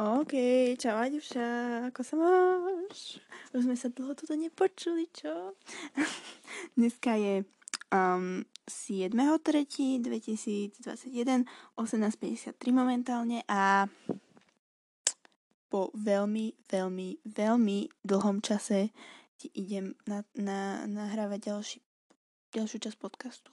OK, 0.00 0.32
čau 0.80 0.96
Aďuša, 0.96 1.44
ako 1.92 2.00
sa 2.00 2.16
máš? 2.16 3.20
Už 3.52 3.68
sme 3.68 3.76
sa 3.76 3.92
dlho 3.92 4.16
toto 4.16 4.32
nepočuli, 4.32 5.12
čo? 5.12 5.52
Dneska 6.80 7.20
je 7.20 7.44
um, 7.92 8.40
7.3.2021, 8.64 11.44
18.53 11.76 12.16
momentálne 12.72 13.44
a 13.44 13.92
po 15.68 15.92
veľmi, 15.92 16.56
veľmi, 16.72 17.20
veľmi 17.20 17.78
dlhom 18.00 18.40
čase 18.40 18.96
ti 19.36 19.52
idem 19.52 19.92
na, 20.08 20.24
na, 20.32 20.88
nahrávať 20.88 21.52
ďalší, 21.52 21.84
ďalšiu 22.56 22.88
časť 22.88 22.96
podcastu. 22.96 23.52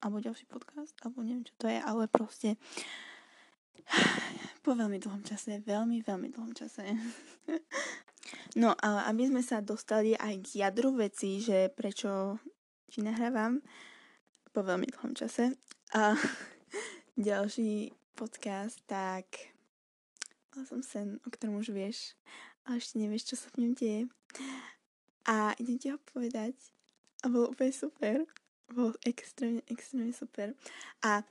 Alebo 0.00 0.24
ďalší 0.24 0.48
podcast, 0.48 0.96
alebo 1.04 1.20
neviem, 1.20 1.44
čo 1.44 1.52
to 1.60 1.68
je, 1.68 1.76
ale 1.76 2.08
proste 2.08 2.56
po 4.62 4.78
veľmi 4.78 5.02
dlhom 5.02 5.26
čase, 5.26 5.58
veľmi, 5.60 6.00
veľmi 6.06 6.28
dlhom 6.32 6.54
čase. 6.54 6.86
No, 8.52 8.76
ale 8.84 9.00
aby 9.08 9.32
sme 9.32 9.42
sa 9.42 9.64
dostali 9.64 10.12
aj 10.12 10.44
k 10.44 10.60
jadru 10.60 10.92
veci, 10.92 11.40
že 11.40 11.72
prečo 11.72 12.36
ti 12.88 13.00
nahrávam 13.00 13.64
po 14.52 14.60
veľmi 14.60 14.92
dlhom 14.92 15.16
čase. 15.16 15.56
A 15.96 16.12
ďalší 17.16 17.96
podcast, 18.12 18.76
tak 18.84 19.52
mala 20.52 20.68
som 20.68 20.84
sen, 20.84 21.16
o 21.24 21.28
ktorom 21.32 21.64
už 21.64 21.72
vieš, 21.72 22.12
a 22.68 22.76
ešte 22.76 23.00
nevieš, 23.00 23.32
čo 23.32 23.36
sa 23.40 23.48
v 23.56 23.66
ňom 23.66 23.72
deje. 23.74 24.00
A 25.26 25.56
idem 25.58 25.76
ti 25.80 25.88
ho 25.90 25.98
povedať. 26.12 26.54
A 27.24 27.32
bolo 27.32 27.50
úplne 27.50 27.74
super. 27.74 28.22
Bolo 28.70 28.94
extrémne, 29.02 29.64
extrémne 29.66 30.14
super. 30.14 30.54
A 31.02 31.26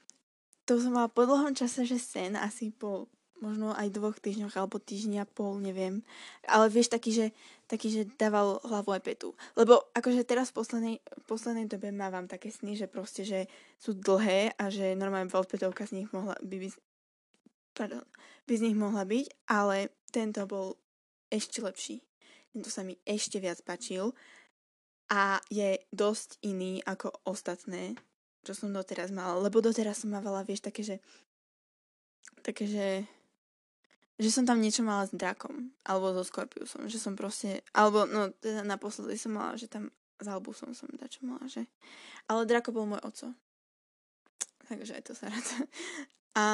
to 0.68 0.82
som 0.82 0.96
mala 0.96 1.08
po 1.08 1.24
dlhom 1.24 1.56
čase, 1.56 1.88
že 1.88 2.02
sen, 2.02 2.36
asi 2.36 2.74
po 2.74 3.08
možno 3.42 3.74
aj 3.74 3.90
dvoch 3.90 4.16
týždňoch 4.22 4.54
alebo 4.54 4.78
týždňa 4.78 5.26
pol, 5.34 5.58
neviem. 5.58 6.06
Ale 6.46 6.70
vieš, 6.70 6.94
taký, 6.94 7.12
že, 7.12 7.28
taký, 7.66 7.90
že 7.90 8.02
dával 8.16 8.62
hlavu 8.62 8.94
aj 8.94 9.02
petu. 9.02 9.34
Lebo 9.58 9.90
akože 9.98 10.22
teraz 10.24 10.54
v 10.54 10.62
poslednej, 10.62 10.96
poslednej 11.26 11.66
dobe 11.66 11.90
mávam 11.90 12.30
také 12.30 12.54
sny, 12.54 12.78
že 12.78 12.86
proste, 12.86 13.26
že 13.26 13.50
sú 13.82 13.98
dlhé 13.98 14.54
a 14.56 14.70
že 14.70 14.94
normálne 14.94 15.28
veľpetovka 15.28 15.90
z 15.90 16.02
nich 16.02 16.10
mohla 16.14 16.38
by, 16.40 16.56
by, 16.62 16.70
pardon, 17.74 18.06
by 18.46 18.54
z 18.54 18.64
nich 18.70 18.78
mohla 18.78 19.04
byť, 19.04 19.26
ale 19.50 19.90
tento 20.14 20.46
bol 20.46 20.78
ešte 21.34 21.66
lepší. 21.66 22.06
Tento 22.54 22.70
sa 22.70 22.86
mi 22.86 22.96
ešte 23.04 23.42
viac 23.42 23.58
páčil 23.66 24.14
a 25.10 25.42
je 25.50 25.82
dosť 25.90 26.40
iný 26.46 26.80
ako 26.86 27.12
ostatné, 27.28 27.98
čo 28.46 28.54
som 28.54 28.70
doteraz 28.70 29.10
mala. 29.10 29.40
Lebo 29.42 29.64
doteraz 29.64 30.04
som 30.04 30.14
mávala, 30.14 30.46
vieš, 30.46 30.64
také, 30.68 30.84
že 30.86 31.00
také, 32.42 32.66
že 32.66 32.88
že 34.22 34.30
som 34.30 34.46
tam 34.46 34.62
niečo 34.62 34.86
mala 34.86 35.10
s 35.10 35.12
drakom, 35.18 35.74
alebo 35.82 36.14
so 36.14 36.22
Scorpiusom, 36.22 36.86
že 36.86 37.02
som 37.02 37.18
proste, 37.18 37.66
alebo 37.74 38.06
no 38.06 38.30
teda 38.38 38.62
naposledy 38.62 39.18
som 39.18 39.34
mala, 39.34 39.58
že 39.58 39.66
tam 39.66 39.90
s 40.22 40.28
Albusom 40.30 40.78
som 40.78 40.86
dačo 40.94 41.26
mala, 41.26 41.42
že, 41.50 41.66
ale 42.30 42.46
drako 42.46 42.70
bol 42.70 42.86
môj 42.86 43.02
oco. 43.02 43.34
Takže 44.70 44.94
aj 44.94 45.04
to 45.10 45.14
sa 45.18 45.26
rád. 45.28 45.48
A, 46.38 46.46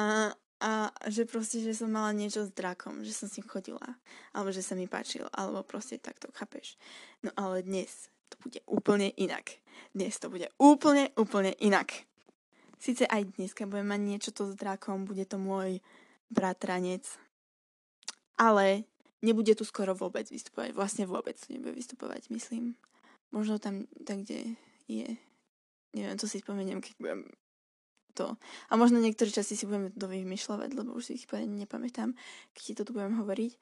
a 0.64 0.70
že 1.06 1.28
proste, 1.28 1.60
že 1.62 1.76
som 1.76 1.92
mala 1.92 2.10
niečo 2.16 2.48
s 2.48 2.50
drakom, 2.50 3.04
že 3.04 3.12
som 3.12 3.28
s 3.28 3.36
ním 3.36 3.46
chodila, 3.46 4.00
alebo 4.32 4.48
že 4.50 4.64
sa 4.64 4.72
mi 4.72 4.88
páčil, 4.88 5.28
alebo 5.30 5.60
proste 5.62 6.00
takto, 6.00 6.32
chápeš. 6.32 6.80
No 7.20 7.30
ale 7.36 7.62
dnes 7.62 8.08
to 8.32 8.40
bude 8.42 8.58
úplne 8.64 9.12
inak. 9.20 9.60
Dnes 9.92 10.16
to 10.16 10.32
bude 10.32 10.48
úplne, 10.58 11.12
úplne 11.14 11.52
inak. 11.60 12.08
Sice 12.80 13.04
aj 13.06 13.38
dneska 13.38 13.70
budem 13.70 13.86
mať 13.86 14.00
niečo 14.02 14.30
to 14.32 14.50
s 14.50 14.58
drakom, 14.58 15.06
bude 15.06 15.22
to 15.28 15.36
môj 15.38 15.78
bratranec, 16.32 17.06
ale 18.38 18.86
nebude 19.20 19.52
tu 19.58 19.66
skoro 19.66 19.92
vôbec 19.92 20.24
vystupovať. 20.30 20.72
Vlastne 20.72 21.04
vôbec 21.04 21.36
nebude 21.50 21.74
vystupovať, 21.74 22.30
myslím. 22.30 22.78
Možno 23.34 23.58
tam, 23.58 23.84
tak 24.06 24.24
kde 24.24 24.56
je. 24.88 25.08
Neviem, 25.92 26.16
to 26.16 26.30
si 26.30 26.40
spomeniem, 26.40 26.80
keď 26.80 26.94
budem 27.02 27.20
to. 28.16 28.38
A 28.70 28.72
možno 28.78 29.02
niektoré 29.02 29.28
časti 29.28 29.58
si 29.58 29.66
budeme 29.66 29.90
to 29.92 30.06
vymýšľať, 30.08 30.70
lebo 30.72 30.96
už 30.96 31.12
si 31.12 31.12
ich 31.18 31.26
nepamätám, 31.30 32.14
keď 32.54 32.62
ti 32.62 32.72
to 32.74 32.82
tu 32.86 32.90
budem 32.96 33.18
hovoriť. 33.18 33.52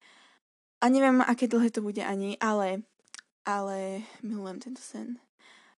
A 0.85 0.93
neviem, 0.93 1.25
aké 1.25 1.49
dlhé 1.49 1.73
to 1.73 1.81
bude 1.81 2.05
ani, 2.05 2.37
ale, 2.37 2.85
ale 3.49 4.05
milujem 4.21 4.61
tento 4.61 4.85
sen. 4.85 5.17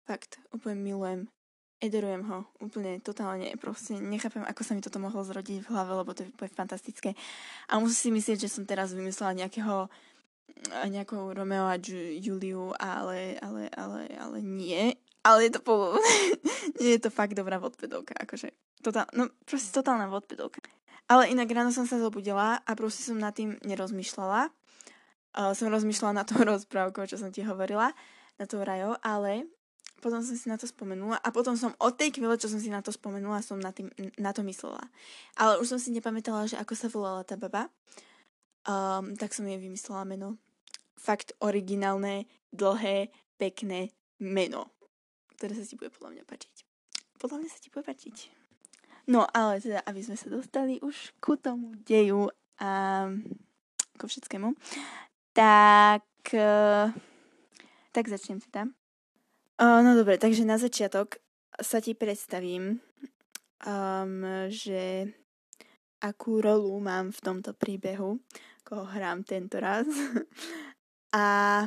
Fakt, 0.02 0.42
úplne 0.50 0.82
milujem 0.82 1.30
Ederujem 1.78 2.26
ho 2.26 2.42
úplne 2.58 2.98
totálne, 2.98 3.54
proste 3.54 4.02
nechápem, 4.02 4.42
ako 4.42 4.62
sa 4.66 4.74
mi 4.74 4.82
toto 4.82 4.98
mohlo 4.98 5.22
zrodiť 5.22 5.62
v 5.62 5.70
hlave, 5.70 5.92
lebo 5.94 6.10
to 6.10 6.26
je 6.26 6.30
fantastické. 6.50 7.14
A 7.70 7.78
musím 7.78 7.94
si 7.94 8.08
myslieť, 8.18 8.38
že 8.46 8.50
som 8.50 8.66
teraz 8.66 8.90
vymyslela 8.98 9.38
nejakého 9.38 9.86
nejakou 10.90 11.30
Romeo 11.34 11.70
a 11.70 11.78
Juliu, 12.18 12.74
ale, 12.78 13.38
ale, 13.38 13.70
ale, 13.78 14.10
ale 14.18 14.38
nie. 14.42 14.96
Ale 15.22 15.46
je 15.46 15.52
to 15.54 15.60
po... 15.62 15.94
nie 16.82 16.98
je 16.98 17.02
to 17.06 17.10
fakt 17.14 17.38
dobrá 17.38 17.62
vodpedovka, 17.62 18.14
akože 18.16 18.50
totál, 18.82 19.06
no 19.14 19.30
proste 19.46 19.70
totálna 19.74 20.10
vodpedovka. 20.10 20.62
Ale 21.08 21.32
inak 21.32 21.48
ráno 21.50 21.72
som 21.72 21.88
sa 21.88 21.96
zobudila 21.96 22.60
a 22.62 22.70
proste 22.76 23.00
som 23.06 23.16
nad 23.16 23.32
tým 23.32 23.56
nerozmýšľala. 23.64 24.52
Uh, 25.38 25.52
som 25.56 25.72
rozmýšľala 25.72 26.22
na 26.22 26.24
to 26.26 26.36
rozprávkou, 26.56 27.06
čo 27.08 27.20
som 27.20 27.30
ti 27.30 27.44
hovorila, 27.44 27.92
na 28.38 28.44
to 28.46 28.62
rajo, 28.62 28.94
ale 29.02 29.50
potom 29.98 30.22
som 30.22 30.36
si 30.38 30.46
na 30.46 30.54
to 30.54 30.70
spomenula 30.70 31.18
a 31.18 31.28
potom 31.34 31.58
som 31.58 31.74
od 31.82 31.98
tej 31.98 32.14
chvíle, 32.14 32.38
čo 32.38 32.46
som 32.46 32.62
si 32.62 32.70
na 32.70 32.78
to 32.78 32.94
spomenula, 32.94 33.42
som 33.42 33.58
na, 33.58 33.74
tým, 33.74 33.90
na 34.14 34.30
to 34.30 34.46
myslela. 34.46 34.80
Ale 35.34 35.58
už 35.58 35.74
som 35.74 35.78
si 35.82 35.90
nepamätala, 35.90 36.46
že 36.46 36.54
ako 36.54 36.74
sa 36.78 36.86
volala 36.86 37.26
tá 37.26 37.34
baba. 37.34 37.66
Um, 38.62 39.18
tak 39.18 39.34
som 39.34 39.42
jej 39.48 39.58
vymyslela 39.58 40.06
meno. 40.06 40.38
Fakt 40.94 41.34
originálne, 41.42 42.30
dlhé, 42.54 43.10
pekné 43.38 43.90
meno. 44.22 44.70
Ktoré 45.34 45.58
sa 45.58 45.66
ti 45.66 45.74
bude 45.74 45.90
podľa 45.90 46.18
mňa 46.18 46.24
páčiť. 46.26 46.56
Podľa 47.18 47.36
mňa 47.42 47.50
sa 47.50 47.58
ti 47.58 47.68
bude 47.74 47.82
páčiť. 47.82 48.16
No, 49.08 49.24
ale 49.24 49.58
teda, 49.58 49.82
aby 49.88 50.04
sme 50.04 50.20
sa 50.20 50.28
dostali 50.30 50.78
už 50.84 51.16
ku 51.18 51.34
tomu 51.40 51.74
deju 51.82 52.28
a 52.60 53.08
ku 53.98 54.04
všetkému, 54.06 54.52
tak, 55.34 56.06
uh, 56.36 56.92
tak 57.90 58.04
začnem 58.06 58.38
teda. 58.38 58.77
No 59.58 59.90
dobre, 59.98 60.22
takže 60.22 60.46
na 60.46 60.54
začiatok 60.54 61.18
sa 61.58 61.82
ti 61.82 61.98
predstavím, 61.98 62.78
um, 63.66 64.22
že 64.46 65.10
akú 65.98 66.38
rolu 66.38 66.78
mám 66.78 67.10
v 67.10 67.18
tomto 67.18 67.50
príbehu, 67.58 68.22
koho 68.62 68.86
hrám 68.86 69.26
tento 69.26 69.58
raz. 69.58 69.90
a, 71.10 71.66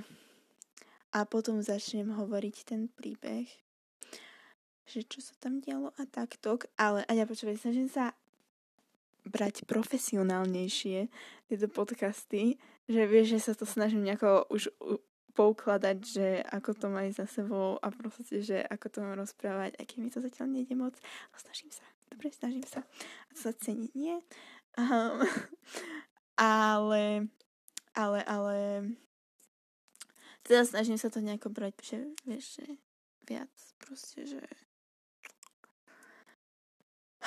a 1.11 1.19
potom 1.27 1.59
začnem 1.59 2.15
hovoriť 2.15 2.55
ten 2.63 2.87
príbeh, 2.87 3.51
že 4.87 5.03
čo 5.03 5.19
sa 5.19 5.35
tam 5.43 5.59
dialo 5.59 5.91
a 5.99 6.07
takto. 6.07 6.63
Ale 6.79 7.03
a 7.03 7.11
ja 7.11 7.27
počúvaj, 7.27 7.59
snažím 7.59 7.91
sa 7.91 8.15
brať 9.27 9.67
profesionálnejšie 9.67 11.11
tieto 11.51 11.67
podcasty, 11.67 12.55
že 12.87 13.03
vieš, 13.03 13.37
že 13.37 13.51
sa 13.51 13.53
to 13.53 13.67
snažím 13.67 14.07
nejako 14.07 14.47
už 14.47 14.71
poukladať, 15.31 15.97
že 16.03 16.27
ako 16.43 16.71
to 16.75 16.87
majú 16.91 17.09
za 17.15 17.25
sebou 17.25 17.79
a 17.79 17.87
proste, 17.89 18.43
že 18.43 18.59
ako 18.61 18.87
to 18.91 18.97
mám 19.01 19.15
rozprávať, 19.15 19.79
aj 19.79 19.85
keď 19.87 19.97
mi 19.97 20.09
to 20.11 20.19
zatiaľ 20.19 20.47
nejde 20.51 20.75
moc, 20.75 20.95
ale 21.31 21.37
snažím 21.39 21.71
sa. 21.71 21.85
Dobre, 22.11 22.27
snažím 22.35 22.65
sa. 22.67 22.83
A 22.83 23.29
to 23.31 23.39
sa 23.39 23.51
cení, 23.55 23.87
nie? 23.95 24.19
Um, 24.75 25.23
ale, 26.37 27.31
ale, 27.95 28.19
ale 28.27 28.57
teda 30.43 30.67
snažím 30.67 30.99
sa 30.99 31.07
to 31.07 31.23
nejako 31.23 31.49
brať, 31.53 31.73
že 31.81 31.97
vieš, 32.27 32.59
že 32.59 32.67
viac 33.23 33.53
proste, 33.79 34.27
že 34.27 34.43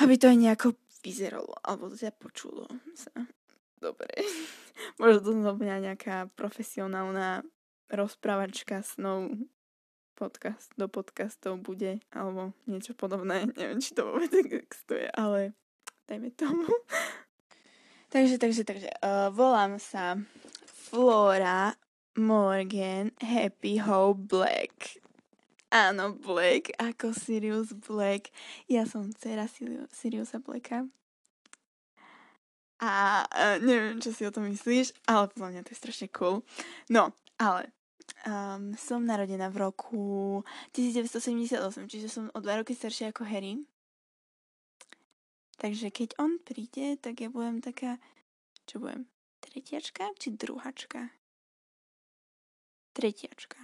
aby 0.03 0.19
to 0.19 0.27
aj 0.27 0.39
nejako 0.39 0.69
vyzeralo, 1.07 1.55
alebo 1.63 1.87
to 1.87 1.97
ťa 1.97 2.11
počulo 2.17 2.67
sa. 2.99 3.15
Dobre. 3.79 4.11
Možno 5.01 5.19
to 5.21 5.33
znamená 5.37 5.77
nejaká 5.79 6.27
profesionálna 6.35 7.47
rozprávačka 7.91 8.81
snov 8.85 9.35
podcast 10.15 10.71
do 10.79 10.87
podcastov 10.87 11.59
bude, 11.59 11.99
alebo 12.15 12.55
niečo 12.71 12.95
podobné. 12.95 13.45
Neviem, 13.59 13.83
či 13.83 13.93
to 13.93 14.09
vôbec 14.09 14.31
existuje, 14.31 15.11
ale 15.13 15.53
dajme 16.07 16.31
tomu. 16.33 16.71
takže, 18.15 18.39
takže, 18.39 18.63
takže. 18.63 18.91
Uh, 19.03 19.29
volám 19.35 19.77
sa 19.83 20.17
Flora 20.71 21.75
Morgan 22.15 23.11
Happy 23.19 23.83
Hope 23.83 24.31
Black. 24.31 25.03
Áno, 25.75 26.15
Black, 26.15 26.71
ako 26.79 27.11
Sirius 27.11 27.75
Black. 27.75 28.31
Ja 28.71 28.87
som 28.87 29.11
dcera 29.11 29.51
Siriusa 29.91 30.39
Blacka. 30.39 30.87
A 32.79 33.25
uh, 33.27 33.59
neviem, 33.59 33.99
čo 33.99 34.15
si 34.15 34.23
o 34.23 34.31
tom 34.31 34.47
myslíš, 34.47 34.95
ale 35.11 35.27
podľa 35.35 35.51
mňa 35.51 35.61
to 35.67 35.75
je 35.75 35.81
strašne 35.83 36.09
cool. 36.15 36.47
No, 36.87 37.11
ale 37.43 37.74
um, 38.27 38.77
som 38.77 39.01
narodená 39.05 39.49
v 39.49 39.57
roku 39.69 40.03
1978, 40.77 41.59
čiže 41.89 42.09
som 42.09 42.29
o 42.33 42.39
dva 42.41 42.61
roky 42.61 42.77
staršia 42.77 43.11
ako 43.11 43.25
Harry. 43.29 43.63
Takže 45.59 45.89
keď 45.95 46.19
on 46.19 46.43
príde, 46.43 46.99
tak 46.99 47.23
ja 47.23 47.31
budem 47.31 47.63
taká... 47.63 48.03
Čo 48.65 48.81
budem? 48.81 49.07
tretiačka 49.45 50.11
či 50.19 50.33
druhačka? 50.35 51.13
Tretiačka. 52.97 53.61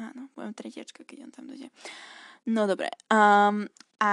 Áno, 0.00 0.32
budem 0.32 0.56
tretiačka, 0.56 1.04
keď 1.04 1.28
on 1.28 1.32
tam 1.34 1.44
dojde. 1.50 1.68
No 2.48 2.64
dobre. 2.64 2.88
Um, 3.12 3.68
a 4.00 4.12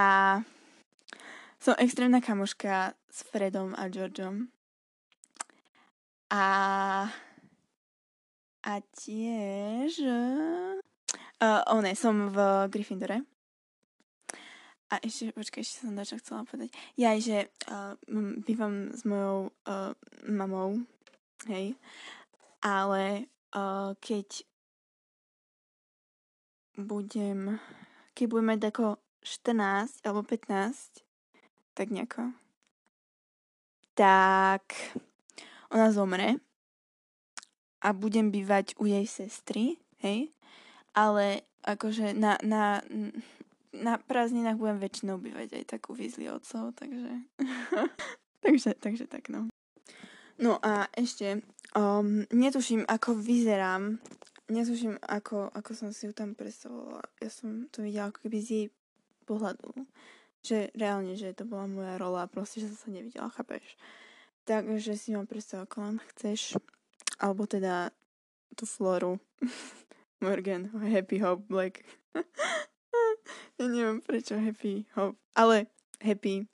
som 1.56 1.72
extrémna 1.80 2.20
kamoška 2.20 2.92
s 3.08 3.24
Fredom 3.24 3.72
a 3.72 3.88
Georgeom. 3.88 4.52
A 6.28 6.44
a 8.64 8.82
tiež 8.94 10.02
uh, 10.02 11.80
ne, 11.82 11.92
som 11.94 12.30
v 12.34 12.38
Gryffindore. 12.70 13.22
A 14.88 14.96
ešte, 15.04 15.36
počkaj, 15.36 15.60
ešte 15.60 15.84
som 15.84 15.92
dačo 15.92 16.16
chcela 16.16 16.48
povedať. 16.48 16.72
Ja, 16.96 17.12
že 17.20 17.52
uh, 17.68 17.92
bývam 18.40 18.88
s 18.96 19.04
mojou 19.04 19.52
uh, 19.68 19.92
mamou, 20.24 20.80
hej, 21.44 21.76
ale 22.64 23.28
uh, 23.52 23.92
keď 24.00 24.48
budem, 26.80 27.60
keď 28.16 28.24
budem 28.32 28.48
mať 28.48 28.60
ako 28.72 28.96
14 29.20 30.08
alebo 30.08 30.24
15, 30.24 31.04
tak 31.76 31.92
nejako, 31.92 32.32
tak 33.92 34.72
ona 35.68 35.92
zomre 35.92 36.40
a 37.82 37.94
budem 37.94 38.30
bývať 38.30 38.74
u 38.78 38.86
jej 38.86 39.06
sestry, 39.06 39.78
hej, 40.02 40.34
ale 40.94 41.46
akože 41.62 42.14
na, 42.16 42.38
na, 42.42 42.82
na 43.74 43.94
prázdninách 43.98 44.58
budem 44.58 44.78
väčšinou 44.82 45.16
bývať 45.18 45.62
aj 45.62 45.64
tak 45.76 45.82
u 45.90 45.94
otcov, 46.34 46.74
takže... 46.74 47.12
takže, 48.44 48.70
takže 48.78 49.04
tak 49.06 49.28
no. 49.28 49.46
No 50.38 50.62
a 50.62 50.86
ešte, 50.94 51.42
um, 51.74 52.22
netuším, 52.30 52.86
ako 52.86 53.18
vyzerám, 53.18 53.98
netuším, 54.48 55.02
ako, 55.02 55.50
ako 55.50 55.70
som 55.74 55.90
si 55.90 56.06
ju 56.06 56.12
tam 56.14 56.38
predstavovala. 56.38 57.02
Ja 57.18 57.30
som 57.30 57.66
to 57.74 57.82
videla 57.82 58.14
ako 58.14 58.22
keby 58.26 58.38
z 58.38 58.48
jej 58.48 58.66
pohľadu. 59.26 59.84
Že 60.46 60.70
reálne, 60.78 61.18
že 61.18 61.34
to 61.34 61.42
bola 61.44 61.66
moja 61.66 61.94
rola, 61.98 62.30
proste, 62.30 62.62
že 62.62 62.70
som 62.70 62.78
sa 62.86 62.88
nevidela, 62.94 63.34
chápeš? 63.34 63.76
Takže 64.46 64.96
si 64.96 65.12
ma 65.12 65.28
predstav, 65.28 65.68
ako 65.68 65.76
len 65.84 65.96
chceš. 66.14 66.56
Alebo 67.18 67.46
teda 67.46 67.90
tú 68.54 68.66
Floru. 68.66 69.18
Morgan, 70.24 70.66
Happy 70.74 71.18
Hope 71.22 71.46
Black. 71.46 71.86
ja 73.58 73.64
neviem 73.70 74.02
prečo 74.02 74.34
Happy 74.34 74.86
Hope, 74.98 75.18
ale 75.34 75.70
Happy 76.02 76.46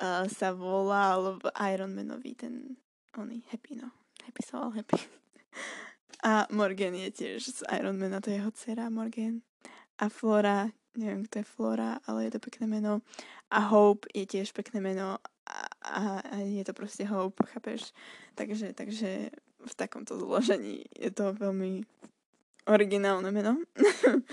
uh, 0.00 0.28
sa 0.28 0.52
volá, 0.52 1.16
alebo 1.16 1.48
Iron 1.72 1.96
Manový 1.96 2.36
ten, 2.36 2.76
oný 3.16 3.40
Happy, 3.48 3.80
no. 3.80 3.88
Happy 4.24 4.40
sa 4.44 4.60
volal 4.60 4.84
Happy. 4.84 5.00
A 6.20 6.44
Morgan 6.52 6.92
je 6.92 7.08
tiež 7.08 7.40
z 7.40 7.60
Iron 7.72 7.96
Mana, 7.96 8.20
to 8.20 8.28
je 8.28 8.36
jeho 8.36 8.52
dcera 8.52 8.92
Morgan. 8.92 9.40
A 9.96 10.12
Flora, 10.12 10.68
neviem 10.92 11.24
kto 11.24 11.40
je 11.40 11.46
Flora, 11.48 11.96
ale 12.04 12.28
je 12.28 12.36
to 12.36 12.40
pekné 12.44 12.68
meno. 12.68 13.00
A 13.48 13.64
Hope 13.72 14.04
je 14.12 14.28
tiež 14.28 14.52
pekné 14.52 14.84
meno 14.84 15.16
a, 15.48 15.58
a, 15.80 16.20
a 16.20 16.36
je 16.44 16.60
to 16.60 16.76
proste 16.76 17.08
Hope, 17.08 17.40
chápeš? 17.48 17.96
Takže, 18.36 18.76
takže 18.76 19.32
v 19.66 19.74
takomto 19.74 20.16
zložení 20.16 20.88
je 20.96 21.10
to 21.12 21.36
veľmi 21.36 21.84
originálne 22.68 23.28
meno. 23.32 23.60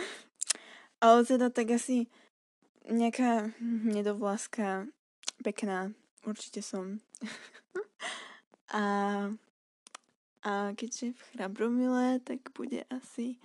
Ale 1.03 1.25
teda 1.25 1.53
tak 1.53 1.77
asi 1.77 2.09
nejaká 2.87 3.51
nedovláska 3.61 4.87
pekná 5.43 5.91
určite 6.23 6.63
som. 6.63 7.03
a, 8.73 8.83
a 10.43 10.51
keďže 10.73 11.13
v 11.13 11.21
Chrabromile, 11.35 12.23
tak 12.23 12.49
bude 12.55 12.87
asi 12.89 13.37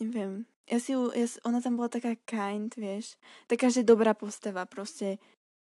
neviem, 0.00 0.44
ja 0.66 0.78
si 0.82 0.92
ja, 0.92 1.26
ona 1.46 1.62
tam 1.62 1.78
bola 1.78 1.88
taká 1.88 2.18
kind, 2.26 2.74
vieš, 2.74 3.16
taká, 3.46 3.70
že 3.70 3.86
dobrá 3.86 4.12
postava 4.12 4.66
proste, 4.66 5.16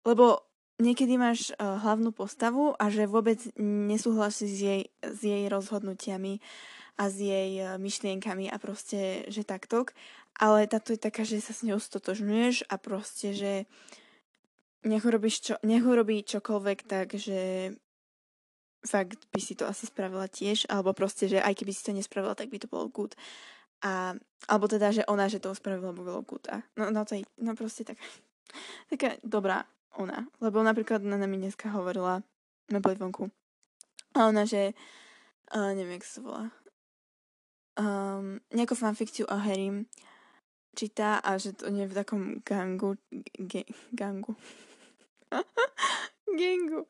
lebo 0.08 0.47
niekedy 0.78 1.18
máš 1.18 1.52
uh, 1.58 1.82
hlavnú 1.82 2.14
postavu 2.14 2.74
a 2.78 2.90
že 2.94 3.10
vôbec 3.10 3.42
nesúhlasíš 3.62 4.52
s 4.54 4.62
jej, 4.62 4.82
s 5.02 5.20
jej 5.22 5.44
rozhodnutiami 5.50 6.40
a 6.98 7.04
s 7.10 7.18
jej 7.18 7.52
uh, 7.62 7.82
myšlienkami 7.82 8.50
a 8.50 8.58
proste, 8.62 9.26
že 9.30 9.42
takto. 9.46 9.90
Ale 10.38 10.70
táto 10.70 10.94
je 10.94 11.02
taká, 11.02 11.26
že 11.26 11.42
sa 11.42 11.54
s 11.54 11.66
ňou 11.66 11.82
stotožňuješ 11.82 12.70
a 12.70 12.78
proste, 12.78 13.34
že 13.34 13.66
nech, 14.86 15.02
čo, 15.42 15.58
nech 15.66 15.82
urobí 15.82 16.22
čokoľvek, 16.22 16.80
tak, 16.86 17.18
že 17.18 17.74
fakt 18.86 19.18
by 19.34 19.42
si 19.42 19.58
to 19.58 19.66
asi 19.66 19.90
spravila 19.90 20.30
tiež, 20.30 20.70
alebo 20.70 20.94
proste, 20.94 21.26
že 21.26 21.42
aj 21.42 21.58
keby 21.58 21.74
si 21.74 21.82
to 21.84 21.92
nespravila, 21.92 22.38
tak 22.38 22.54
by 22.54 22.62
to 22.62 22.70
bolo 22.70 22.86
good. 22.88 23.18
A, 23.82 24.14
alebo 24.46 24.70
teda, 24.70 24.94
že 24.94 25.04
ona, 25.10 25.26
že 25.26 25.42
to 25.42 25.58
spravila, 25.58 25.90
by 25.92 26.02
bolo 26.06 26.22
good. 26.22 26.46
A, 26.54 26.62
no, 26.78 26.94
no 26.94 27.02
to 27.02 27.18
je, 27.18 27.26
no 27.42 27.58
proste 27.58 27.82
tak, 27.82 27.98
taká 28.94 29.18
dobrá 29.26 29.66
ona. 29.96 30.28
Lebo 30.44 30.60
napríklad 30.60 31.00
ona 31.06 31.24
mi 31.24 31.40
dneska 31.40 31.72
hovorila, 31.72 32.20
na 32.68 32.80
boli 32.84 33.00
vonku. 33.00 33.32
A 34.18 34.28
ona, 34.28 34.44
že 34.44 34.76
uh, 35.56 35.72
neviem, 35.72 36.02
jak 36.02 36.06
sa 36.08 36.20
volá. 36.20 36.46
Um, 37.78 38.42
nejakú 38.52 38.74
fanfikciu 38.74 39.30
o 39.30 39.38
Harrym 39.38 39.86
číta 40.74 41.22
a 41.22 41.38
že 41.38 41.54
to 41.54 41.70
nie 41.70 41.86
je 41.86 41.92
v 41.94 41.98
takom 41.98 42.22
gangu. 42.42 42.98
Ge, 43.38 43.66
gangu. 43.94 44.38
Gangu. 46.28 46.86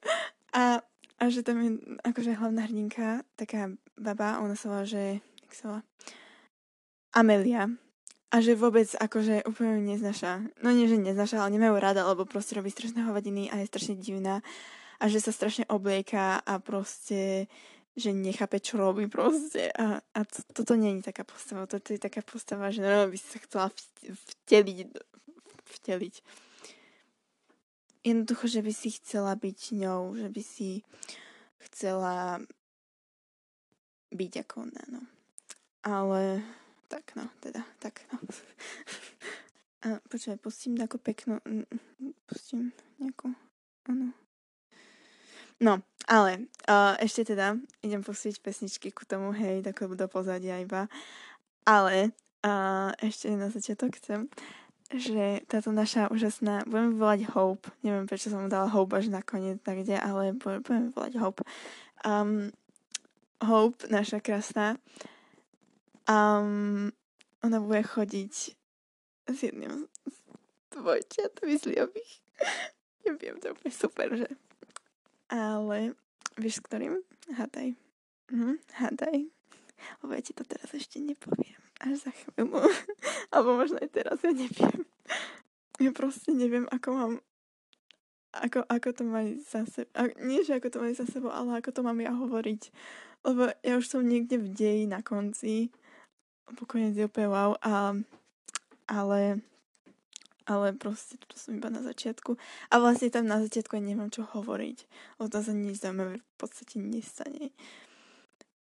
A, 0.51 0.81
a 1.21 1.23
že 1.29 1.45
tam 1.45 1.61
je 1.61 1.69
akože 2.01 2.35
hlavná 2.35 2.65
hrdinka, 2.65 3.21
taká 3.37 3.69
baba, 3.93 4.41
ona 4.41 4.57
sa 4.57 4.73
volá, 4.73 4.83
že, 4.83 5.21
jak 5.45 5.53
sa 5.53 5.63
volá? 5.69 5.81
Amelia 7.13 7.69
a 8.27 8.35
že 8.43 8.59
vôbec 8.59 8.91
akože 8.91 9.47
úplne 9.47 9.79
neznaša. 9.95 10.59
No 10.59 10.75
nie, 10.75 10.91
že 10.91 10.99
neznaša, 10.99 11.47
ale 11.47 11.55
nemajú 11.55 11.75
rada, 11.79 12.03
lebo 12.03 12.27
proste 12.27 12.59
robí 12.59 12.67
strašné 12.67 13.07
hovadiny 13.07 13.47
a 13.47 13.63
je 13.63 13.71
strašne 13.71 13.95
divná 13.95 14.43
a 14.99 15.03
že 15.07 15.23
sa 15.23 15.31
strašne 15.31 15.63
oblieka 15.71 16.41
a 16.43 16.59
proste 16.59 17.47
že 17.97 18.13
nechápe, 18.13 18.61
čo 18.61 18.77
robí 18.77 19.09
proste 19.09 19.73
a, 19.73 19.97
a 19.97 20.19
to, 20.21 20.45
toto 20.53 20.77
nie 20.77 21.01
je 21.01 21.09
taká 21.09 21.25
postava, 21.25 21.65
toto 21.65 21.89
je 21.89 21.97
taká 21.97 22.21
postava, 22.21 22.69
že 22.69 22.85
no, 22.85 23.09
by 23.09 23.17
si 23.17 23.25
sa 23.25 23.39
chcela 23.41 23.67
vteliť, 24.45 24.93
vteliť. 25.81 26.15
Jednoducho, 28.05 28.45
že 28.45 28.61
by 28.61 28.73
si 28.75 28.89
chcela 29.01 29.33
byť 29.33 29.59
ňou, 29.81 30.13
že 30.13 30.29
by 30.29 30.43
si 30.45 30.85
chcela 31.57 32.37
byť 34.13 34.33
ako 34.45 34.69
ona, 34.69 34.83
no. 34.93 35.01
Ale 35.81 36.45
tak 36.87 37.15
no, 37.15 37.27
teda, 37.39 37.63
tak 37.79 38.03
no. 38.11 38.19
A 39.85 40.01
počkaj, 40.09 40.41
pustím 40.41 40.73
takú 40.73 40.97
peknú, 40.97 41.37
pustím 42.25 42.73
nejakú, 42.97 43.29
áno. 43.85 44.09
No, 45.61 45.85
ale 46.09 46.49
uh, 46.69 46.97
ešte 46.97 47.33
teda 47.33 47.57
idem 47.85 48.01
pustiť 48.01 48.41
pesničky 48.41 48.89
ku 48.89 49.05
tomu, 49.05 49.33
hej, 49.37 49.61
takú 49.61 49.89
do 49.93 50.09
pozadia 50.09 50.57
iba. 50.61 50.89
Ale 51.65 52.09
uh, 52.41 52.89
ešte 53.01 53.29
na 53.33 53.53
začiatok 53.53 53.97
chcem, 54.01 54.29
že 54.93 55.43
táto 55.51 55.75
naša 55.75 56.07
úžasná, 56.07 56.63
budeme 56.63 56.95
volať 56.95 57.27
Hope, 57.35 57.69
neviem 57.83 58.07
prečo 58.07 58.31
som 58.31 58.47
dala 58.47 58.71
Hope 58.71 58.95
až 58.95 59.11
nakoniec 59.11 59.59
tak 59.59 59.83
kde, 59.83 59.99
ale 59.99 60.31
budeme 60.37 60.89
volať 60.95 61.13
Hope. 61.19 61.43
Um, 62.07 62.55
Hope, 63.43 63.83
naša 63.91 64.23
krásna, 64.23 64.79
Um, 66.07 66.95
ona 67.43 67.59
bude 67.59 67.83
chodiť 67.83 68.33
s 69.27 69.37
jedným 69.43 69.91
z 70.07 70.17
dvojčat 70.71 71.43
Weasleyových. 71.43 72.13
Neviem, 73.05 73.39
to 73.43 73.51
je 73.51 73.71
super, 73.71 74.15
že? 74.15 74.27
Ale 75.27 75.95
vieš 76.39 76.59
s 76.59 76.63
ktorým? 76.63 77.03
Hádaj. 77.35 77.75
Mhm, 78.31 78.55
hádaj. 78.79 79.27
Lebo 80.03 80.11
ja 80.15 80.21
ti 80.23 80.31
to 80.31 80.47
teraz 80.47 80.71
ešte 80.71 81.03
nepoviem. 81.03 81.59
Až 81.83 82.07
za 82.07 82.11
chvíľu. 82.11 82.63
Alebo 83.35 83.59
možno 83.59 83.77
aj 83.77 83.89
teraz, 83.91 84.17
ja 84.23 84.31
neviem. 84.31 84.87
Ja 85.77 85.91
proste 85.93 86.33
neviem, 86.33 86.65
ako 86.71 86.89
mám 86.95 87.13
ako, 88.37 88.65
ako 88.69 88.89
to 88.93 89.03
mali 89.07 89.41
za 89.41 89.65
sebou. 89.65 89.89
Nie, 90.21 90.45
že 90.45 90.57
ako 90.61 90.67
to 90.69 90.77
mali 90.83 90.93
za 90.93 91.09
sebou, 91.09 91.33
ale 91.33 91.57
ako 91.57 91.73
to 91.73 91.81
mám 91.81 91.97
ja 91.97 92.13
hovoriť. 92.13 92.61
Lebo 93.25 93.49
ja 93.65 93.73
už 93.79 93.85
som 93.87 94.05
niekde 94.05 94.37
v 94.37 94.51
deji 94.53 94.85
na 94.85 95.01
konci 95.01 95.73
pokojne 96.55 96.95
je 96.95 97.09
úplne 97.09 97.27
wow, 97.27 97.51
a, 97.59 97.97
ale, 98.87 99.43
ale 100.47 100.67
proste 100.77 101.19
to 101.27 101.35
som 101.35 101.59
iba 101.59 101.67
na 101.67 101.83
začiatku. 101.83 102.39
A 102.71 102.79
vlastne 102.79 103.11
tam 103.11 103.27
na 103.27 103.43
začiatku 103.43 103.75
aj 103.75 103.83
nemám 103.83 104.09
čo 104.13 104.23
hovoriť, 104.23 104.77
lebo 105.19 105.27
to 105.27 105.39
sa 105.43 105.51
nič 105.51 105.83
zaujímavé 105.83 106.23
v 106.23 106.35
podstate 106.39 106.79
nestane. 106.79 107.51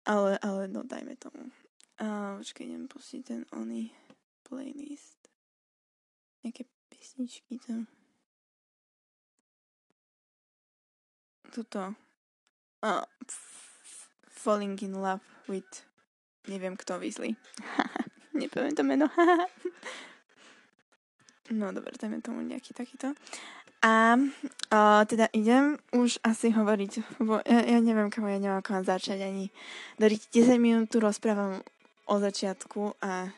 Ale, 0.07 0.39
ale 0.41 0.71
no 0.71 0.81
dajme 0.87 1.19
tomu. 1.19 1.51
A 1.99 2.37
počkaj, 2.39 2.63
idem 2.63 2.87
pustiť 2.87 3.21
ten 3.25 3.41
oný 3.51 3.91
playlist. 4.47 5.17
Nejaké 6.45 6.69
pesničky 6.87 7.59
tam. 7.59 7.89
Tuto. 11.51 11.97
A, 12.85 13.03
Falling 14.29 14.77
in 14.79 15.01
Love 15.01 15.25
with 15.49 15.86
neviem 16.47 16.75
kto 16.79 16.99
Weasley. 16.99 17.35
Nepoviem 18.39 18.75
to 18.75 18.83
meno. 18.83 19.07
no 21.59 21.71
dobre, 21.71 21.95
dajme 21.95 22.19
tomu 22.19 22.43
nejaký 22.43 22.75
takýto. 22.75 23.15
A 23.85 24.17
uh, 24.17 25.03
teda 25.05 25.29
idem 25.37 25.77
už 25.93 26.17
asi 26.25 26.49
hovoriť, 26.49 27.21
bo 27.21 27.37
ja, 27.45 27.61
ja 27.61 27.79
neviem, 27.79 28.09
kam 28.09 28.25
ja 28.25 28.41
neviem, 28.41 28.57
ako 28.57 28.81
mám 28.81 28.85
začať 28.89 29.21
ani. 29.21 29.53
Doriť 30.01 30.33
10 30.33 30.57
minút 30.57 30.89
tu 30.89 30.97
rozprávam 30.97 31.61
o 32.09 32.15
začiatku 32.17 32.97
a 33.05 33.29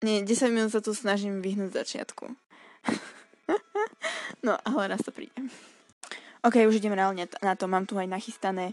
nie, 0.00 0.22
10 0.24 0.54
minút 0.54 0.70
sa 0.72 0.80
tu 0.80 0.94
snažím 0.94 1.42
vyhnúť 1.42 1.76
začiatku. 1.76 2.24
no, 4.46 4.56
ale 4.56 4.96
raz 4.96 5.02
to 5.04 5.12
príde. 5.12 5.34
Ok, 6.40 6.64
už 6.64 6.80
idem 6.80 6.96
reálne 6.96 7.28
na 7.44 7.52
to. 7.52 7.68
Mám 7.68 7.84
tu 7.84 8.00
aj 8.00 8.08
nachystané 8.08 8.72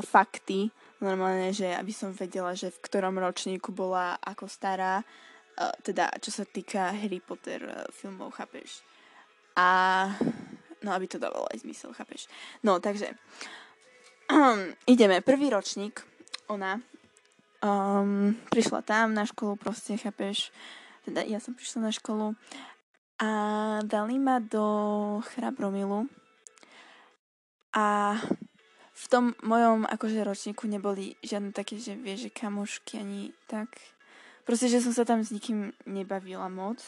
fakty. 0.00 0.70
Normálne, 1.02 1.52
že 1.52 1.68
aby 1.74 1.92
som 1.92 2.14
vedela, 2.16 2.56
že 2.56 2.72
v 2.72 2.82
ktorom 2.84 3.20
ročníku 3.20 3.74
bola 3.74 4.16
ako 4.22 4.48
stará. 4.48 5.04
Uh, 5.54 5.70
teda, 5.86 6.10
čo 6.18 6.34
sa 6.34 6.42
týka 6.42 6.90
Harry 6.90 7.22
Potter 7.22 7.62
uh, 7.62 7.86
filmov, 7.94 8.34
chápeš? 8.34 8.82
A 9.54 10.10
no, 10.82 10.90
aby 10.90 11.06
to 11.06 11.22
dávalo 11.22 11.46
aj 11.54 11.62
zmysel, 11.62 11.94
chápeš? 11.94 12.26
No, 12.66 12.82
takže 12.82 13.14
ideme. 14.90 15.22
Prvý 15.22 15.46
ročník, 15.52 16.02
ona 16.50 16.82
um, 17.62 18.34
prišla 18.50 18.82
tam 18.82 19.14
na 19.14 19.22
školu, 19.22 19.54
proste, 19.56 19.94
chápeš? 19.94 20.50
Teda 21.04 21.22
ja 21.22 21.38
som 21.38 21.52
prišla 21.52 21.80
na 21.86 21.92
školu 21.92 22.34
a 23.20 23.28
dali 23.84 24.18
ma 24.18 24.42
do 24.42 24.64
Chrabromilu 25.32 26.10
a 27.76 28.18
v 29.04 29.06
tom 29.12 29.24
mojom 29.44 29.84
akože 29.84 30.24
ročníku 30.24 30.64
neboli 30.64 31.12
žiadne 31.20 31.52
také, 31.52 31.76
že 31.76 31.92
vieš, 31.92 32.32
že 32.32 32.36
kamošky 32.40 33.04
ani 33.04 33.36
tak. 33.44 33.68
Proste, 34.48 34.72
že 34.72 34.80
som 34.80 34.96
sa 34.96 35.04
tam 35.04 35.20
s 35.20 35.28
nikým 35.28 35.76
nebavila 35.84 36.48
moc. 36.48 36.80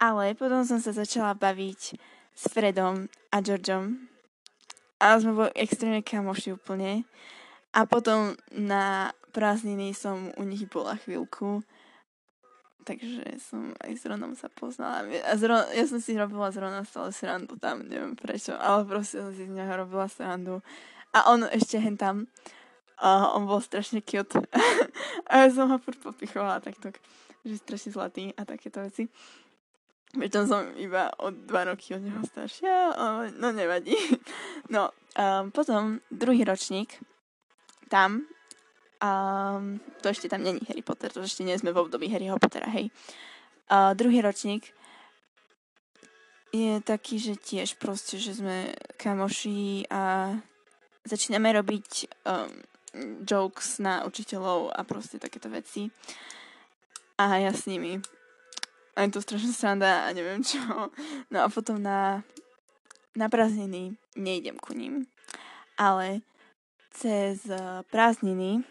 Ale 0.00 0.32
potom 0.32 0.64
som 0.64 0.80
sa 0.80 0.96
začala 0.96 1.36
baviť 1.36 1.80
s 2.36 2.42
Fredom 2.52 3.08
a 3.32 3.36
Georgeom. 3.44 4.08
A 4.96 5.20
sme 5.20 5.36
boli 5.36 5.52
extrémne 5.56 6.00
kamoši 6.00 6.56
úplne. 6.56 7.04
A 7.76 7.84
potom 7.84 8.32
na 8.52 9.12
prázdniny 9.36 9.92
som 9.92 10.32
u 10.40 10.42
nich 10.48 10.64
bola 10.72 10.96
chvíľku. 10.96 11.60
Takže 12.88 13.40
som 13.42 13.76
aj 13.84 13.92
s 13.92 14.04
Ronom 14.08 14.32
sa 14.32 14.48
poznala. 14.48 15.04
A 15.04 15.36
Ron, 15.36 15.64
ja 15.76 15.84
som 15.84 16.00
si 16.00 16.16
robila 16.16 16.48
z 16.48 16.64
Rona 16.64 16.80
stále 16.86 17.12
srandu 17.12 17.60
tam, 17.60 17.84
neviem 17.84 18.16
prečo. 18.16 18.56
Ale 18.56 18.88
proste 18.88 19.20
som 19.20 19.36
si 19.36 19.44
z 19.44 19.52
neho 19.52 19.68
robila 19.68 20.08
srandu. 20.08 20.64
A 21.12 21.30
on 21.30 21.46
ešte 21.46 21.78
hen 21.78 21.94
tam. 22.00 22.26
A 22.96 23.36
on 23.36 23.44
bol 23.44 23.60
strašne 23.60 24.00
cute. 24.00 24.40
a 25.30 25.32
ja 25.44 25.46
som 25.52 25.68
ho 25.68 25.76
furt 25.76 26.00
popichovala 26.00 26.64
takto. 26.64 26.90
Že 27.44 27.62
strašne 27.62 27.90
zlatý 27.92 28.24
a 28.34 28.48
takéto 28.48 28.80
veci. 28.82 29.06
Pričom 30.16 30.48
som 30.48 30.62
iba 30.80 31.12
o 31.20 31.28
dva 31.28 31.68
roky 31.68 31.92
od 31.92 32.02
neho 32.02 32.22
staršia, 32.24 32.96
no 33.36 33.52
nevadí. 33.52 33.96
No, 34.66 34.90
um, 35.14 35.54
potom 35.54 36.02
druhý 36.10 36.42
ročník, 36.42 36.98
tam, 37.86 38.26
um, 38.98 39.78
to 40.02 40.10
ešte 40.10 40.26
tam 40.26 40.42
není 40.42 40.58
Harry 40.66 40.82
Potter, 40.82 41.14
to 41.14 41.22
ešte 41.22 41.46
nie 41.46 41.54
sme 41.54 41.70
v 41.70 41.86
období 41.86 42.10
Harryho 42.10 42.34
Pottera, 42.34 42.66
hej. 42.74 42.90
Uh, 43.70 43.94
druhý 43.94 44.26
ročník 44.26 44.66
je 46.50 46.82
taký, 46.82 47.22
že 47.22 47.38
tiež 47.38 47.78
proste, 47.78 48.18
že 48.18 48.34
sme 48.34 48.74
kamoši 48.98 49.86
a 49.86 50.34
začíname 51.06 51.54
robiť 51.54 51.88
um, 52.26 52.50
jokes 53.22 53.78
na 53.78 54.02
učiteľov 54.04 54.74
a 54.74 54.82
proste 54.82 55.22
takéto 55.22 55.46
veci. 55.48 55.86
A 57.16 57.40
ja 57.40 57.54
s 57.54 57.64
nimi 57.64 57.96
a 58.96 59.04
je 59.04 59.12
to 59.12 59.20
strašne 59.20 59.52
sranda 59.52 60.08
a 60.08 60.12
neviem 60.16 60.40
čo. 60.40 60.58
No 61.28 61.44
a 61.44 61.52
potom 61.52 61.76
na, 61.76 62.24
na 63.12 63.28
prázdniny 63.28 64.00
nejdem 64.16 64.56
ku 64.56 64.72
ním. 64.72 65.04
Ale 65.76 66.24
cez 66.96 67.44
eh, 67.44 67.84
prázdniny 67.92 68.64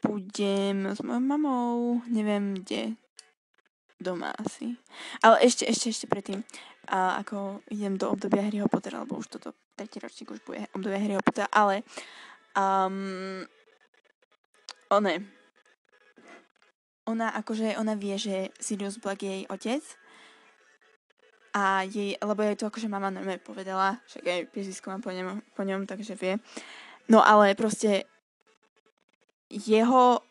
budem 0.00 0.96
s 0.96 1.00
mojou 1.04 1.20
mamou, 1.20 2.00
neviem 2.08 2.56
kde, 2.56 2.96
doma 4.00 4.32
asi. 4.32 4.80
Ale 5.20 5.44
ešte, 5.44 5.68
ešte, 5.68 5.92
ešte 5.92 6.06
predtým, 6.08 6.40
a 6.88 7.20
ako 7.20 7.64
idem 7.72 7.96
do 7.96 8.12
obdobia 8.12 8.44
Harryho 8.44 8.68
Pottera, 8.68 9.00
lebo 9.00 9.16
už 9.16 9.32
toto 9.32 9.56
tretí 9.74 9.98
ročník 9.98 10.30
už 10.30 10.40
bude 10.46 10.66
obdobia 10.72 11.02
Harryho 11.02 11.22
Pottera, 11.22 11.50
ale 11.50 11.82
um, 12.54 13.42
one, 14.88 15.26
ona 17.04 17.34
akože, 17.36 17.76
ona 17.76 17.94
vie, 17.98 18.16
že 18.18 18.54
Sirius 18.62 18.96
Black 19.02 19.22
je 19.22 19.42
jej 19.42 19.44
otec 19.50 19.82
a 21.54 21.86
jej, 21.86 22.18
lebo 22.18 22.42
jej 22.42 22.58
to 22.58 22.66
akože 22.66 22.90
mama 22.90 23.14
normálne 23.14 23.42
povedala, 23.42 24.02
však 24.10 24.24
aj 24.26 24.40
piežisko 24.50 24.90
mám 24.90 25.02
po 25.02 25.14
ňom, 25.14 25.42
po 25.54 25.62
ňom, 25.62 25.86
takže 25.86 26.18
vie. 26.18 26.38
No 27.06 27.22
ale 27.22 27.54
proste 27.54 28.08
jeho 29.50 30.24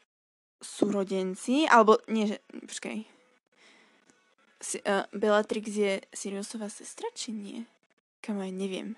súrodenci, 0.59 1.67
alebo 1.67 1.99
nie, 2.11 2.27
že, 2.27 2.43
počkaj, 2.67 2.97
si, 4.63 4.79
uh, 4.83 5.03
Bellatrix 5.11 5.67
je 5.75 5.93
Siriusová 6.15 6.71
sestra, 6.71 7.07
či 7.11 7.35
nie? 7.35 7.67
Kam 8.23 8.39
aj 8.39 8.51
neviem. 8.55 8.95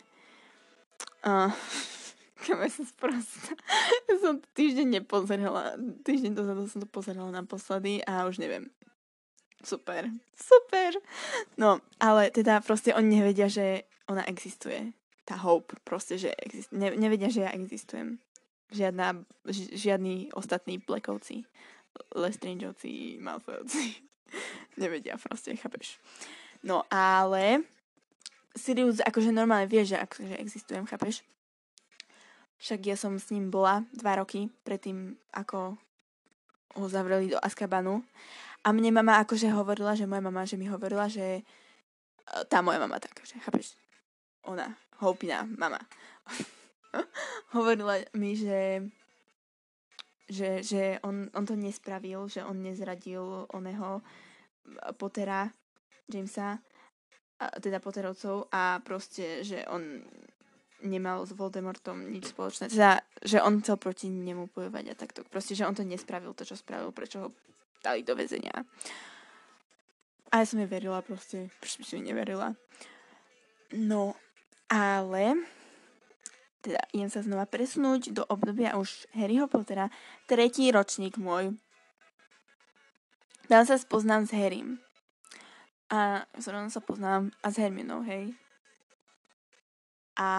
Uh, 1.26 1.50
Kame 2.46 2.70
som 2.70 2.86
sprosta. 2.86 3.58
Ja 4.06 4.16
som 4.22 4.38
týždeň 4.54 5.02
nepozerala. 5.02 5.74
Týždeň 6.06 6.38
dozadu 6.38 6.70
som 6.70 6.78
to 6.78 6.86
pozerala 6.86 7.34
naposledy 7.34 8.06
a 8.06 8.30
už 8.30 8.38
neviem. 8.38 8.70
Super. 9.66 10.06
Super. 10.38 10.94
No, 11.58 11.82
ale 11.98 12.30
teda 12.30 12.62
proste 12.62 12.94
oni 12.94 13.18
nevedia, 13.18 13.50
že 13.50 13.90
ona 14.06 14.22
existuje. 14.30 14.94
Tá 15.26 15.42
Hope. 15.42 15.74
Proste, 15.82 16.22
že 16.22 16.38
exist- 16.38 16.70
ne- 16.70 16.94
nevedia, 16.94 17.34
že 17.34 17.50
ja 17.50 17.52
existujem. 17.58 18.22
Žiadna, 18.70 19.26
ži- 19.50 19.74
žiadni 19.74 20.30
ostatní 20.38 20.78
Blackovci. 20.78 21.50
Lestrangeovci, 22.14 23.18
Malfoyovci. 23.26 24.06
nevedia 24.82 25.18
proste, 25.18 25.58
chápeš. 25.58 25.98
No, 26.62 26.86
ale 26.94 27.66
Sirius 28.56 29.04
akože 29.04 29.36
normálne 29.36 29.68
vie, 29.68 29.84
že 29.84 30.00
akože 30.00 30.40
existujem, 30.40 30.88
chápeš? 30.88 31.22
Však 32.56 32.80
ja 32.88 32.96
som 32.96 33.20
s 33.20 33.30
ním 33.30 33.52
bola 33.52 33.84
dva 33.92 34.24
roky 34.24 34.48
predtým, 34.64 35.20
ako 35.36 35.76
ho 36.76 36.86
zavreli 36.88 37.36
do 37.36 37.40
Azkabanu. 37.44 38.04
A 38.66 38.72
mne 38.72 38.96
mama 38.96 39.20
akože 39.22 39.52
hovorila, 39.52 39.94
že 39.94 40.08
moja 40.08 40.24
mama, 40.24 40.48
že 40.48 40.58
mi 40.58 40.66
hovorila, 40.66 41.06
že 41.12 41.40
e, 41.40 41.42
tá 42.50 42.64
moja 42.64 42.82
mama 42.82 42.98
tak, 42.98 43.14
že 43.22 43.38
chápeš, 43.44 43.78
ona, 44.48 44.74
houpina 45.04 45.46
mama, 45.46 45.78
hovorila 47.56 48.02
mi, 48.16 48.34
že 48.40 48.88
že, 50.26 50.66
že 50.66 50.98
on, 51.06 51.30
on 51.38 51.46
to 51.46 51.54
nespravil, 51.54 52.26
že 52.26 52.42
on 52.42 52.58
nezradil 52.66 53.46
oného 53.54 54.02
Pottera, 54.98 55.54
Jamesa, 56.10 56.58
a, 57.40 57.46
teda 57.60 57.84
Potterovcov 57.84 58.48
a 58.52 58.80
proste, 58.84 59.44
že 59.44 59.64
on 59.68 60.04
nemal 60.86 61.26
s 61.26 61.34
Voldemortom 61.34 62.12
nič 62.12 62.32
spoločné. 62.32 62.70
Teda, 62.70 63.02
že 63.26 63.42
on 63.42 63.64
chcel 63.64 63.80
proti 63.80 64.08
nemu 64.12 64.52
bojovať 64.54 64.86
a 64.92 64.96
takto. 64.96 65.24
Proste, 65.26 65.58
že 65.58 65.66
on 65.66 65.74
to 65.74 65.82
nespravil, 65.82 66.36
to, 66.38 66.46
čo 66.46 66.56
spravil, 66.60 66.94
prečo 66.94 67.18
ho 67.20 67.30
dali 67.82 68.06
do 68.06 68.14
väzenia. 68.14 68.54
A 70.30 70.42
ja 70.42 70.46
som 70.46 70.60
jej 70.60 70.70
verila 70.70 71.00
proste. 71.02 71.50
Prečo 71.64 71.82
by 71.82 71.86
som 71.86 71.96
jej 72.02 72.08
neverila? 72.12 72.48
No, 73.74 74.14
ale 74.70 75.42
teda 76.66 76.82
idem 76.98 77.14
sa 77.14 77.22
znova 77.22 77.46
presunúť 77.46 78.10
do 78.10 78.26
obdobia 78.26 78.74
už 78.74 79.06
Harryho 79.14 79.46
Pottera, 79.46 79.94
tretí 80.26 80.66
ročník 80.74 81.22
môj. 81.22 81.54
Tam 83.46 83.62
sa 83.62 83.78
spoznám 83.78 84.26
s 84.26 84.34
Harrym. 84.34 84.82
A 85.90 86.26
zrovna 86.42 86.70
sa 86.74 86.82
poznám 86.82 87.30
a 87.46 87.54
s 87.54 87.62
Herminou, 87.62 88.02
hej. 88.02 88.34
A 90.18 90.30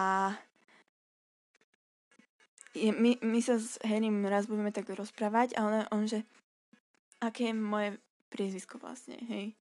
je, 2.75 2.91
my, 2.91 3.17
my 3.21 3.39
sa 3.41 3.57
s 3.57 3.79
Harrym 3.81 4.25
raz 4.25 4.45
budeme 4.45 4.73
tak 4.73 4.89
rozprávať 4.89 5.57
a 5.57 5.59
on, 5.65 5.73
on 5.93 6.03
že 6.05 6.25
aké 7.23 7.49
je 7.49 7.55
moje 7.55 7.89
priezvisko 8.29 8.77
vlastne, 8.77 9.17
hej. 9.29 9.55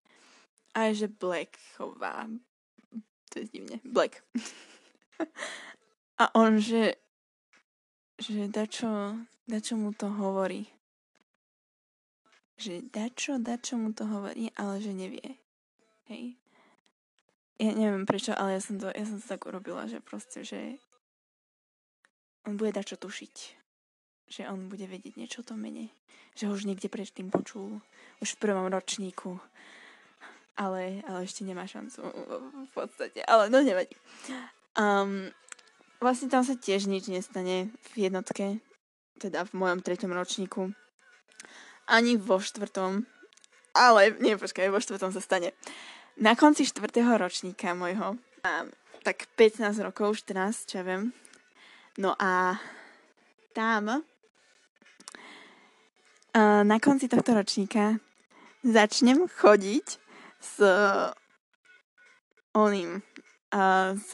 A 0.77 0.93
že 0.93 1.09
Blackhová. 1.09 2.29
To 3.33 3.35
je 3.41 3.47
divne. 3.49 3.81
Black. 3.85 4.21
a 6.23 6.25
on, 6.37 6.61
že 6.61 7.01
že 8.17 8.49
dačo, 8.49 9.21
dačo 9.45 9.77
mu 9.77 9.93
to 9.93 10.09
hovorí. 10.09 10.65
Že 12.57 12.89
dačo, 12.89 13.37
dačo 13.37 13.77
mu 13.77 13.93
to 13.93 14.09
hovorí, 14.09 14.49
ale 14.57 14.81
že 14.81 14.97
nevie. 14.97 15.37
Hej 16.07 16.39
ja 17.57 17.73
neviem 17.73 18.05
prečo, 18.05 18.37
ale 18.37 18.57
ja 18.57 18.61
som 18.61 18.77
to, 18.77 18.93
ja 18.93 19.05
som 19.09 19.17
to 19.17 19.27
tak 19.27 19.49
urobila, 19.49 19.89
že 19.89 20.05
proste, 20.05 20.45
že 20.45 20.77
on 22.45 22.61
bude 22.61 22.77
dať 22.77 22.95
čo 22.95 22.97
tušiť. 23.01 23.37
Že 24.27 24.43
on 24.53 24.69
bude 24.69 24.85
vedieť 24.85 25.17
niečo 25.17 25.41
o 25.41 25.47
tom 25.47 25.65
mene. 25.65 25.89
Že 26.37 26.51
ho 26.51 26.53
už 26.53 26.69
niekde 26.69 26.93
predtým 26.93 27.33
počul. 27.33 27.81
Už 28.21 28.37
v 28.37 28.43
prvom 28.43 28.69
ročníku. 28.69 29.41
Ale, 30.57 31.01
ale 31.09 31.25
ešte 31.25 31.45
nemá 31.45 31.65
šancu 31.65 32.01
v 32.69 32.71
podstate. 32.77 33.25
Ale 33.25 33.49
no 33.49 33.61
nevadí. 33.65 33.93
Um, 34.77 35.33
vlastne 36.01 36.29
tam 36.29 36.45
sa 36.45 36.57
tiež 36.59 36.89
nič 36.91 37.09
nestane 37.09 37.73
v 37.95 38.09
jednotke. 38.09 38.61
Teda 39.17 39.49
v 39.49 39.53
mojom 39.57 39.81
treťom 39.81 40.13
ročníku. 40.13 40.77
Ani 41.89 42.21
vo 42.21 42.37
štvrtom. 42.43 43.07
Ale 43.77 44.13
nie, 44.21 44.37
počkaj, 44.37 44.69
vo 44.69 44.81
štvrtom 44.83 45.13
sa 45.15 45.23
stane. 45.25 45.57
Na 46.17 46.33
konci 46.33 46.65
štvrtého 46.65 47.13
ročníka 47.21 47.77
môjho 47.77 48.17
tak 49.05 49.29
15 49.37 49.69
rokov, 49.85 50.17
14, 50.25 50.65
čo 50.65 50.81
ja 50.81 50.85
viem. 50.85 51.13
No 52.01 52.17
a 52.17 52.57
tam 53.53 54.01
na 56.37 56.77
konci 56.81 57.09
tohto 57.09 57.37
ročníka 57.37 58.01
začnem 58.65 59.29
chodiť 59.29 59.87
s 60.41 60.57
oným, 62.57 63.05
s 63.97 64.11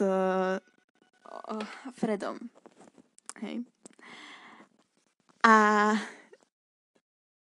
Fredom. 1.95 2.37
Hej. 3.41 3.63
A 5.43 5.55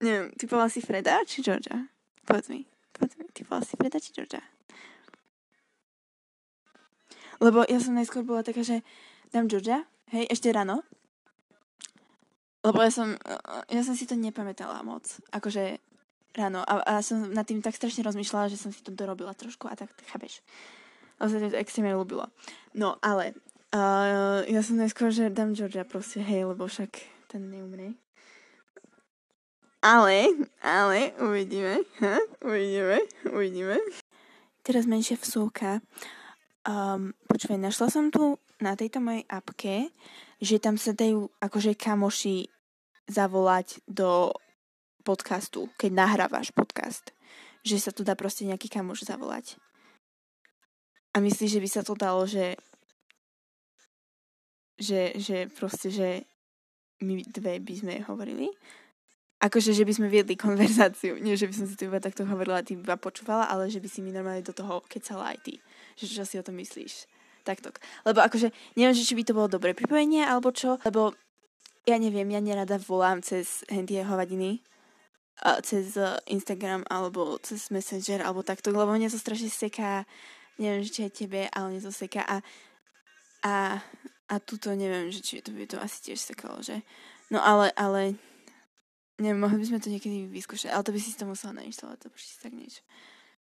neviem, 0.03 0.31
ty 0.35 0.51
povedal 0.51 0.71
si 0.71 0.83
Freda 0.83 1.23
či 1.23 1.43
Georgia? 1.43 1.87
Povedz 2.27 2.51
mi, 2.51 2.67
si 3.63 3.75
Freda 3.77 3.99
či 4.01 4.11
Georgia? 4.13 4.43
Lebo 7.41 7.65
ja 7.69 7.79
som 7.81 7.93
najskôr 7.93 8.25
bola 8.25 8.41
taká, 8.41 8.65
že 8.65 8.81
dám 9.29 9.49
Georgia, 9.49 9.85
hej, 10.13 10.25
ešte 10.33 10.49
ráno. 10.49 10.81
Lebo 12.65 12.83
ja 12.83 12.91
som, 12.91 13.15
ja 13.71 13.83
som 13.85 13.95
si 13.95 14.09
to 14.09 14.19
nepamätala 14.19 14.83
moc. 14.83 15.07
Akože 15.31 15.79
ráno. 16.35 16.65
A, 16.65 16.83
a 16.83 16.93
som 17.05 17.29
nad 17.31 17.47
tým 17.47 17.63
tak 17.63 17.77
strašne 17.77 18.03
rozmýšľala, 18.03 18.53
že 18.53 18.61
som 18.61 18.71
si 18.73 18.83
to 18.83 18.91
dorobila 18.91 19.37
trošku 19.37 19.69
a 19.71 19.77
tak, 19.77 19.93
chápeš. 20.11 20.43
Ale 21.17 21.29
sa 21.33 21.39
to 21.41 21.57
extrémne 21.57 21.97
ľúbilo. 21.97 22.29
No, 22.77 23.01
ale 23.01 23.37
uh, 23.73 24.45
ja 24.45 24.61
som 24.61 24.77
najskôr, 24.77 25.13
že 25.13 25.33
dám 25.33 25.57
Georgia 25.57 25.85
proste, 25.87 26.21
hej, 26.21 26.45
lebo 26.49 26.69
však 26.69 26.93
ten 27.33 27.49
neumrie. 27.49 27.97
Ale, 29.87 30.27
ale, 30.67 31.15
uvidíme, 31.23 31.79
ha? 32.03 32.19
uvidíme, 32.43 32.99
uvidíme. 33.31 33.79
Teraz 34.67 34.83
menšia 34.83 35.15
vsúka. 35.15 35.79
Um, 36.67 37.15
počúvaj, 37.31 37.55
našla 37.55 37.95
som 37.95 38.11
tu 38.11 38.35
na 38.59 38.75
tejto 38.75 38.99
mojej 38.99 39.23
apke, 39.31 39.95
že 40.43 40.59
tam 40.59 40.75
sa 40.75 40.91
dajú 40.91 41.31
akože 41.39 41.79
kamoši 41.79 42.51
zavolať 43.07 43.79
do 43.87 44.35
podcastu, 45.07 45.71
keď 45.79 45.91
nahrávaš 45.95 46.51
podcast. 46.51 47.15
Že 47.63 47.77
sa 47.79 47.91
tu 47.95 48.03
dá 48.03 48.19
proste 48.19 48.43
nejaký 48.43 48.67
kamoš 48.67 49.07
zavolať. 49.07 49.55
A 51.15 51.23
myslíš, 51.23 51.63
že 51.63 51.63
by 51.63 51.69
sa 51.71 51.87
to 51.87 51.95
dalo, 51.95 52.27
že 52.27 52.59
že, 54.83 55.15
že 55.15 55.47
proste, 55.55 55.95
že 55.95 56.27
my 57.07 57.23
dve 57.31 57.63
by 57.63 57.75
sme 57.79 57.95
hovorili? 58.03 58.51
Akože, 59.41 59.77
že 59.77 59.85
by 59.85 59.93
sme 59.93 60.09
viedli 60.09 60.35
konverzáciu. 60.39 61.21
Nie, 61.21 61.37
že 61.37 61.49
by 61.49 61.55
som 61.55 61.67
si 61.69 61.77
tu 61.77 61.89
iba 61.89 62.01
takto 62.01 62.25
hovorila, 62.25 62.65
ty 62.65 62.77
iba 62.77 62.97
počúvala, 62.97 63.49
ale 63.49 63.69
že 63.69 63.81
by 63.81 63.89
si 63.89 64.01
mi 64.01 64.11
normálne 64.13 64.45
do 64.45 64.57
toho 64.57 64.81
kecala 64.89 65.37
aj 65.37 65.39
ty. 65.45 65.55
Že 66.01 66.05
čo 66.09 66.25
si 66.25 66.35
o 66.41 66.47
tom 66.47 66.57
myslíš. 66.57 67.09
Takto. 67.47 67.71
Lebo 68.03 68.25
akože, 68.27 68.51
neviem, 68.75 68.97
že 68.97 69.07
či 69.07 69.15
by 69.15 69.23
to 69.23 69.37
bolo 69.37 69.47
dobré 69.47 69.71
pripojenie, 69.71 70.27
alebo 70.27 70.51
čo, 70.51 70.83
lebo 70.83 71.15
ja 71.87 71.95
neviem, 72.03 72.27
ja 72.27 72.43
nerada 72.43 72.75
volám 72.83 73.23
cez 73.23 73.63
hentie 73.71 74.03
hovadiny, 74.03 74.59
cez 75.63 75.95
uh, 75.95 76.19
Instagram, 76.27 76.83
alebo 76.91 77.39
cez 77.39 77.71
Messenger, 77.71 78.27
alebo 78.27 78.43
takto, 78.43 78.75
lebo 78.75 78.91
mne 78.91 79.07
to 79.07 79.21
strašne 79.21 79.47
seká, 79.47 80.03
neviem, 80.59 80.83
či 80.83 81.07
aj 81.07 81.13
tebe, 81.15 81.47
ale 81.55 81.77
mne 81.77 81.87
to 81.87 81.95
seká 81.95 82.27
a, 82.27 82.37
a, 83.47 83.55
a 84.27 84.35
tuto 84.43 84.75
neviem, 84.75 85.13
že 85.15 85.23
či 85.23 85.39
to 85.39 85.55
by 85.55 85.71
to 85.71 85.79
asi 85.79 86.03
tiež 86.03 86.19
sekalo, 86.19 86.59
že? 86.65 86.83
No 87.31 87.39
ale, 87.39 87.71
ale 87.79 88.19
Neviem, 89.17 89.41
mohli 89.41 89.57
by 89.61 89.67
sme 89.67 89.81
to 89.81 89.89
niekedy 89.89 90.29
vyskúšať, 90.29 90.77
ale 90.77 90.85
to 90.85 90.93
by 90.93 91.01
si 91.01 91.17
to 91.17 91.25
musela 91.25 91.57
nainštalovať, 91.57 91.99
to 92.05 92.09
si 92.21 92.37
tak 92.37 92.53
niečo. 92.53 92.85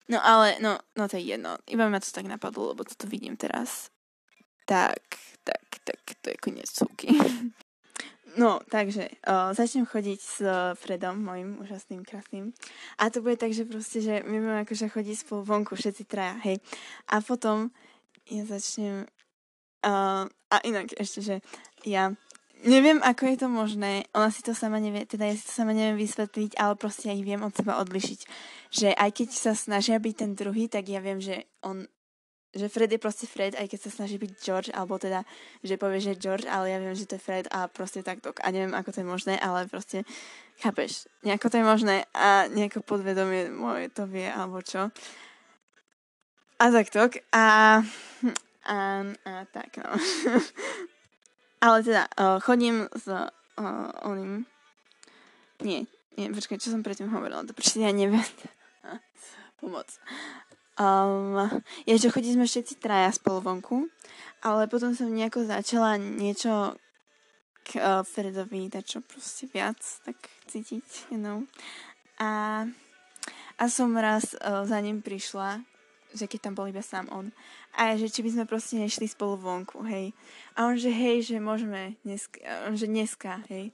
No 0.09 0.17
ale, 0.17 0.57
no, 0.57 0.81
no 0.97 1.05
to 1.05 1.21
je 1.21 1.37
jedno. 1.37 1.61
Iba 1.69 1.85
ma 1.85 2.01
to 2.01 2.09
tak 2.09 2.25
napadlo, 2.25 2.73
lebo 2.73 2.81
toto 2.81 3.05
vidím 3.05 3.37
teraz. 3.37 3.93
Tak, 4.65 4.97
tak, 5.45 5.65
tak, 5.85 6.01
to 6.25 6.33
je 6.33 6.37
koniec 6.41 6.69
súky. 6.69 7.13
No, 8.37 8.61
takže 8.69 9.09
o, 9.25 9.57
začnem 9.57 9.89
chodiť 9.89 10.19
s 10.21 10.37
Fredom, 10.77 11.17
mojim 11.17 11.57
úžasným, 11.65 12.05
krásnym. 12.05 12.53
A 13.01 13.09
to 13.09 13.25
bude 13.25 13.41
tak, 13.41 13.57
že 13.57 13.65
proste, 13.65 14.05
že 14.05 14.21
my 14.21 14.37
budeme 14.37 14.61
akože 14.61 14.85
chodiť 14.85 15.15
spolu 15.25 15.41
vonku, 15.41 15.73
všetci 15.73 16.05
traja, 16.05 16.37
hej. 16.45 16.61
A 17.09 17.25
potom 17.25 17.73
ja 18.29 18.45
začnem... 18.45 19.09
Uh, 19.81 20.29
a 20.51 20.55
inak 20.61 20.93
ešte, 20.93 21.25
že 21.25 21.35
ja 21.87 22.13
Neviem, 22.59 22.99
ako 22.99 23.23
je 23.23 23.37
to 23.39 23.47
možné. 23.47 24.03
Ona 24.11 24.27
si 24.35 24.43
to 24.43 24.51
sama 24.51 24.83
nevie, 24.83 25.07
teda 25.07 25.31
ja 25.31 25.35
si 25.35 25.47
to 25.47 25.53
sama 25.55 25.71
neviem 25.71 25.95
vysvetliť, 25.95 26.59
ale 26.59 26.75
proste 26.75 27.07
ja 27.07 27.15
ich 27.15 27.23
viem 27.23 27.39
od 27.39 27.55
seba 27.55 27.79
odlišiť. 27.79 28.19
Že 28.75 28.89
aj 28.99 29.09
keď 29.15 29.29
sa 29.31 29.53
snažia 29.55 29.95
byť 29.95 30.15
ten 30.15 30.31
druhý, 30.35 30.67
tak 30.67 30.91
ja 30.91 30.99
viem, 30.99 31.23
že 31.23 31.47
on 31.63 31.87
že 32.49 32.65
Fred 32.65 32.89
je 32.89 32.97
proste 32.97 33.29
Fred, 33.29 33.53
aj 33.53 33.69
keď 33.69 33.79
sa 33.85 33.91
snaží 33.93 34.17
byť 34.17 34.31
George, 34.41 34.69
alebo 34.73 34.97
teda, 34.97 35.21
že 35.61 35.77
povie, 35.77 36.01
že 36.01 36.17
George, 36.17 36.49
ale 36.49 36.73
ja 36.73 36.81
viem, 36.81 36.97
že 36.97 37.05
to 37.05 37.21
je 37.21 37.21
Fred 37.21 37.45
a 37.53 37.69
proste 37.69 38.01
takto. 38.01 38.33
A 38.41 38.49
neviem, 38.49 38.73
ako 38.73 38.89
to 38.89 39.05
je 39.05 39.07
možné, 39.07 39.33
ale 39.37 39.69
proste, 39.69 40.01
chápeš, 40.57 41.05
nejako 41.21 41.53
to 41.53 41.61
je 41.61 41.65
možné 41.65 41.95
a 42.09 42.49
nejako 42.49 42.81
podvedomie 42.81 43.53
moje 43.53 43.93
to 43.93 44.09
vie, 44.09 44.25
alebo 44.25 44.65
čo. 44.65 44.89
A 46.57 46.63
takto. 46.73 47.05
A, 47.29 47.45
a, 48.65 48.77
a 49.05 49.33
tak, 49.53 49.69
no. 49.77 49.93
Ale 51.59 51.83
teda, 51.83 52.07
uh, 52.15 52.39
chodím 52.39 52.87
s 52.95 53.07
uh, 53.07 53.27
oným... 54.07 54.47
Nie, 55.59 55.83
nie, 56.15 56.31
počkaj, 56.31 56.55
čo 56.55 56.71
som 56.71 56.83
predtým 56.83 57.11
hovorila? 57.11 57.43
To 57.43 57.51
prečo 57.51 57.83
ja 57.83 57.91
neviem. 57.91 58.23
Pomoc. 59.59 59.91
Um, 60.79 61.35
je, 61.83 61.99
že 61.99 62.07
chodíme 62.07 62.47
všetci 62.47 62.79
traja 62.79 63.11
spolu 63.11 63.43
vonku, 63.43 63.91
ale 64.39 64.71
potom 64.71 64.95
som 64.95 65.11
nejako 65.11 65.43
začala 65.43 65.99
niečo 65.99 66.79
k 67.67 67.75
uh, 67.75 68.07
Fredovi 68.07 68.71
čo 68.87 69.03
proste 69.03 69.51
viac, 69.51 69.83
tak 70.07 70.15
cítiť, 70.47 71.11
you 71.11 71.19
know. 71.19 71.43
A, 72.23 72.63
a 73.59 73.63
som 73.67 73.91
raz 73.99 74.31
uh, 74.39 74.63
za 74.63 74.79
ním 74.79 75.03
prišla 75.03 75.59
že 76.13 76.25
keď 76.25 76.49
tam 76.49 76.53
bol 76.57 76.69
iba 76.69 76.81
sám 76.81 77.09
on. 77.13 77.29
A 77.77 77.93
že 77.95 78.09
či 78.09 78.25
by 78.25 78.29
sme 78.33 78.45
proste 78.49 78.81
nešli 78.81 79.05
spolu 79.05 79.37
vonku, 79.37 79.85
hej. 79.85 80.11
A 80.57 80.65
on, 80.65 80.75
že 80.75 80.89
hej, 80.89 81.21
že 81.21 81.37
môžeme 81.37 81.95
dneska, 82.01 82.41
on, 82.65 82.73
že 82.73 82.89
dneska, 82.89 83.45
hej. 83.51 83.69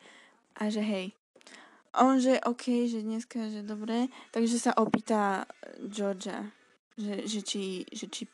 A 0.60 0.67
že 0.67 0.84
hej. 0.84 1.15
A 1.95 2.03
on, 2.03 2.19
že 2.19 2.43
OK, 2.43 2.91
že 2.91 2.99
dneska, 2.99 3.47
že 3.47 3.63
dobre. 3.63 4.12
Takže 4.36 4.60
sa 4.60 4.71
opýta 4.75 5.47
Georgia, 5.88 6.51
že, 6.99 7.23
že, 7.23 7.39
či, 7.39 7.88
že 7.88 8.12
či 8.12 8.27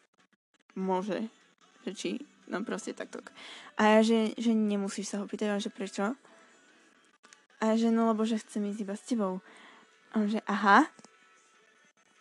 môže, 0.74 1.30
že 1.86 1.92
či, 1.94 2.10
no 2.50 2.66
proste 2.66 2.98
takto. 2.98 3.22
A 3.78 3.98
ja, 3.98 4.00
že, 4.02 4.34
že 4.34 4.58
nemusíš 4.58 5.14
sa 5.14 5.22
ho 5.22 5.30
pýtať, 5.30 5.54
on, 5.54 5.62
že 5.62 5.70
prečo? 5.70 6.18
A 7.62 7.62
ja, 7.74 7.76
že 7.78 7.94
no, 7.94 8.10
lebo 8.10 8.26
že 8.26 8.42
chcem 8.42 8.66
ísť 8.66 8.82
iba 8.82 8.96
s 8.98 9.06
tebou. 9.06 9.46
A 10.10 10.26
on, 10.26 10.28
že 10.28 10.42
aha, 10.50 10.90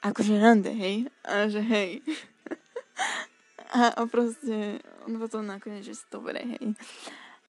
akože 0.05 0.37
rande, 0.37 0.73
hej? 0.77 1.09
A 1.25 1.49
že 1.49 1.65
hej. 1.65 2.05
a, 3.71 3.95
a 3.95 4.03
proste 4.11 4.83
on 5.07 5.17
potom 5.17 5.47
nakoniec, 5.47 5.87
že 5.87 5.95
dobre, 6.11 6.43
hej. 6.43 6.75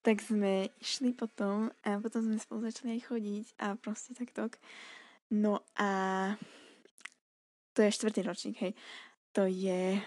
Tak 0.02 0.22
sme 0.22 0.74
išli 0.82 1.14
potom 1.14 1.70
a 1.86 2.02
potom 2.02 2.26
sme 2.26 2.38
spolu 2.42 2.66
začali 2.66 2.98
aj 2.98 3.02
chodiť 3.06 3.46
a 3.62 3.78
proste 3.78 4.18
takto. 4.18 4.50
No 5.30 5.62
a 5.78 5.90
to 7.74 7.86
je 7.86 7.96
štvrtý 7.96 8.22
ročník, 8.26 8.58
hej. 8.62 8.74
To 9.38 9.46
je... 9.48 10.02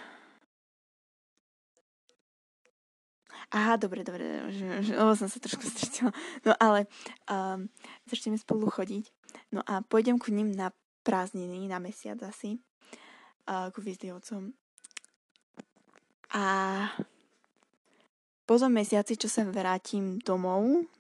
Aha, 3.55 3.79
dobre, 3.79 4.03
dobre, 4.03 4.51
že, 4.51 4.67
že, 4.83 4.93
lebo 4.99 5.15
som 5.15 5.31
sa 5.31 5.39
trošku 5.39 5.63
stretila. 5.63 6.11
No 6.43 6.59
ale 6.59 6.91
um, 7.31 7.71
začneme 8.11 8.35
spolu 8.35 8.67
chodiť. 8.67 9.15
No 9.55 9.63
a 9.63 9.79
pôjdem 9.87 10.19
ku 10.19 10.35
ním 10.35 10.51
na 10.51 10.75
prázdniny 11.07 11.71
na 11.71 11.79
mesiac 11.79 12.19
asi 12.25 12.59
uh, 13.47 13.71
ku 13.71 13.79
Vyzdivcom. 13.79 14.57
A 16.35 16.45
po 18.45 18.59
tom 18.59 18.75
mesiaci, 18.75 19.15
čo 19.15 19.31
sa 19.31 19.47
vrátim 19.47 20.19
domov, 20.19 20.91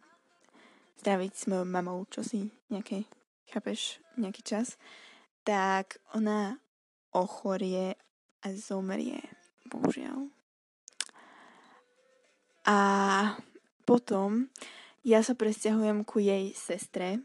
zdraviť 1.02 1.32
s 1.34 1.44
mojou 1.50 1.66
mamou, 1.66 2.06
čo 2.08 2.22
si 2.22 2.48
nejaké, 2.70 3.04
chápeš, 3.50 3.98
nejaký 4.14 4.46
čas, 4.46 4.78
tak 5.42 5.98
ona 6.14 6.56
ochorie 7.12 7.98
a 8.40 8.46
zomrie, 8.54 9.20
bohužiaľ. 9.66 10.30
A 12.64 12.78
potom 13.84 14.48
ja 15.04 15.20
sa 15.20 15.36
presťahujem 15.36 16.06
ku 16.08 16.16
jej 16.22 16.56
sestre, 16.56 17.20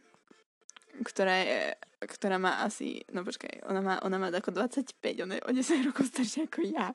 ktorá 0.99 1.35
je, 1.39 1.59
ktorá 2.03 2.35
má 2.35 2.59
asi, 2.67 3.07
no 3.15 3.23
počkaj, 3.23 3.63
ona 3.63 3.79
má, 3.79 3.93
ona 4.03 4.19
má 4.19 4.27
ako 4.27 4.51
25, 4.51 4.99
ona 5.23 5.39
je 5.39 5.43
o 5.47 5.51
10 5.55 5.87
rokov 5.87 6.11
staršia 6.11 6.51
ako 6.51 6.59
ja. 6.67 6.91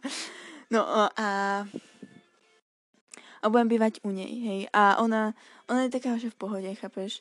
No 0.74 0.82
a 1.14 1.62
a 3.44 3.52
budem 3.52 3.68
bývať 3.68 4.00
u 4.00 4.10
nej, 4.10 4.32
hej. 4.40 4.60
A 4.72 4.96
ona, 5.04 5.36
ona 5.68 5.84
je 5.84 5.92
taká, 5.92 6.16
že 6.16 6.32
v 6.32 6.40
pohode, 6.40 6.70
chápeš? 6.80 7.20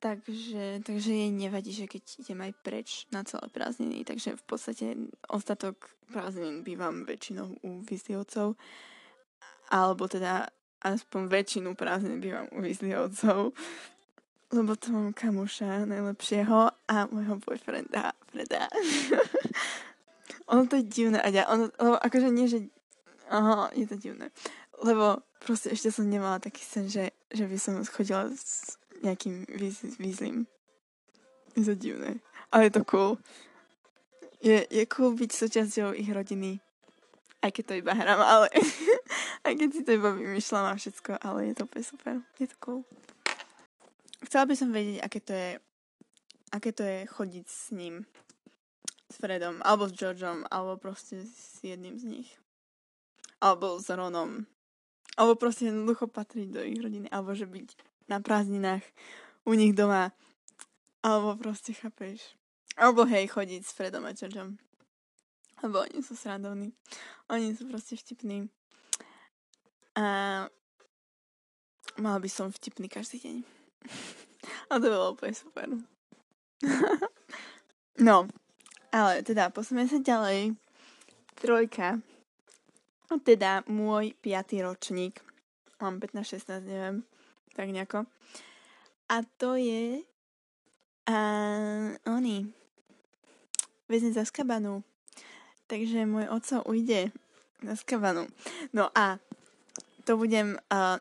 Takže, 0.00 0.80
takže 0.82 1.12
jej 1.12 1.30
nevadí, 1.30 1.70
že 1.76 1.84
keď 1.84 2.02
idem 2.24 2.40
aj 2.40 2.52
preč 2.64 2.88
na 3.12 3.20
celé 3.22 3.52
prázdniny, 3.52 4.02
takže 4.02 4.34
v 4.34 4.44
podstate 4.48 4.86
ostatok 5.28 5.76
prázdnin 6.08 6.64
bývam 6.64 7.04
väčšinou 7.04 7.52
u 7.62 7.84
vyzlievcov, 7.84 8.56
alebo 9.70 10.08
teda 10.08 10.48
aspoň 10.82 11.30
väčšinu 11.30 11.76
prázdnin 11.78 12.18
bývam 12.18 12.48
u 12.50 12.64
vyzlievcov, 12.64 13.54
lebo 14.50 14.72
to 14.74 14.90
mám 14.90 15.12
kamoša 15.14 15.86
najlepšieho 15.86 16.72
a 16.88 16.96
môjho 17.12 17.38
boyfrienda 17.44 18.16
Freda. 18.32 18.66
ono 20.46 20.66
to 20.66 20.78
je 20.80 20.84
divné, 20.84 21.18
Aďa, 21.22 21.46
ono, 21.48 21.70
lebo 21.78 21.96
akože 21.98 22.28
nie, 22.30 22.46
že 22.48 22.58
aha, 23.30 23.70
je 23.72 23.86
to 23.86 23.96
divné 23.96 24.30
lebo 24.82 25.22
proste 25.38 25.70
ešte 25.72 25.94
som 25.94 26.10
nemala 26.10 26.42
taký 26.42 26.62
sen, 26.62 26.90
že, 26.90 27.14
že 27.30 27.46
by 27.46 27.56
som 27.58 27.78
chodila 27.86 28.28
s 28.34 28.76
nejakým 29.02 29.46
výzlým. 29.98 30.46
Je 31.54 31.62
to 31.62 31.74
divné. 31.74 32.18
Ale 32.50 32.68
je 32.68 32.72
to 32.74 32.82
cool. 32.84 33.18
Je, 34.42 34.66
je 34.66 34.84
cool 34.90 35.14
byť 35.14 35.30
súčasťou 35.30 35.94
ich 35.94 36.10
rodiny. 36.10 36.58
Aj 37.42 37.50
keď 37.50 37.64
to 37.66 37.74
iba 37.78 37.94
hrám, 37.94 38.22
ale... 38.22 38.46
aj 39.46 39.52
keď 39.58 39.68
si 39.70 39.82
to 39.82 39.90
iba 39.98 40.14
vymýšľam 40.14 40.66
a 40.70 40.78
všetko, 40.78 41.18
ale 41.22 41.50
je 41.50 41.54
to 41.58 41.62
úplne 41.66 41.84
super. 41.86 42.14
Je 42.38 42.46
to 42.46 42.56
cool. 42.62 42.80
Chcela 44.22 44.46
by 44.46 44.54
som 44.54 44.70
vedieť, 44.70 45.02
aké 45.02 45.18
to 45.22 45.32
je 45.34 45.50
aké 46.52 46.70
to 46.70 46.84
je 46.84 47.08
chodiť 47.08 47.46
s 47.48 47.72
ním. 47.72 48.04
S 49.12 49.20
Fredom, 49.20 49.60
alebo 49.60 49.84
s 49.84 49.92
Georgeom, 49.92 50.48
alebo 50.48 50.80
proste 50.80 51.20
s 51.28 51.60
jedným 51.60 52.00
z 52.00 52.04
nich. 52.08 52.30
Alebo 53.44 53.76
s 53.76 53.92
Ronom. 53.92 54.48
Alebo 55.20 55.36
proste 55.36 55.68
jednoducho 55.68 56.08
patriť 56.08 56.48
do 56.48 56.64
ich 56.64 56.80
rodiny. 56.80 57.12
Alebo 57.12 57.36
že 57.36 57.44
byť 57.44 57.76
na 58.08 58.24
prázdninách 58.24 58.80
u 59.44 59.52
nich 59.52 59.76
doma. 59.76 60.16
Alebo 61.04 61.36
proste, 61.36 61.76
chápeš. 61.76 62.40
Alebo 62.80 63.04
hej, 63.04 63.28
chodiť 63.28 63.60
s 63.60 63.76
Fredom 63.76 64.08
a 64.08 64.16
Georgeom. 64.16 64.56
Lebo 65.60 65.84
oni 65.84 66.00
sú 66.00 66.16
srandovní. 66.16 66.72
Oni 67.28 67.52
sú 67.52 67.68
proste 67.68 68.00
vtipní. 68.00 68.48
A 69.92 70.48
mal 72.00 72.16
by 72.16 72.28
som 72.32 72.48
vtipný 72.48 72.88
každý 72.88 73.20
deň. 73.20 73.36
A 74.72 74.80
to 74.80 74.88
bolo 74.88 75.12
úplne 75.12 75.36
super. 75.36 75.68
no, 78.08 78.26
ale 78.92 79.24
teda 79.24 79.48
posunieme 79.50 79.88
sa 79.88 79.98
ďalej. 79.98 80.54
Trojka 81.40 81.98
No 83.12 83.20
teda 83.20 83.60
môj 83.68 84.16
piatý 84.24 84.64
ročník. 84.64 85.20
Mám 85.84 86.00
15-16, 86.00 86.64
neviem. 86.64 87.04
Tak 87.52 87.68
nejako. 87.68 88.08
A 89.12 89.20
to 89.36 89.60
je 89.60 90.00
a 91.04 91.18
oni. 92.08 92.48
Väzne 93.84 94.16
za 94.16 94.24
skabanu. 94.24 94.80
Takže 95.68 96.08
môj 96.08 96.24
oco 96.32 96.64
ujde 96.72 97.12
za 97.60 97.74
skabanu. 97.76 98.24
No 98.72 98.88
a 98.96 99.20
to 100.08 100.16
budem 100.16 100.56
uh, 100.72 100.96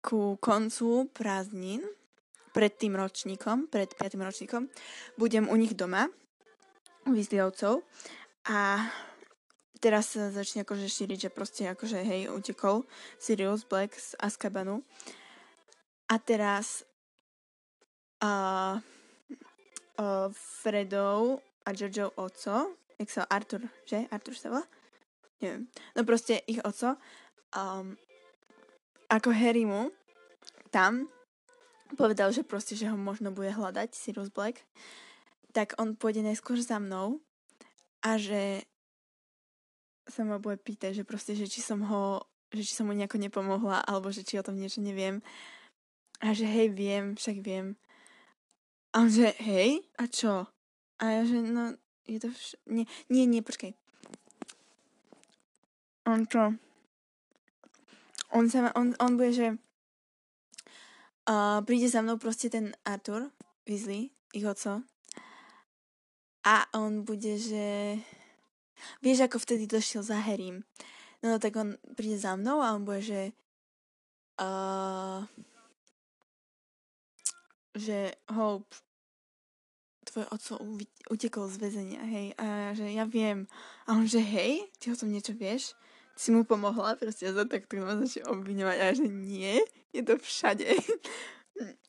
ku 0.00 0.40
koncu 0.40 1.12
prázdnin 1.12 1.84
pred 2.56 2.72
tým 2.72 2.96
ročníkom, 2.96 3.68
pred 3.68 3.92
5. 3.92 4.16
ročníkom, 4.16 4.64
budem 5.20 5.44
u 5.44 5.60
nich 5.60 5.76
doma, 5.76 6.08
u 7.08 7.16
Vyzliovcov 7.16 7.80
a 8.44 8.84
teraz 9.80 10.12
sa 10.12 10.28
začne 10.28 10.68
akože 10.68 10.84
šíriť, 10.84 11.18
že 11.28 11.30
proste 11.32 11.64
akože 11.72 12.04
hej, 12.04 12.28
utekol 12.28 12.84
Sirius 13.16 13.64
Black 13.64 13.96
z 13.96 14.12
Azkabanu. 14.20 14.84
A 16.08 16.20
teraz 16.20 16.84
uh, 18.20 18.76
uh, 19.96 20.28
Fredov 20.32 21.40
a 21.64 21.72
Jojo 21.72 22.12
oco, 22.16 22.76
jak 23.00 23.10
sa 23.12 23.24
Artur, 23.28 23.64
že? 23.84 24.08
Artur 24.12 24.36
sa 24.36 24.52
volá? 24.52 24.64
Neviem. 25.40 25.70
No 25.94 26.02
proste 26.02 26.42
ich 26.48 26.58
oco, 26.64 26.98
um, 27.54 27.94
ako 29.08 29.30
Harry 29.32 29.64
mu 29.64 29.92
tam 30.68 31.08
povedal, 31.96 32.34
že 32.34 32.44
proste, 32.44 32.76
že 32.76 32.90
ho 32.90 32.96
možno 32.98 33.32
bude 33.32 33.48
hľadať 33.48 33.96
Sirius 33.96 34.28
Black, 34.28 34.60
tak 35.58 35.74
on 35.74 35.98
pôjde 35.98 36.22
najskôr 36.22 36.54
za 36.62 36.78
mnou 36.78 37.18
a 38.06 38.14
že 38.14 38.62
sa 40.06 40.22
ma 40.22 40.38
bude 40.38 40.54
pýtať, 40.54 41.02
že 41.02 41.02
proste, 41.02 41.34
že 41.34 41.50
či 41.50 41.58
som 41.58 41.82
ho, 41.82 42.22
že 42.54 42.62
či 42.62 42.78
som 42.78 42.86
mu 42.86 42.94
nejako 42.94 43.18
nepomohla, 43.18 43.82
alebo 43.82 44.14
že 44.14 44.22
či 44.22 44.38
o 44.38 44.46
tom 44.46 44.54
niečo 44.54 44.78
neviem. 44.78 45.18
A 46.22 46.30
že 46.30 46.46
hej, 46.46 46.70
viem, 46.70 47.18
však 47.18 47.42
viem. 47.42 47.74
A 48.94 49.02
on 49.02 49.10
že 49.10 49.34
hej, 49.42 49.82
a 49.98 50.06
čo? 50.06 50.46
A 51.02 51.04
ja 51.10 51.22
že 51.26 51.42
no, 51.42 51.74
je 52.06 52.22
to 52.22 52.30
vš- 52.30 52.62
nie, 52.70 52.86
nie, 53.10 53.26
nie, 53.26 53.42
počkaj. 53.42 53.74
On 56.06 56.22
čo? 56.22 56.54
On 58.30 58.46
sa 58.46 58.62
ma, 58.62 58.70
on, 58.78 58.94
on 59.02 59.18
bude, 59.18 59.34
že 59.34 59.58
uh, 61.26 61.60
príde 61.66 61.90
za 61.90 61.98
mnou 61.98 62.14
proste 62.14 62.46
ten 62.46 62.78
Arthur 62.86 63.34
Weasley, 63.66 64.14
ich 64.30 64.46
oco. 64.46 64.86
A 66.46 66.70
on 66.76 67.02
bude, 67.02 67.38
že 67.38 67.98
Vieš, 69.02 69.26
ako 69.26 69.42
vtedy 69.42 69.66
došiel 69.66 70.02
za 70.02 70.18
Harrym. 70.18 70.62
No, 71.22 71.34
no 71.34 71.38
tak 71.42 71.54
on 71.58 71.74
príde 71.98 72.18
za 72.18 72.38
mnou 72.38 72.62
a 72.62 72.74
on 72.74 72.86
bude, 72.86 73.02
že 73.02 73.34
uh, 74.38 75.26
že 77.74 78.14
Hope 78.30 78.70
tvoj 80.08 80.24
oco 80.32 80.54
utekol 81.12 81.52
z 81.52 81.56
väzenia, 81.60 82.00
hej, 82.00 82.32
a 82.40 82.72
že 82.72 82.88
ja 82.96 83.04
viem. 83.04 83.44
A 83.84 83.92
on, 83.92 84.08
že 84.08 84.24
hej, 84.24 84.64
ty 84.80 84.88
o 84.88 84.96
tom 84.96 85.12
niečo 85.12 85.36
vieš? 85.36 85.76
Ty 86.16 86.20
si 86.24 86.30
mu 86.32 86.48
pomohla, 86.48 86.96
proste 86.96 87.28
za 87.28 87.44
tak 87.44 87.68
to 87.68 87.76
ma 87.84 87.92
začne 87.92 88.24
obviňovať, 88.24 88.78
a 88.80 88.86
že 88.96 89.06
nie, 89.06 89.60
je 89.92 90.02
to 90.02 90.16
všade. 90.16 90.64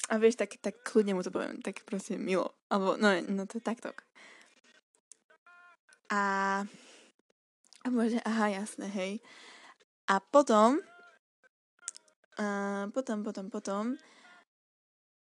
A 0.09 0.17
vieš, 0.17 0.41
tak, 0.41 0.57
tak 0.57 0.81
kľudne 0.81 1.13
mu 1.13 1.21
to 1.21 1.29
poviem, 1.29 1.61
tak 1.61 1.85
proste 1.85 2.17
milo. 2.17 2.57
Alebo, 2.73 2.97
no, 2.97 3.13
no 3.29 3.45
to 3.45 3.61
je 3.61 3.63
takto. 3.63 3.93
A, 6.09 6.21
a 7.85 7.87
môže, 7.93 8.17
aha, 8.25 8.49
jasné, 8.49 8.89
hej. 8.89 9.13
A 10.09 10.17
potom, 10.17 10.81
a 12.41 12.89
potom, 12.89 13.21
potom, 13.21 13.45
potom 13.53 13.83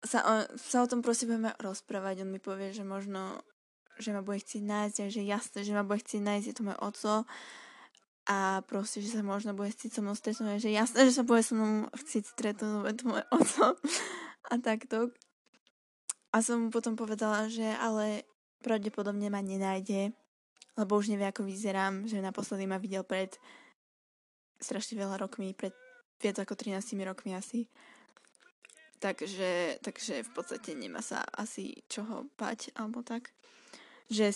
sa 0.06 0.22
o, 0.22 0.34
sa 0.56 0.86
o 0.86 0.90
tom 0.90 1.02
proste 1.02 1.26
budeme 1.26 1.52
rozprávať. 1.58 2.22
On 2.22 2.30
mi 2.30 2.38
povie, 2.38 2.70
že 2.70 2.86
možno, 2.86 3.42
že 3.98 4.13
ma 4.13 4.22
bude 4.22 4.38
chcieť 4.38 4.63
nájsť 4.63 4.96
a 5.02 5.06
že 5.10 5.22
jasné, 5.26 5.60
že 5.66 5.74
ma 5.74 5.82
bude 5.82 6.00
chcieť 6.06 6.22
nájsť, 6.22 6.46
je 6.46 6.56
to 6.56 6.68
môj 6.68 6.78
oco 6.78 7.13
a 8.28 8.60
proste, 8.68 9.00
že 9.00 9.16
sa 9.16 9.24
možno 9.24 9.56
bude 9.56 9.72
chcieť 9.72 9.98
so 9.98 10.02
mnou 10.04 10.12
stretnúť, 10.12 10.60
že 10.60 10.76
jasné, 10.76 11.08
že 11.08 11.16
sa 11.16 11.24
bude 11.24 11.40
so 11.42 11.56
mnou 11.56 11.88
chcieť 11.96 12.24
stretnúť, 12.36 12.92
je 12.92 12.96
to 13.00 13.06
môj 13.08 13.24
oco 13.32 13.66
a 14.52 14.54
takto. 14.60 15.16
A 16.36 16.44
som 16.44 16.68
mu 16.68 16.70
potom 16.70 17.00
povedala, 17.00 17.48
že 17.48 17.66
ale 17.80 18.28
pravdepodobne 18.60 19.32
ma 19.32 19.40
nenájde, 19.40 20.12
lebo 20.78 20.96
už 20.96 21.10
nevie, 21.10 21.26
ako 21.26 21.44
vyzerám, 21.44 22.06
že 22.06 22.22
naposledy 22.22 22.70
ma 22.70 22.78
videl 22.78 23.02
pred 23.02 23.34
strašne 24.62 24.98
veľa 24.98 25.18
rokmi, 25.26 25.58
pred 25.58 25.74
viac 26.22 26.38
ako 26.38 26.54
13 26.54 26.98
rokmi 27.06 27.34
asi. 27.34 27.66
Takže, 28.98 29.78
takže 29.86 30.26
v 30.26 30.32
podstate 30.34 30.74
nemá 30.74 31.06
sa 31.06 31.22
asi 31.38 31.86
čoho 31.86 32.30
bať, 32.34 32.74
alebo 32.74 33.06
tak. 33.06 33.30
Že, 34.10 34.34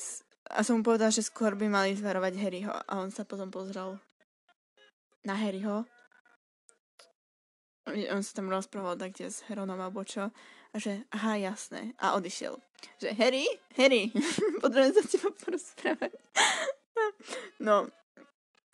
a 0.54 0.62
som 0.62 0.82
mu 0.82 0.84
povedal, 0.86 1.10
že 1.10 1.26
skôr 1.26 1.58
by 1.58 1.66
mali 1.66 1.98
zvarovať 1.98 2.34
Harryho 2.38 2.70
a 2.70 2.92
on 3.02 3.10
sa 3.10 3.26
potom 3.26 3.50
pozrel 3.50 3.98
na 5.26 5.34
Harryho. 5.34 5.90
On 7.90 8.22
sa 8.22 8.32
tam 8.38 8.54
rozprával 8.54 8.94
tak, 9.02 9.18
kde 9.18 9.34
s 9.34 9.42
Heronom 9.50 9.82
alebo 9.82 10.06
čo. 10.06 10.30
A 10.72 10.80
že, 10.80 11.04
aha, 11.12 11.36
jasné. 11.36 11.92
A 12.00 12.16
odišiel. 12.16 12.56
Že, 13.04 13.14
Harry, 13.20 13.46
Harry, 13.76 14.12
potrebujem 14.64 14.96
sa 14.96 15.04
teba 15.04 15.30
porozprávať. 15.36 16.12
no, 17.68 17.92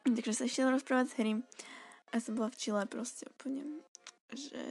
takže 0.05 0.33
sa 0.37 0.43
išiel 0.45 0.69
rozprávať 0.69 1.11
s 1.11 1.15
Harrym. 1.17 1.41
A 2.13 2.21
som 2.21 2.37
bola 2.37 2.53
v 2.53 2.59
Chile 2.61 2.85
proste 2.87 3.27
úplne, 3.27 3.83
že 4.31 4.61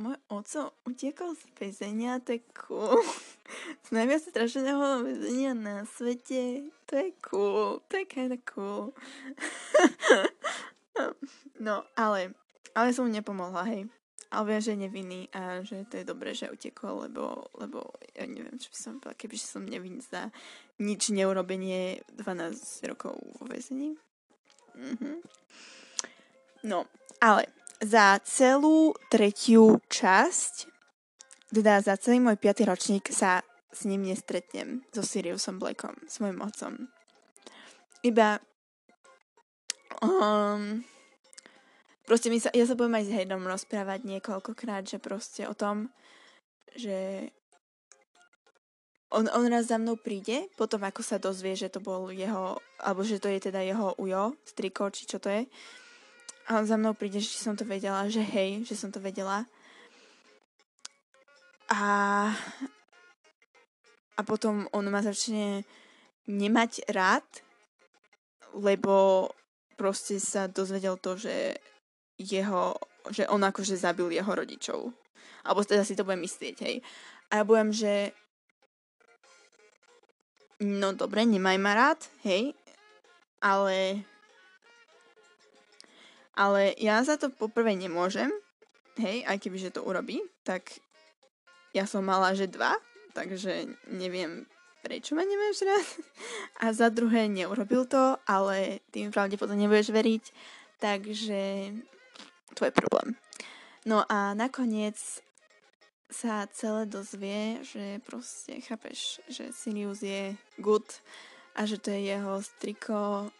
môj 0.00 0.18
oco 0.32 0.74
utiekol 0.88 1.36
z 1.38 1.44
väzenia, 1.60 2.18
to 2.24 2.36
je 2.36 2.42
cool. 2.66 2.98
z 3.86 3.88
najviac 3.92 4.24
strašného 4.24 5.06
väzenia 5.06 5.52
na 5.54 5.86
svete. 5.86 6.72
To 6.88 6.92
je 6.96 7.10
cool, 7.22 7.84
to 7.86 8.02
je 8.02 8.04
kinda 8.08 8.40
cool. 8.48 8.96
no, 11.60 11.84
ale 11.94 12.34
ale 12.76 12.92
som 12.92 13.08
mu 13.08 13.10
nepomohla, 13.12 13.64
hej. 13.72 13.88
Ale 14.30 14.42
viem, 14.50 14.60
že 14.60 14.72
je 14.74 14.82
nevinný 14.82 15.20
a 15.30 15.62
že 15.62 15.86
to 15.86 16.02
je 16.02 16.04
dobré, 16.04 16.34
že 16.34 16.50
utekol, 16.50 17.06
lebo, 17.06 17.46
lebo 17.56 17.94
ja 18.12 18.26
neviem, 18.26 18.58
čo 18.58 18.74
by 18.74 18.78
som 18.78 18.92
povedala, 18.98 19.22
keby 19.22 19.36
som 19.38 19.62
nevinný 19.62 20.02
za 20.02 20.34
nič 20.82 21.14
neurobenie 21.14 22.02
12 22.14 22.90
rokov 22.90 23.14
vo 23.38 23.44
väzení. 23.46 23.94
Mhm. 24.74 25.22
No, 26.66 26.90
ale 27.22 27.46
za 27.78 28.18
celú 28.24 28.96
tretiu 29.12 29.78
časť, 29.86 30.54
teda 31.52 31.78
za 31.84 31.94
celý 32.00 32.18
môj 32.18 32.36
piatý 32.40 32.66
ročník 32.66 33.12
sa 33.14 33.46
s 33.70 33.84
ním 33.84 34.08
nestretnem, 34.08 34.82
so 34.90 35.04
Siriusom 35.04 35.60
Blackom, 35.60 35.94
s 36.08 36.18
môjim 36.18 36.40
otcom. 36.40 36.88
Iba 38.00 38.40
um, 40.00 40.80
proste 42.06 42.30
my 42.30 42.38
sa, 42.38 42.54
ja 42.54 42.64
sa 42.64 42.78
budem 42.78 43.02
aj 43.02 43.04
s 43.10 43.14
Hejdom 43.14 43.42
rozprávať 43.44 44.06
niekoľkokrát, 44.06 44.86
že 44.86 45.02
proste 45.02 45.44
o 45.50 45.52
tom, 45.52 45.90
že 46.78 47.28
on, 49.10 49.26
on 49.30 49.46
raz 49.46 49.70
za 49.70 49.78
mnou 49.78 49.98
príde, 49.98 50.50
potom 50.58 50.82
ako 50.82 51.02
sa 51.02 51.18
dozvie, 51.18 51.54
že 51.54 51.70
to 51.70 51.78
bol 51.82 52.10
jeho, 52.10 52.58
alebo 52.82 53.06
že 53.06 53.22
to 53.22 53.30
je 53.30 53.50
teda 53.50 53.62
jeho 53.62 53.94
ujo, 53.98 54.34
striko, 54.42 54.90
či 54.90 55.06
čo 55.06 55.22
to 55.22 55.30
je. 55.30 55.46
A 56.46 56.62
on 56.62 56.66
za 56.66 56.78
mnou 56.78 56.94
príde, 56.94 57.18
že 57.18 57.38
som 57.38 57.58
to 57.58 57.66
vedela, 57.66 58.06
že 58.06 58.22
hej, 58.22 58.62
že 58.62 58.78
som 58.78 58.94
to 58.94 59.02
vedela. 59.02 59.46
A, 61.66 61.82
a 64.14 64.20
potom 64.22 64.70
on 64.70 64.86
ma 64.86 65.02
začne 65.02 65.66
nemať 66.30 66.86
rád, 66.90 67.26
lebo 68.54 69.26
proste 69.74 70.22
sa 70.22 70.46
dozvedel 70.46 70.98
to, 70.98 71.18
že 71.18 71.58
jeho, 72.16 72.74
že 73.12 73.28
on 73.28 73.44
akože 73.44 73.76
zabil 73.76 74.12
jeho 74.12 74.32
rodičov. 74.32 74.90
Alebo 75.46 75.62
teda 75.62 75.86
si 75.86 75.94
to 75.94 76.02
budem 76.02 76.26
myslieť, 76.26 76.56
hej. 76.64 76.76
A 77.30 77.40
ja 77.40 77.44
budem, 77.46 77.70
že 77.70 78.16
no 80.60 80.96
dobre, 80.96 81.28
nemaj 81.28 81.58
ma 81.60 81.72
rád, 81.76 82.00
hej, 82.24 82.56
ale 83.44 84.02
ale 86.36 86.76
ja 86.76 87.00
za 87.00 87.16
to 87.16 87.32
poprvé 87.32 87.72
nemôžem, 87.72 88.28
hej, 89.00 89.24
aj 89.24 89.40
keby 89.40 89.56
že 89.56 89.72
to 89.72 89.80
urobí, 89.84 90.20
tak 90.44 90.68
ja 91.72 91.88
som 91.88 92.04
mala, 92.04 92.36
že 92.36 92.48
dva, 92.48 92.76
takže 93.16 93.68
neviem, 93.88 94.44
prečo 94.84 95.16
ma 95.16 95.24
nemáš 95.24 95.64
rád. 95.64 95.88
A 96.62 96.72
za 96.76 96.88
druhé, 96.92 97.28
neurobil 97.28 97.88
to, 97.88 98.20
ale 98.28 98.84
tým 98.92 99.12
pravdepodobne 99.12 99.64
nebudeš 99.64 99.92
veriť, 99.92 100.24
takže 100.80 101.72
tvoj 102.56 102.72
problém. 102.72 103.14
No 103.84 104.02
a 104.08 104.34
nakoniec 104.34 104.96
sa 106.10 106.46
celé 106.50 106.86
dozvie, 106.88 107.60
že 107.62 108.00
proste 108.02 108.58
chápeš, 108.64 109.20
že 109.28 109.52
Sirius 109.52 110.02
je 110.02 110.34
good 110.58 110.86
a 111.54 111.66
že 111.66 111.78
to 111.78 111.90
je 111.90 112.00
jeho 112.14 112.42
striko 112.42 113.30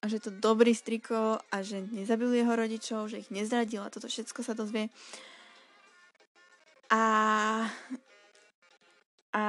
a 0.00 0.04
že 0.04 0.20
to 0.20 0.30
dobrý 0.30 0.74
striko 0.74 1.38
a 1.38 1.56
že 1.62 1.84
nezabil 1.90 2.32
jeho 2.34 2.54
rodičov, 2.54 3.10
že 3.10 3.22
ich 3.22 3.30
nezradil 3.30 3.82
a 3.82 3.92
toto 3.92 4.06
všetko 4.06 4.40
sa 4.42 4.54
dozvie. 4.54 4.90
A 6.90 7.02
a 9.34 9.44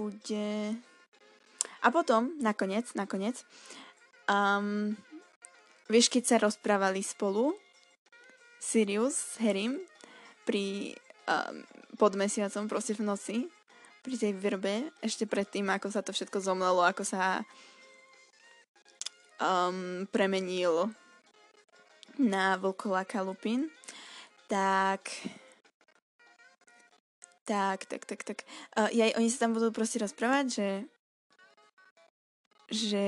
bude 0.00 0.72
a 1.84 1.88
potom, 1.92 2.32
nakoniec, 2.40 2.88
nakoniec 2.96 3.44
um, 4.24 4.96
vieš, 5.92 6.08
keď 6.08 6.22
sa 6.24 6.36
rozprávali 6.40 7.04
spolu 7.04 7.52
Sirius 8.58 9.38
Harrym 9.38 9.78
pri 10.44 10.94
um, 11.26 11.62
pod 11.96 12.14
mesiacom, 12.14 12.70
proste 12.70 12.94
v 12.94 13.06
noci, 13.06 13.36
pri 14.02 14.14
tej 14.14 14.32
vrbe, 14.38 14.94
ešte 15.02 15.26
predtým, 15.26 15.66
ako 15.68 15.90
sa 15.90 16.00
to 16.00 16.14
všetko 16.14 16.38
zomlelo, 16.40 16.82
ako 16.82 17.02
sa 17.02 17.42
um, 19.42 20.06
premenil 20.10 20.90
na 22.18 22.58
vlkoláka 22.58 23.22
Lupin, 23.22 23.70
tak 24.50 25.10
tak, 27.48 27.88
tak, 27.88 28.04
tak, 28.04 28.20
tak. 28.28 28.38
Uh, 28.76 28.92
ja, 28.92 29.08
oni 29.16 29.32
sa 29.32 29.48
tam 29.48 29.56
budú 29.56 29.72
proste 29.72 29.96
rozprávať, 29.96 30.46
že 30.52 30.68
že 32.68 33.04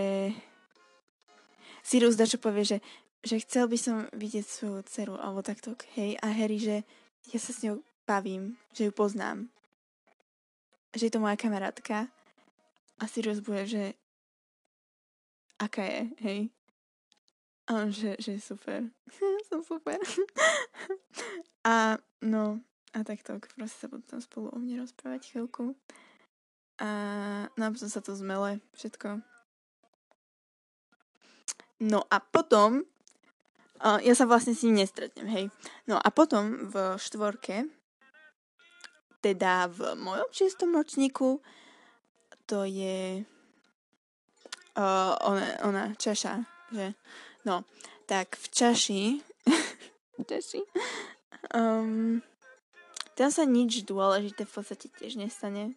Sirius 1.85 2.17
dačo 2.17 2.41
povie, 2.41 2.65
že 2.65 2.79
že 3.21 3.43
chcel 3.45 3.69
by 3.69 3.79
som 3.79 3.97
vidieť 4.17 4.45
svoju 4.45 4.81
dceru, 4.89 5.15
alebo 5.21 5.45
takto, 5.45 5.77
hej, 5.97 6.17
a 6.25 6.33
Harry, 6.33 6.57
že 6.57 6.83
ja 7.29 7.39
sa 7.39 7.53
s 7.53 7.61
ňou 7.61 7.85
bavím, 8.09 8.57
že 8.73 8.89
ju 8.89 8.93
poznám. 8.93 9.53
Že 10.97 11.07
je 11.07 11.13
to 11.13 11.23
moja 11.23 11.37
kamarátka. 11.37 12.09
A 13.01 13.05
Sirius 13.07 13.41
bude, 13.45 13.65
že 13.69 13.95
aká 15.61 15.85
je, 15.85 16.03
hej. 16.25 16.41
A 17.69 17.87
on, 17.87 17.93
že, 17.93 18.17
že 18.19 18.41
super. 18.41 18.89
som 19.49 19.63
super. 19.63 20.01
a 21.71 22.01
no, 22.25 22.59
a 22.91 22.99
takto, 23.07 23.39
proste 23.55 23.87
sa 23.87 23.87
budú 23.87 24.03
tam 24.09 24.21
spolu 24.25 24.51
o 24.51 24.59
mne 24.59 24.83
rozprávať 24.83 25.31
chvíľku. 25.31 25.79
A 26.81 26.91
no 27.55 27.63
a 27.69 27.71
potom 27.71 27.91
sa 27.93 28.01
to 28.01 28.17
zmele, 28.17 28.59
všetko. 28.75 29.21
No 31.81 32.05
a 32.11 32.17
potom 32.19 32.85
Ja 33.81 34.13
sa 34.13 34.29
vlastne 34.29 34.53
s 34.53 34.61
ním 34.61 34.85
nestretnem, 34.85 35.25
hej. 35.33 35.45
No 35.89 35.97
a 35.97 36.09
potom 36.13 36.69
v 36.69 37.01
štvorke, 37.01 37.65
teda 39.25 39.73
v 39.73 39.97
mojom 39.97 40.29
čistom 40.37 40.77
ročníku, 40.77 41.41
to 42.45 42.69
je 42.69 43.25
uh, 44.77 45.13
ona, 45.25 45.47
ona, 45.65 45.85
čaša, 45.97 46.45
že? 46.77 46.93
No, 47.49 47.65
tak 48.05 48.37
v 48.37 48.47
čaši, 48.53 49.03
v 50.21 50.25
um, 51.57 52.21
tam 53.17 53.31
sa 53.33 53.45
nič 53.49 53.89
dôležité 53.89 54.45
v 54.45 54.53
podstate 54.53 54.93
tiež 54.93 55.17
nestane. 55.17 55.73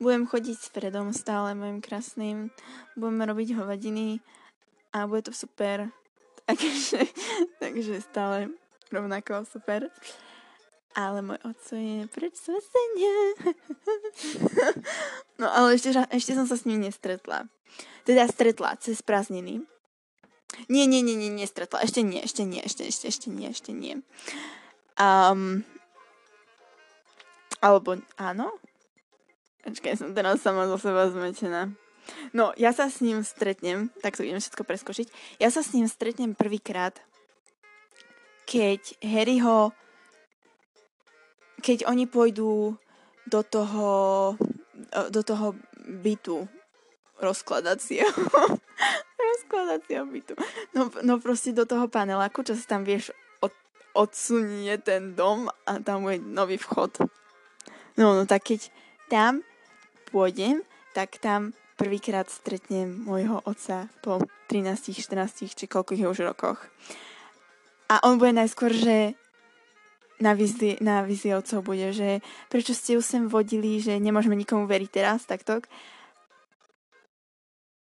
Budem 0.00 0.24
chodiť 0.24 0.56
s 0.56 0.72
Fredom 0.72 1.12
stále, 1.12 1.52
mojim 1.52 1.84
krásnym, 1.84 2.48
budeme 2.96 3.28
robiť 3.28 3.60
hovadiny 3.60 4.24
a 4.96 5.04
bude 5.04 5.28
to 5.28 5.32
super 5.36 5.92
Takže, 6.50 7.06
takže 7.62 8.02
stále 8.02 8.50
rovnako 8.90 9.46
super. 9.46 9.86
Ale 10.92 11.24
môj 11.24 11.40
oco 11.48 11.72
je 11.72 12.04
preč 12.12 12.36
z 12.36 12.52
no 15.40 15.48
ale 15.48 15.80
ešte, 15.80 15.96
ešte 16.12 16.36
som 16.36 16.44
sa 16.44 16.60
s 16.60 16.68
ním 16.68 16.84
nestretla. 16.84 17.48
Teda 18.04 18.28
stretla 18.28 18.76
cez 18.76 19.00
prázdniny. 19.00 19.64
Nie, 20.68 20.84
nie, 20.84 21.00
nie, 21.00 21.16
nie, 21.16 21.32
nestretla. 21.32 21.80
Ešte 21.80 22.04
nie, 22.04 22.20
ešte 22.20 22.44
nie, 22.44 22.60
ešte, 22.60 22.84
ešte, 22.84 23.08
ešte 23.08 23.32
nie, 23.32 23.48
ešte 23.48 23.72
nie. 23.72 24.04
Um, 25.00 25.64
alebo 27.64 27.96
áno? 28.20 28.52
Počkaj, 29.64 29.96
som 29.96 30.12
teraz 30.12 30.44
sama 30.44 30.68
zo 30.68 30.76
seba 30.76 31.08
zmetená. 31.08 31.72
No, 32.34 32.50
ja 32.58 32.74
sa 32.74 32.90
s 32.90 33.00
ním 33.04 33.22
stretnem, 33.22 33.90
tak 34.02 34.18
to 34.18 34.26
idem 34.26 34.42
všetko 34.42 34.62
preskočiť. 34.66 35.06
Ja 35.38 35.48
sa 35.52 35.62
s 35.62 35.72
ním 35.76 35.86
stretnem 35.86 36.34
prvýkrát, 36.34 36.98
keď 38.46 38.98
Harry 39.06 39.38
ho, 39.38 39.70
keď 41.62 41.86
oni 41.86 42.10
pôjdu 42.10 42.74
do 43.26 43.40
toho, 43.46 43.90
do 45.14 45.22
toho 45.22 45.54
bytu 46.02 46.50
rozkladacieho. 47.22 48.10
rozkladacieho 49.30 50.04
bytu. 50.10 50.34
No, 50.74 50.90
no 51.06 51.22
proste 51.22 51.54
do 51.54 51.62
toho 51.62 51.86
paneláku, 51.86 52.42
čo 52.42 52.58
sa 52.58 52.76
tam 52.76 52.82
vieš 52.82 53.14
od, 53.38 53.54
odsunie 53.94 54.74
ten 54.82 55.14
dom 55.14 55.46
a 55.64 55.78
tam 55.78 56.02
bude 56.02 56.18
nový 56.18 56.58
vchod. 56.58 57.06
No, 57.94 58.18
no 58.18 58.26
tak 58.26 58.50
keď 58.50 58.72
tam 59.06 59.46
pôjdem, 60.10 60.66
tak 60.96 61.20
tam 61.22 61.54
prvýkrát 61.76 62.28
stretnem 62.28 62.92
môjho 63.02 63.40
otca 63.44 63.88
po 64.04 64.20
13, 64.48 64.92
14 64.92 65.48
či 65.52 65.64
koľkých 65.66 66.08
už 66.08 66.24
rokoch. 66.24 66.60
A 67.92 68.00
on 68.08 68.16
bude 68.16 68.32
najskôr, 68.32 68.72
že 68.72 69.16
na 70.22 70.32
vizi, 70.38 70.78
na 70.78 71.02
vizi 71.02 71.34
otcov 71.34 71.66
bude, 71.66 71.90
že 71.90 72.22
prečo 72.46 72.72
ste 72.72 72.96
ju 72.96 73.02
sem 73.02 73.26
vodili, 73.26 73.82
že 73.82 73.98
nemôžeme 73.98 74.38
nikomu 74.38 74.70
veriť 74.70 74.90
teraz, 74.92 75.26
takto. 75.26 75.60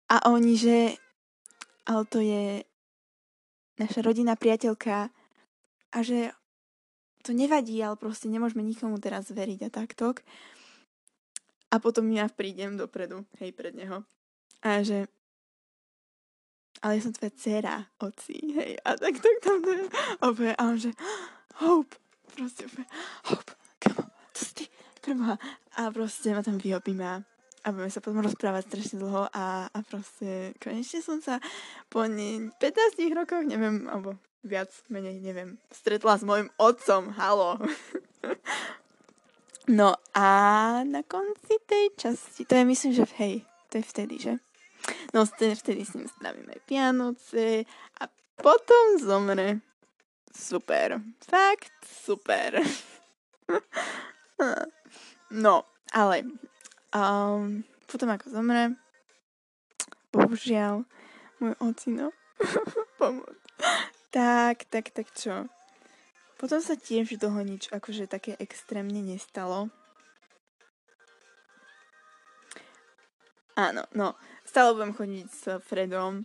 A 0.08 0.28
oni, 0.28 0.54
že 0.56 0.76
ale 1.88 2.04
to 2.04 2.20
je 2.20 2.68
naša 3.80 4.04
rodina, 4.04 4.36
priateľka 4.36 5.08
a 5.88 5.98
že 6.04 6.36
to 7.24 7.32
nevadí, 7.32 7.80
ale 7.80 7.96
proste 7.96 8.28
nemôžeme 8.28 8.60
nikomu 8.60 9.00
teraz 9.00 9.32
veriť 9.32 9.60
a 9.66 9.70
takto. 9.72 10.12
A 11.68 11.76
potom 11.82 12.08
ja 12.12 12.28
prídem 12.32 12.80
dopredu, 12.80 13.28
hej, 13.40 13.52
pred 13.52 13.76
neho. 13.76 14.04
A 14.64 14.80
že 14.80 15.06
ale 16.78 16.98
ja 16.98 17.02
som 17.02 17.14
tvoja 17.14 17.32
dcera, 17.34 17.76
oci, 17.98 18.38
hej. 18.54 18.78
A 18.86 18.94
tak, 18.94 19.18
tak 19.18 19.36
tam 19.42 19.58
to 19.66 19.70
je. 19.74 19.84
Opäť, 20.22 20.54
a 20.54 20.62
on 20.62 20.78
že, 20.78 20.94
Hope, 21.58 21.98
proste, 22.30 22.70
Hope, 23.26 23.50
come 23.82 23.98
on, 23.98 24.10
to 24.30 24.40
si 24.46 24.52
ty, 24.54 24.64
preboha. 25.02 25.34
A 25.74 25.90
proste 25.90 26.30
ma 26.30 26.42
tam 26.46 26.54
vyobíma 26.54 27.26
a 27.66 27.74
budeme 27.74 27.90
sa 27.90 27.98
potom 27.98 28.22
rozprávať 28.22 28.70
strašne 28.70 29.02
dlho 29.02 29.26
a, 29.34 29.66
a 29.66 29.78
proste 29.82 30.54
konečne 30.62 31.02
som 31.02 31.18
sa 31.18 31.42
po 31.90 32.06
ne, 32.06 32.54
15 32.62 32.96
rokoch, 33.10 33.42
neviem, 33.42 33.90
alebo 33.90 34.14
viac, 34.46 34.70
menej, 34.86 35.18
neviem, 35.18 35.58
stretla 35.74 36.14
s 36.14 36.22
mojim 36.22 36.46
otcom, 36.56 37.10
halo. 37.18 37.58
no 39.68 39.94
a 40.14 40.28
na 40.84 41.02
konci 41.04 41.60
tej 41.66 41.92
časti, 41.96 42.44
to 42.44 42.54
je 42.56 42.64
myslím, 42.64 42.92
že 42.92 43.04
hej, 43.20 43.44
to 43.68 43.78
je 43.78 43.84
vtedy, 43.84 44.16
že? 44.18 44.34
No 45.14 45.26
vtedy 45.26 45.84
s 45.84 45.94
ním 45.94 46.08
strávime 46.08 46.54
Vianoce 46.68 47.64
a 48.00 48.08
potom 48.36 48.98
zomre. 49.00 49.60
Super. 50.34 51.00
Fakt 51.20 51.72
super. 51.84 52.62
no, 55.30 55.64
ale 55.92 56.16
um, 56.94 57.64
potom 57.88 58.08
ako 58.12 58.30
zomre, 58.30 58.76
bohužiaľ, 60.12 60.84
môj 61.40 61.54
ocino, 61.64 62.12
pomoc. 63.00 63.34
tak, 64.12 64.68
tak, 64.70 64.92
tak 64.94 65.08
čo? 65.16 65.48
Potom 66.38 66.62
sa 66.62 66.78
tiež 66.78 67.18
toho 67.18 67.42
nič 67.42 67.66
akože 67.74 68.06
také 68.06 68.38
extrémne 68.38 69.02
nestalo. 69.02 69.74
Áno, 73.58 73.82
no, 73.90 74.14
stále 74.46 74.70
budem 74.70 74.94
chodiť 74.94 75.26
s 75.26 75.42
Fredom 75.66 76.22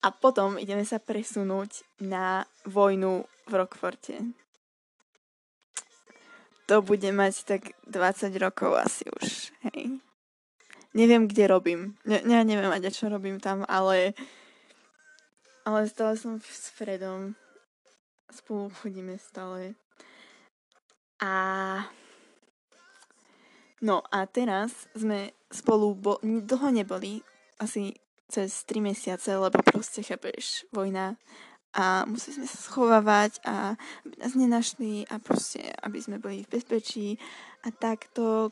a 0.00 0.08
potom 0.08 0.56
ideme 0.56 0.80
sa 0.88 0.96
presunúť 0.96 1.84
na 2.00 2.48
vojnu 2.64 3.28
v 3.44 3.52
Rockforte. 3.52 4.16
To 6.72 6.80
bude 6.80 7.12
mať 7.12 7.34
tak 7.44 7.62
20 7.84 8.32
rokov 8.40 8.80
asi 8.80 9.04
už, 9.12 9.52
hej. 9.68 10.00
Neviem, 10.96 11.28
kde 11.28 11.52
robím. 11.52 12.00
Ne, 12.08 12.24
ne, 12.24 12.40
neviem 12.48 12.72
ani, 12.72 12.88
čo 12.88 13.12
robím 13.12 13.36
tam, 13.36 13.68
ale 13.68 14.16
ale 15.68 15.84
stále 15.86 16.16
som 16.16 16.40
s 16.40 16.72
Fredom. 16.72 17.36
Spolu 18.30 18.70
chodíme 18.70 19.18
stále. 19.18 19.74
A 21.20 21.32
No 23.80 24.04
a 24.12 24.28
teraz 24.28 24.92
sme 24.92 25.32
spolu 25.48 25.96
bo- 25.96 26.20
dlho 26.20 26.68
neboli, 26.68 27.24
asi 27.56 27.96
cez 28.28 28.68
3 28.68 28.92
mesiace, 28.92 29.32
lebo 29.32 29.56
proste, 29.64 30.04
chápeš, 30.04 30.68
vojna 30.68 31.16
a 31.70 32.02
museli 32.04 32.42
sme 32.42 32.48
sa 32.50 32.58
schovávať 32.66 33.32
a 33.46 33.78
aby 34.02 34.14
nás 34.18 34.34
nenašli 34.34 35.06
a 35.06 35.22
proste, 35.22 35.62
aby 35.80 36.02
sme 36.02 36.18
boli 36.18 36.42
v 36.42 36.52
bezpečí 36.58 37.14
a 37.62 37.70
takto 37.70 38.50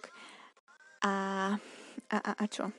a, 1.02 1.14
a, 2.08 2.16
a, 2.16 2.32
a 2.38 2.44
čo. 2.46 2.70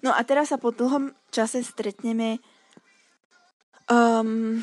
No 0.00 0.14
a 0.14 0.22
teraz 0.22 0.54
sa 0.54 0.58
po 0.58 0.70
dlhom 0.70 1.12
čase 1.34 1.66
stretneme 1.66 2.38
um, 3.90 4.62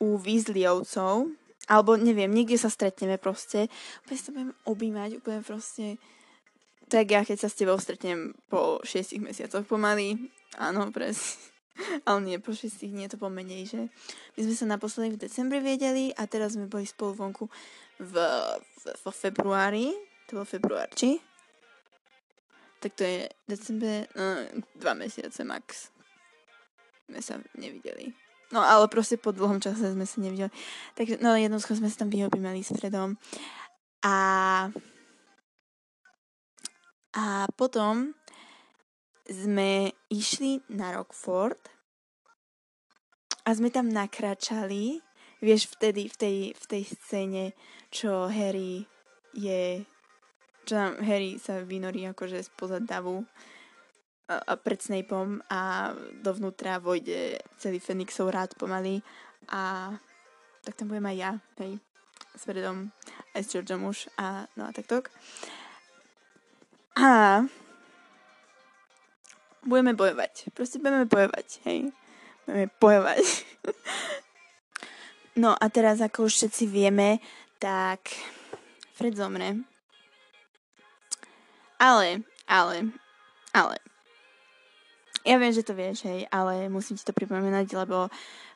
u 0.00 0.16
Weasleyovcov, 0.16 1.30
alebo 1.70 1.94
neviem, 1.94 2.32
niekde 2.32 2.58
sa 2.58 2.72
stretneme 2.72 3.20
proste, 3.20 3.70
úplne 4.02 4.18
sa 4.18 4.30
budem 4.34 4.52
objímať, 4.66 5.10
úplne 5.20 5.40
proste 5.44 6.00
tak 6.90 7.06
ja 7.14 7.22
keď 7.22 7.46
sa 7.46 7.48
s 7.48 7.54
tebou 7.54 7.78
stretnem 7.78 8.34
po 8.50 8.82
6 8.82 9.22
mesiacoch 9.22 9.62
pomaly, 9.62 10.18
áno, 10.58 10.90
presne. 10.90 11.38
Ale 12.04 12.18
nie, 12.26 12.36
po 12.42 12.50
6 12.50 12.82
nie 12.90 13.06
je 13.06 13.14
to 13.14 13.22
pomenej, 13.22 13.64
že 13.64 13.80
my 14.36 14.40
sme 14.42 14.54
sa 14.58 14.66
naposledy 14.66 15.14
v 15.14 15.22
decembri 15.22 15.62
vedeli 15.62 16.10
a 16.12 16.26
teraz 16.26 16.58
sme 16.58 16.66
boli 16.66 16.84
spolu 16.84 17.14
vonku 17.14 17.46
v, 18.02 18.14
v, 18.58 18.84
v 18.90 19.04
februári. 19.14 19.94
To 20.28 20.42
bol 20.42 20.46
február, 20.46 20.90
či? 20.92 21.22
Tak 22.82 22.92
to 22.98 23.06
je 23.06 23.30
december, 23.46 24.10
no, 24.18 24.44
dva 24.76 24.92
mesiace 24.98 25.46
max. 25.46 25.94
Sme 27.06 27.22
sa 27.22 27.38
nevideli. 27.54 28.12
No 28.50 28.60
ale 28.66 28.90
proste 28.90 29.14
po 29.14 29.30
dlhom 29.30 29.62
čase 29.62 29.94
sme 29.94 30.02
sa 30.02 30.18
nevideli. 30.18 30.50
Takže 30.98 31.22
no 31.22 31.38
jednoducho 31.38 31.78
sme 31.78 31.86
sa 31.86 32.02
tam 32.02 32.10
vyobímali 32.10 32.66
s 32.66 32.74
Fredom. 32.74 33.14
A 34.02 34.16
a 37.10 37.50
potom 37.58 38.14
sme 39.26 39.90
išli 40.10 40.62
na 40.70 40.94
Rockford 40.94 41.58
a 43.46 43.48
sme 43.50 43.70
tam 43.74 43.90
nakračali, 43.90 45.02
vieš, 45.42 45.74
vtedy 45.74 46.06
v 46.06 46.16
tej, 46.16 46.36
v 46.54 46.64
tej 46.70 46.82
scéne, 46.86 47.44
čo 47.90 48.30
Harry 48.30 48.86
je, 49.34 49.82
čo 50.62 50.72
tam 50.78 51.02
Harry 51.02 51.38
sa 51.42 51.62
vynorí 51.66 52.06
akože 52.06 52.46
spoza 52.46 52.78
davu 52.78 53.26
pred 54.62 54.78
Snapeom 54.78 55.42
a 55.50 55.90
dovnútra 56.22 56.78
vojde 56.78 57.42
celý 57.58 57.82
Fenixov 57.82 58.30
rád 58.30 58.54
pomaly 58.54 59.02
a 59.50 59.90
tak 60.62 60.76
tam 60.76 60.92
budem 60.92 61.10
aj 61.10 61.16
ja, 61.16 61.32
hej, 61.64 61.72
s 62.36 62.42
Fredom, 62.46 62.92
aj 63.34 63.42
s 63.42 63.50
Georgeom 63.50 63.82
už 63.90 64.06
a 64.20 64.46
no 64.54 64.68
a 64.68 64.70
takto. 64.70 65.02
A 67.00 67.42
budeme 69.64 69.96
bojovať. 69.96 70.52
Proste 70.52 70.78
budeme 70.78 71.08
bojovať, 71.08 71.64
hej. 71.66 71.90
Budeme 72.44 72.66
bojovať. 72.76 73.24
no 75.42 75.56
a 75.56 75.64
teraz, 75.72 76.04
ako 76.04 76.28
už 76.28 76.32
všetci 76.44 76.64
vieme, 76.68 77.18
tak 77.58 78.12
Fred 78.94 79.16
zomre. 79.16 79.64
Ale, 81.80 82.20
ale, 82.44 82.92
ale. 83.56 83.89
Ja 85.24 85.36
viem, 85.36 85.52
že 85.52 85.60
to 85.60 85.76
vieš, 85.76 86.08
hej, 86.08 86.24
ale 86.32 86.72
musím 86.72 86.96
ti 86.96 87.04
to 87.04 87.12
pripomenať, 87.12 87.76
lebo 87.76 88.08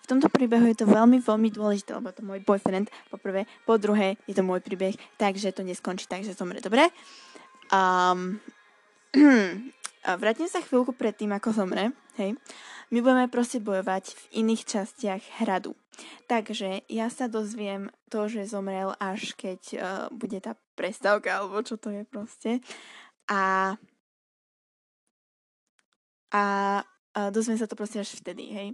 v 0.05 0.07
tomto 0.09 0.33
príbehu 0.33 0.64
je 0.72 0.81
to 0.81 0.88
veľmi, 0.88 1.20
veľmi 1.20 1.53
dôležité, 1.53 1.96
lebo 1.96 2.09
to 2.12 2.24
môj 2.24 2.40
boyfriend, 2.40 2.88
po 3.12 3.20
prvé, 3.20 3.44
po 3.68 3.77
druhé, 3.77 4.16
je 4.24 4.33
to 4.33 4.40
môj 4.40 4.64
príbeh, 4.64 4.96
takže 5.20 5.53
to 5.53 5.61
neskončí 5.61 6.09
tak, 6.09 6.24
že 6.24 6.33
zomre, 6.33 6.64
dobre? 6.64 6.88
Um, 7.68 8.40
vrátim 10.24 10.48
sa 10.48 10.64
chvíľku 10.64 10.96
pred 10.96 11.12
tým, 11.12 11.37
ako 11.37 11.53
zomre, 11.53 11.92
hej. 12.16 12.37
My 12.92 13.00
budeme 13.00 13.27
proste 13.33 13.61
bojovať 13.64 14.12
v 14.12 14.24
iných 14.44 14.62
častiach 14.68 15.22
hradu. 15.40 15.72
Takže 16.29 16.85
ja 16.87 17.09
sa 17.09 17.27
dozviem 17.27 17.88
to, 18.12 18.29
že 18.29 18.50
zomrel 18.50 18.92
až 19.00 19.33
keď 19.35 19.61
uh, 19.74 19.81
bude 20.12 20.37
tá 20.40 20.55
prestávka, 20.77 21.40
alebo 21.40 21.64
čo 21.64 21.81
to 21.81 21.90
je 21.90 22.05
proste. 22.05 22.61
A 23.24 23.74
a, 26.35 26.42
a 27.14 27.31
dozviem 27.31 27.55
sa 27.55 27.70
to 27.70 27.79
proste 27.79 28.03
až 28.03 28.18
vtedy, 28.18 28.51
hej. 28.51 28.68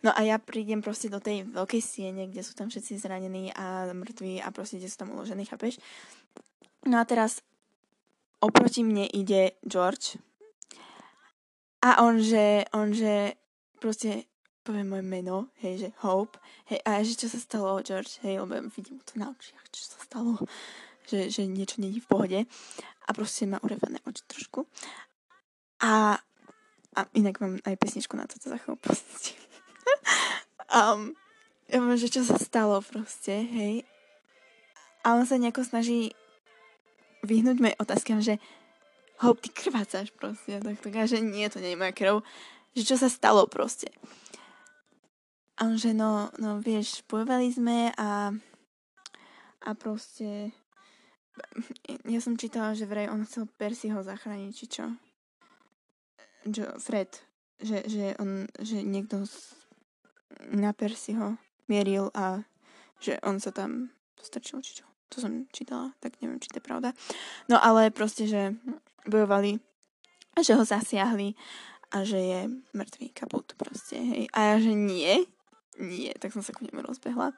No 0.00 0.16
a 0.16 0.24
ja 0.24 0.40
prídem 0.40 0.80
proste 0.80 1.12
do 1.12 1.20
tej 1.20 1.44
veľkej 1.44 1.82
siene, 1.84 2.24
kde 2.32 2.40
sú 2.40 2.56
tam 2.56 2.72
všetci 2.72 2.96
zranení 2.96 3.52
a 3.52 3.92
mŕtvi 3.92 4.40
a 4.40 4.48
proste, 4.48 4.80
kde 4.80 4.88
sú 4.88 5.04
tam 5.04 5.12
uložení, 5.12 5.44
chápeš? 5.44 5.76
No 6.88 6.96
a 6.96 7.04
teraz 7.04 7.44
oproti 8.40 8.80
mne 8.80 9.04
ide 9.12 9.60
George 9.62 10.16
a 11.84 12.00
on, 12.00 12.22
že, 12.22 12.64
on, 12.72 12.94
že 12.94 13.36
proste 13.82 14.30
povie 14.62 14.86
moje 14.86 15.02
meno, 15.02 15.50
hej, 15.58 15.74
že 15.78 15.88
Hope, 16.06 16.38
hej, 16.70 16.78
a 16.86 17.02
že 17.02 17.18
čo 17.18 17.26
sa 17.26 17.42
stalo, 17.42 17.82
George, 17.82 18.22
hej, 18.22 18.38
lebo 18.38 18.54
vidím 18.70 19.02
to 19.02 19.18
na 19.18 19.34
očiach, 19.34 19.66
čo 19.74 19.82
sa 19.90 19.98
stalo, 20.06 20.38
že, 21.10 21.26
že 21.26 21.50
niečo 21.50 21.82
není 21.82 21.98
v 21.98 22.06
pohode 22.06 22.40
a 23.02 23.10
proste 23.10 23.50
má 23.50 23.58
urevané 23.66 23.98
oči 24.06 24.22
trošku. 24.30 24.70
A, 25.82 26.22
a 26.96 27.08
inak 27.16 27.40
mám 27.40 27.56
aj 27.64 27.76
pesničku 27.80 28.14
na 28.16 28.28
toto 28.28 28.52
za 28.52 28.58
chvíľu 28.60 28.76
um, 30.72 31.16
ja 31.72 31.76
viem, 31.80 31.96
že 31.96 32.12
čo 32.12 32.22
sa 32.22 32.36
stalo 32.36 32.80
proste, 32.84 33.42
hej. 33.42 33.84
A 35.02 35.18
on 35.18 35.26
sa 35.26 35.40
nejako 35.40 35.66
snaží 35.66 36.14
vyhnúť 37.26 37.58
mojej 37.58 37.80
otázkam, 37.80 38.18
že 38.22 38.38
hop, 39.18 39.42
ty 39.42 39.50
krvácaš 39.50 40.14
proste. 40.14 40.62
Tak, 40.62 40.78
tak 40.78 40.94
že 41.10 41.18
nie, 41.18 41.48
to 41.50 41.58
nie 41.58 41.74
je 41.74 41.80
moja 41.80 41.90
krv. 41.90 42.22
Že 42.78 42.82
čo 42.86 42.96
sa 43.00 43.08
stalo 43.10 43.50
proste. 43.50 43.90
A 45.58 45.66
on, 45.66 45.74
že 45.74 45.90
no, 45.90 46.30
no 46.38 46.62
vieš, 46.62 47.02
bojovali 47.10 47.50
sme 47.50 47.90
a 47.98 48.30
a 49.62 49.78
proste 49.78 50.50
ja 52.04 52.18
som 52.18 52.36
čítala, 52.36 52.74
že 52.74 52.84
vraj 52.84 53.08
on 53.08 53.24
chcel 53.24 53.46
Percyho 53.46 54.02
zachrániť, 54.02 54.52
či 54.52 54.66
čo. 54.68 54.84
Jo, 56.46 56.66
Fred. 56.78 57.10
Že, 57.62 57.78
že 57.86 58.04
on, 58.18 58.50
že 58.58 58.82
niekto 58.82 59.22
na 60.50 60.74
Percyho 60.74 61.38
mieril 61.70 62.10
a 62.10 62.42
že 62.98 63.22
on 63.22 63.38
sa 63.38 63.54
tam 63.54 63.94
postrčil, 64.18 64.58
či 64.62 64.82
čo 64.82 64.86
to 65.12 65.20
som 65.20 65.44
čítala, 65.52 65.92
tak 66.00 66.16
neviem, 66.24 66.40
či 66.40 66.48
to 66.48 66.58
je 66.58 66.64
pravda. 66.64 66.96
No 67.44 67.60
ale 67.60 67.92
proste, 67.92 68.24
že 68.24 68.56
bojovali 69.04 69.60
a 70.32 70.38
že 70.40 70.56
ho 70.56 70.64
zasiahli 70.64 71.36
a 71.92 72.08
že 72.08 72.16
je 72.16 72.40
mŕtvý 72.72 73.12
kaput 73.12 73.44
proste, 73.60 74.00
hej. 74.00 74.24
A 74.32 74.56
ja, 74.56 74.64
že 74.64 74.72
nie, 74.72 75.28
nie, 75.76 76.16
tak 76.16 76.32
som 76.32 76.40
sa 76.40 76.56
ku 76.56 76.64
nemu 76.64 76.80
rozbehla. 76.80 77.36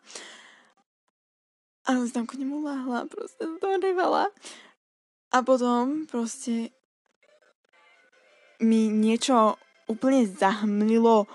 A 1.85 1.89
on 1.99 2.07
tam 2.15 2.31
ku 2.31 2.39
nemu 2.39 2.63
láhla, 2.63 3.11
proste 3.11 3.43
to 3.43 3.67
revala. 3.83 4.31
A 5.35 5.43
potom 5.43 6.07
proste 6.07 6.71
mi 8.65 8.89
niečo 8.89 9.61
úplne 9.85 10.25
zahmlilo 10.25 11.29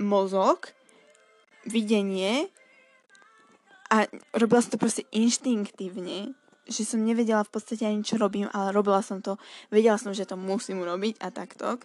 mozog, 0.00 0.72
videnie 1.68 2.48
a 3.92 4.08
robila 4.32 4.64
som 4.64 4.72
to 4.72 4.80
proste 4.80 5.04
inštinktívne, 5.12 6.32
že 6.68 6.82
som 6.84 7.04
nevedela 7.04 7.44
v 7.44 7.52
podstate 7.52 7.84
ani 7.84 8.04
čo 8.04 8.20
robím, 8.20 8.48
ale 8.52 8.72
robila 8.72 9.00
som 9.04 9.20
to, 9.20 9.36
vedela 9.72 9.96
som, 10.00 10.12
že 10.12 10.28
to 10.28 10.36
musím 10.36 10.84
urobiť 10.84 11.20
a 11.20 11.28
takto. 11.32 11.80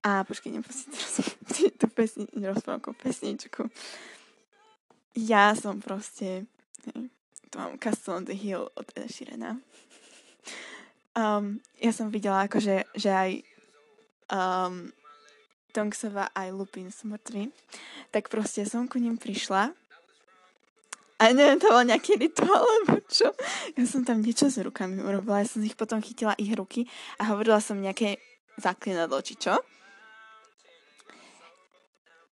A 0.00 0.24
počkej, 0.24 0.54
nepustím 0.54 0.96
tú 1.80 1.86
pesni, 1.92 2.26
rozprávku, 2.34 2.96
pesničku. 2.96 3.68
Ja 5.14 5.52
som 5.58 5.82
proste, 5.82 6.48
to 7.50 7.54
mám 7.58 7.76
Castle 7.76 8.22
on 8.22 8.24
the 8.24 8.34
Hill 8.34 8.70
od 8.74 8.86
Eda 8.96 9.10
Sheerana. 9.10 9.60
Um, 11.16 11.58
ja 11.82 11.90
som 11.90 12.12
videla 12.12 12.46
akože, 12.46 12.86
že 12.94 13.10
aj 13.10 13.30
um, 14.30 14.94
Tonksova 15.74 16.30
aj 16.34 16.54
Lupin 16.54 16.90
sú. 16.90 17.10
Tak 18.10 18.30
proste 18.30 18.66
som 18.66 18.86
ku 18.86 18.98
ním 18.98 19.18
prišla 19.18 19.74
a 21.20 21.36
neviem, 21.36 21.60
to 21.60 21.68
bol 21.68 21.84
nejaký 21.84 22.16
rituál, 22.16 22.64
alebo 22.64 22.96
čo. 23.04 23.28
Ja 23.76 23.84
som 23.84 24.08
tam 24.08 24.24
niečo 24.24 24.48
s 24.48 24.56
rukami 24.56 25.04
urobila, 25.04 25.44
ja 25.44 25.52
som 25.52 25.60
ich 25.60 25.76
potom 25.76 26.00
chytila 26.00 26.32
ich 26.40 26.48
ruky 26.56 26.88
a 27.20 27.28
hovorila 27.28 27.60
som 27.60 27.76
nejaké 27.76 28.16
zaklinadlo, 28.56 29.20
či 29.20 29.36
čo. 29.36 29.60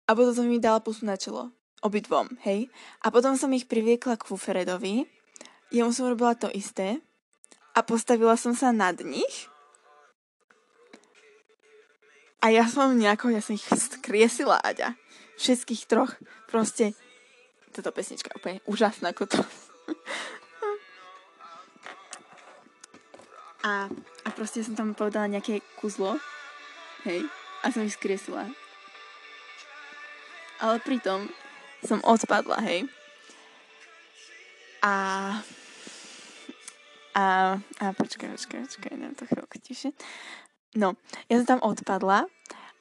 A 0.03 0.11
potom 0.11 0.35
som 0.35 0.43
mi 0.51 0.59
dala 0.59 0.83
pusu 0.83 1.07
na 1.07 1.15
čelo 1.15 1.55
obidvom, 1.79 2.27
hej. 2.43 2.67
A 2.99 3.07
potom 3.07 3.39
som 3.39 3.55
ich 3.55 3.71
priviekla 3.71 4.19
k 4.19 4.27
Fuferedovi, 4.27 5.07
jemu 5.71 5.91
som 5.95 6.11
robila 6.11 6.35
to 6.35 6.51
isté 6.51 6.99
a 7.73 7.79
postavila 7.81 8.37
som 8.37 8.53
sa 8.53 8.69
nad 8.69 9.01
nich 9.01 9.49
a 12.43 12.51
ja 12.51 12.67
som 12.67 12.91
nejako, 12.99 13.31
ja 13.31 13.39
som 13.39 13.55
ich 13.55 13.63
skriesila, 13.63 14.59
Aďa. 14.59 14.99
Všetkých 15.39 15.87
troch. 15.87 16.11
Proste, 16.51 16.91
táto 17.71 17.95
pesnička 17.95 18.35
úplne 18.35 18.59
úžasná 18.67 19.15
ako 19.15 19.31
to. 19.31 19.39
a, 23.63 23.87
a 24.27 24.27
proste 24.35 24.59
som 24.59 24.75
tam 24.75 24.91
povedala 24.91 25.31
nejaké 25.31 25.63
kuzlo, 25.79 26.19
hej, 27.07 27.23
a 27.63 27.71
som 27.71 27.87
ich 27.87 27.95
skriesila. 27.95 28.51
Ale 30.59 30.83
pritom 30.83 31.31
som 31.79 32.03
odpadla, 32.03 32.59
hej. 32.67 32.91
A... 34.83 34.91
A... 37.13 37.57
A 37.57 37.85
počkaj, 37.93 38.29
počkaj, 38.33 38.59
počkaj, 38.65 38.93
neviem 38.97 39.17
to 39.17 39.29
chvíľku 39.29 39.57
tiše. 39.61 39.93
No, 40.73 40.97
ja 41.29 41.37
som 41.41 41.57
tam 41.57 41.61
odpadla 41.61 42.25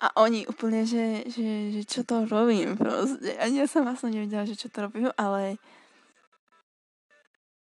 a 0.03 0.07
oni 0.19 0.49
úplne, 0.49 0.89
že, 0.89 1.29
že, 1.29 1.77
že 1.77 1.83
čo 1.85 2.01
to 2.03 2.25
robím 2.27 2.75
proste. 2.75 3.37
Ani 3.37 3.61
ja 3.61 3.69
som 3.69 3.85
vlastne 3.85 4.11
nevedela, 4.11 4.49
že 4.49 4.57
čo 4.57 4.73
to 4.73 4.89
robím, 4.89 5.13
ale 5.21 5.61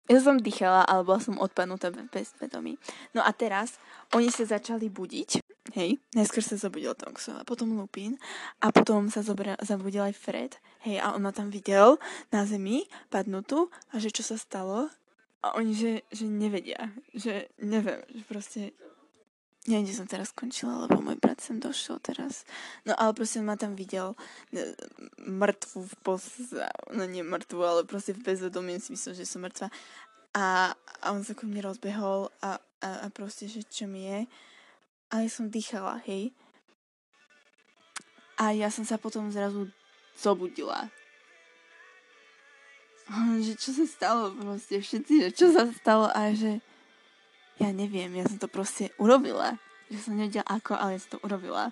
ja 0.05 0.21
som 0.21 0.37
dýchala, 0.37 0.85
ale 0.85 1.05
bola 1.05 1.21
som 1.21 1.41
odpadnutá 1.41 1.89
bez 2.13 2.33
vedomí. 2.37 2.77
No 3.17 3.25
a 3.25 3.33
teraz 3.33 3.81
oni 4.13 4.29
sa 4.29 4.45
začali 4.45 4.93
budiť, 4.93 5.41
hej, 5.77 5.97
najskôr 6.13 6.45
sa 6.45 6.61
zobudil 6.61 6.93
Thompson, 6.93 7.41
a 7.41 7.45
potom 7.47 7.73
Lupin 7.73 8.21
a 8.61 8.69
potom 8.69 9.09
sa 9.09 9.25
zobra- 9.25 9.57
zabudil 9.65 10.05
aj 10.05 10.15
Fred, 10.17 10.53
hej, 10.85 11.01
a 11.01 11.17
on 11.17 11.25
ma 11.25 11.33
tam 11.33 11.49
videl 11.49 11.97
na 12.29 12.45
zemi, 12.45 12.85
padnutú 13.09 13.73
a 13.93 14.01
že 14.01 14.13
čo 14.13 14.21
sa 14.21 14.37
stalo 14.37 14.93
a 15.45 15.61
oni, 15.61 15.77
že, 15.77 15.93
že 16.09 16.25
nevedia, 16.25 16.89
že 17.13 17.53
neviem, 17.61 18.01
že 18.09 18.25
proste 18.25 18.61
Neviem, 19.65 19.89
kde 19.89 19.97
som 19.97 20.05
teraz 20.05 20.29
skončila, 20.29 20.85
lebo 20.85 21.01
môj 21.01 21.17
brat 21.17 21.41
sem 21.41 21.57
došiel 21.57 21.97
teraz. 22.05 22.45
No 22.85 22.93
ale 23.01 23.17
proste 23.17 23.41
ma 23.41 23.57
tam 23.57 23.73
videl 23.73 24.13
e, 24.53 24.77
mŕtvu 25.25 25.89
v 25.89 25.95
pos... 26.05 26.53
No 26.93 27.09
nie 27.09 27.25
mŕtvu, 27.25 27.65
ale 27.65 27.81
proste 27.89 28.13
v 28.13 28.29
bezvedomí 28.29 28.77
si 28.77 28.93
myslel, 28.93 29.17
že 29.17 29.25
som 29.25 29.41
mŕtva. 29.41 29.73
A, 30.37 30.77
a 31.01 31.07
on 31.17 31.25
sa 31.25 31.33
ku 31.33 31.49
mne 31.49 31.65
rozbehol 31.65 32.29
a, 32.45 32.61
a, 32.85 32.89
a 33.01 33.07
proste, 33.09 33.49
že 33.49 33.65
čo 33.65 33.89
mi 33.89 34.05
je. 34.05 34.29
A 35.17 35.25
ja 35.25 35.31
som 35.33 35.49
dýchala, 35.49 35.97
hej. 36.05 36.37
A 38.37 38.53
ja 38.53 38.69
som 38.69 38.85
sa 38.85 39.01
potom 39.01 39.33
zrazu 39.33 39.73
zobudila. 40.13 40.93
Že 43.13 43.53
čo 43.61 43.71
sa 43.77 43.85
stalo 43.85 44.23
proste, 44.33 44.81
všetci, 44.81 45.15
že 45.21 45.31
čo 45.37 45.53
sa 45.53 45.69
stalo 45.69 46.09
a 46.09 46.33
že 46.33 46.65
ja 47.61 47.71
neviem, 47.71 48.11
ja 48.17 48.25
som 48.27 48.41
to 48.41 48.49
proste 48.49 48.91
urobila. 48.97 49.61
Že 49.93 49.99
som 50.01 50.15
nevedela 50.17 50.47
ako, 50.49 50.73
ale 50.75 50.97
ja 50.97 51.01
som 51.05 51.21
to 51.21 51.21
urobila. 51.23 51.71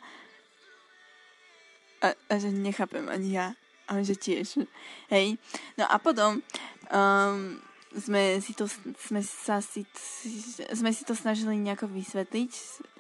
A, 2.05 2.13
a 2.13 2.33
že 2.37 2.53
nechápem 2.53 3.09
ani 3.09 3.35
ja. 3.35 3.57
A 3.91 3.99
že 4.05 4.15
tiež. 4.15 4.63
Hej. 5.11 5.41
No 5.75 5.89
a 5.89 5.97
potom 5.99 6.45
um, 6.93 7.59
sme 7.93 8.41
si 8.41 8.57
to, 8.57 8.65
sme 8.97 9.21
sa 9.21 9.61
si, 9.61 9.85
sme 10.73 10.91
si 10.95 11.03
to 11.05 11.13
snažili 11.13 11.61
nejako 11.61 11.91
vysvetliť. 11.93 12.53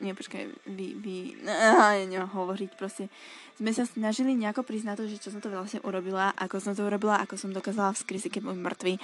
Nie, 0.04 0.12
počkaj, 0.12 0.68
vy, 0.68 0.86
vy, 1.00 1.16
neviem 1.44 2.28
hovoriť 2.28 2.70
proste. 2.76 3.08
Sme 3.56 3.72
sa 3.72 3.88
snažili 3.88 4.36
nejako 4.36 4.64
na 4.84 4.96
to, 4.96 5.08
že 5.08 5.20
čo 5.20 5.32
som 5.32 5.40
to 5.40 5.48
vlastne 5.48 5.80
urobila, 5.86 6.32
ako 6.36 6.60
som 6.60 6.72
to 6.76 6.84
urobila, 6.84 7.20
ako 7.20 7.36
som 7.40 7.54
dokázala 7.54 7.96
vzkrysiť, 7.96 8.38
keď 8.38 8.42
bol 8.44 8.56
mŕtvy. 8.56 9.00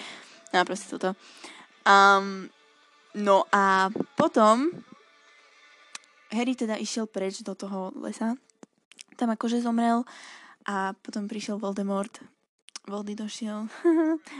No 0.53 0.65
proste 0.65 0.93
toto. 0.93 1.17
Um, 1.89 2.53
No 3.17 3.49
a 3.49 3.89
potom 4.15 4.69
Harry 6.29 6.53
teda 6.53 6.77
išiel 6.77 7.09
preč 7.09 7.41
do 7.41 7.57
toho 7.57 7.91
lesa. 7.97 8.37
Tam 9.17 9.33
akože 9.33 9.65
zomrel 9.65 10.05
a 10.69 10.93
potom 11.01 11.25
prišiel 11.25 11.57
Voldemort. 11.57 12.21
Voldy 12.89 13.17
došiel. 13.17 13.69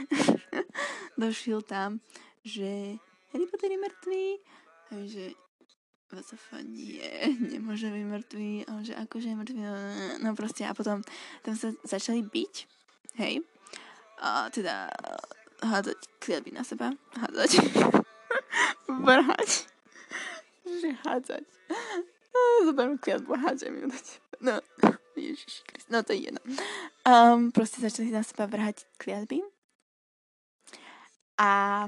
došiel 1.19 1.59
tam, 1.61 1.99
že 2.47 2.95
Harry 3.35 3.45
Potter 3.51 3.75
je 3.75 3.79
mŕtvý. 3.83 4.25
Takže 4.89 5.23
WTF, 6.09 6.65
nie, 6.65 7.05
nemôže 7.53 7.93
byť 7.93 8.05
mŕtvý, 8.09 8.51
a 8.65 8.71
že 8.81 8.97
akože 8.97 9.29
je 9.29 9.37
mŕtvý, 9.37 9.59
no, 9.61 9.73
no 10.25 10.29
proste 10.33 10.65
a 10.65 10.73
potom 10.73 11.05
tam 11.45 11.53
sa 11.53 11.69
začali 11.85 12.25
byť, 12.25 12.53
hej, 13.21 13.45
a 14.17 14.49
teda 14.49 14.89
hádzať 15.61 15.99
kliatby 16.17 16.51
na 16.57 16.65
seba, 16.65 16.97
hádzať. 17.13 17.61
vrhať. 19.05 19.51
Že 20.65 20.89
hádzať. 21.05 21.43
Zoberiem 22.65 22.97
kliatbu 22.97 23.29
a 23.35 23.39
hádžem 23.45 23.73
ju 23.77 23.85
na 23.87 23.99
teba. 23.99 24.29
No, 24.39 24.53
Ježiš 25.19 25.63
Krist. 25.67 25.87
No 25.91 26.03
to 26.03 26.15
je 26.15 26.31
jedno. 26.31 26.41
Um, 27.03 27.51
proste 27.51 27.83
začali 27.83 28.11
na 28.11 28.23
seba 28.23 28.47
vrhať 28.47 28.87
kliatby. 28.95 29.43
A. 31.39 31.87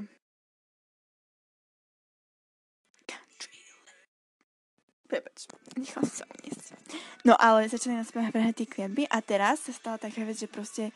No 7.22 7.36
ale 7.36 7.68
začali 7.68 8.00
seba 8.00 8.32
vrhať 8.32 8.64
tie 8.64 8.66
kliatby 8.66 9.04
a 9.12 9.20
teraz 9.20 9.68
sa 9.68 9.72
stala 9.76 10.00
taká 10.00 10.24
vec, 10.24 10.40
že 10.40 10.48
proste 10.48 10.88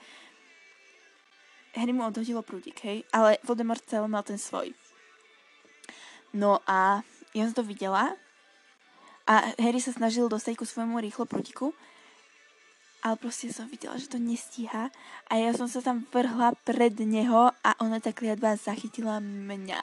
Harry 1.77 1.93
mu 1.93 2.09
odhodilo 2.09 2.41
prúdik, 2.41 2.81
hej? 2.81 3.05
Ale 3.13 3.37
Voldemort 3.45 3.85
celý 3.85 4.09
mal 4.09 4.25
ten 4.25 4.41
svoj. 4.41 4.73
No 6.33 6.65
a 6.65 7.05
ja 7.37 7.45
som 7.45 7.61
to 7.61 7.69
videla 7.69 8.17
a 9.29 9.53
Harry 9.61 9.85
sa 9.85 9.93
snažil 9.93 10.33
dostať 10.33 10.57
ku 10.57 10.65
svojmu 10.65 10.97
rýchlo 10.97 11.29
protiku, 11.29 11.77
ale 13.07 13.15
proste 13.23 13.55
som 13.55 13.71
videla, 13.71 13.95
že 13.95 14.11
to 14.11 14.19
nestíha 14.19 14.91
a 15.31 15.33
ja 15.39 15.55
som 15.55 15.71
sa 15.71 15.79
tam 15.79 16.03
vrhla 16.11 16.59
pred 16.67 16.99
neho 17.07 17.55
a 17.63 17.71
ona 17.79 18.03
tá 18.03 18.11
kliatba 18.11 18.59
zachytila 18.59 19.23
mňa. 19.23 19.79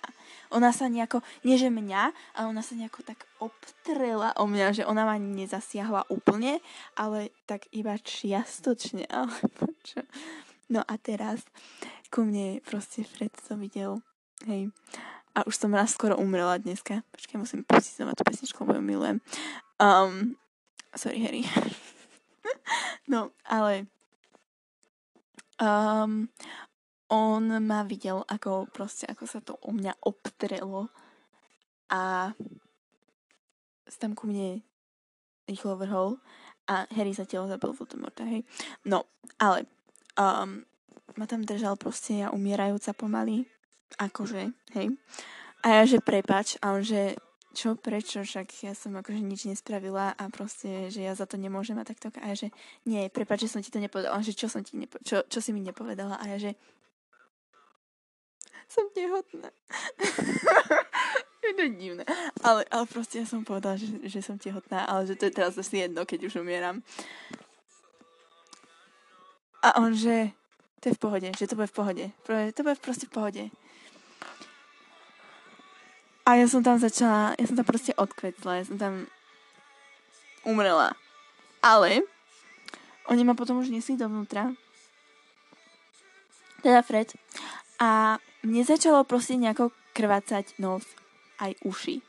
Ona 0.51 0.75
sa 0.75 0.91
nejako, 0.91 1.23
nie 1.47 1.55
že 1.55 1.71
mňa, 1.71 2.11
ale 2.35 2.45
ona 2.51 2.59
sa 2.59 2.75
nejako 2.75 3.07
tak 3.07 3.23
obtrela 3.39 4.35
o 4.35 4.43
mňa, 4.43 4.75
že 4.75 4.83
ona 4.83 5.07
ma 5.07 5.15
nezasiahla 5.15 6.11
úplne, 6.11 6.59
ale 6.99 7.31
tak 7.47 7.71
iba 7.71 7.95
čiastočne, 7.95 9.07
alebo 9.15 9.71
čo. 9.87 10.03
No 10.67 10.83
a 10.83 10.99
teraz 10.99 11.47
ku 12.11 12.27
mne 12.27 12.59
proste 12.59 13.07
Fred 13.07 13.31
to 13.39 13.55
videl, 13.55 14.03
hej, 14.43 14.67
a 15.33 15.47
už 15.47 15.55
som 15.57 15.71
raz 15.73 15.95
skoro 15.95 16.19
umrela 16.19 16.61
dneska. 16.61 17.01
Počkaj, 17.15 17.41
musím 17.41 17.65
pustiť 17.65 18.03
znova 18.03 18.13
tú 18.13 18.21
pesničku, 18.21 18.67
lebo 18.67 18.77
ju 18.77 18.83
milujem. 18.85 19.17
Um, 19.81 20.37
sorry, 20.93 21.25
Harry. 21.25 21.41
no, 23.07 23.31
ale 23.47 23.87
um, 25.59 26.29
on 27.09 27.43
ma 27.61 27.83
videl, 27.83 28.25
ako 28.25 28.67
proste, 28.73 29.05
ako 29.05 29.23
sa 29.29 29.39
to 29.43 29.57
u 29.63 29.71
mňa 29.75 29.93
obtrelo 30.01 30.89
a 31.93 32.33
tam 34.01 34.17
ku 34.17 34.27
mne 34.27 34.59
rýchlo 35.47 35.79
vrhol 35.79 36.19
a 36.67 36.87
Harry 36.95 37.15
telo 37.15 37.47
zabil 37.47 37.71
Voldemorta, 37.71 38.23
hej. 38.27 38.43
No, 38.87 39.07
ale 39.39 39.67
um, 40.19 40.63
ma 41.19 41.25
tam 41.27 41.43
držal 41.43 41.75
proste 41.75 42.23
ja 42.23 42.27
umierajúca 42.31 42.95
pomaly. 42.95 43.47
Akože, 43.99 44.51
hej. 44.73 44.87
A 45.63 45.79
ja, 45.79 45.81
že 45.85 46.03
prepač, 46.03 46.59
a 46.59 46.75
on, 46.75 46.83
že 46.83 47.15
čo, 47.53 47.77
prečo, 47.77 48.25
však 48.25 48.65
ja 48.65 48.73
som 48.73 48.97
akože 48.97 49.21
nič 49.21 49.45
nespravila 49.45 50.17
a 50.17 50.23
proste, 50.33 50.89
že 50.89 51.05
ja 51.05 51.13
za 51.13 51.29
to 51.29 51.37
nemôžem 51.37 51.77
a 51.77 51.85
takto. 51.85 52.09
A 52.17 52.33
ja, 52.33 52.35
že 52.35 52.49
nie, 52.89 53.05
prepač, 53.13 53.45
že 53.45 53.53
som 53.53 53.61
ti 53.61 53.69
to 53.69 53.77
nepovedala. 53.77 54.25
Že 54.25 54.33
čo 54.33 54.47
som 54.49 54.65
ti 54.65 54.73
nepo- 54.73 54.97
čo, 55.05 55.21
čo 55.29 55.39
si 55.39 55.53
mi 55.53 55.61
nepovedala? 55.61 56.17
A 56.17 56.33
ja, 56.33 56.37
že 56.41 56.51
som 58.65 58.89
tehotná. 58.89 59.53
je 61.45 61.53
to 61.53 61.65
divné. 61.77 62.03
Ale, 62.41 62.65
ale 62.73 62.85
proste 62.89 63.21
ja 63.21 63.25
som 63.29 63.45
povedala, 63.45 63.77
že, 63.77 64.01
že 64.09 64.25
som 64.25 64.41
tehotná, 64.41 64.89
ale 64.89 65.05
že 65.05 65.13
to 65.13 65.29
je 65.29 65.37
teraz 65.37 65.53
asi 65.53 65.85
jedno, 65.85 66.09
keď 66.09 66.33
už 66.33 66.41
umieram. 66.41 66.81
A 69.63 69.79
on, 69.79 69.93
že 69.93 70.33
to 70.81 70.91
je 70.91 70.97
v 70.97 71.01
pohode, 71.01 71.29
že 71.37 71.47
to 71.47 71.55
bude 71.55 71.71
v 71.71 71.77
pohode. 71.77 72.05
To 72.27 72.61
bude 72.65 72.81
proste 72.81 73.07
v 73.07 73.13
pohode. 73.13 73.43
A 76.23 76.39
ja 76.39 76.47
som 76.47 76.63
tam 76.63 76.79
začala, 76.79 77.35
ja 77.35 77.43
som 77.43 77.59
tam 77.59 77.67
proste 77.67 77.91
odkvetla, 77.99 78.59
ja 78.59 78.63
som 78.63 78.79
tam 78.79 79.11
umrela. 80.47 80.95
Ale 81.59 82.07
oni 83.11 83.27
ma 83.27 83.35
potom 83.35 83.59
už 83.59 83.67
nesli 83.67 83.99
dovnútra. 83.99 84.55
Teda 86.63 86.79
Fred. 86.79 87.11
A 87.83 88.23
mne 88.39 88.63
začalo 88.63 89.03
proste 89.03 89.35
nejako 89.35 89.75
krvácať 89.91 90.55
nos 90.63 90.87
aj 91.43 91.59
uši. 91.67 91.99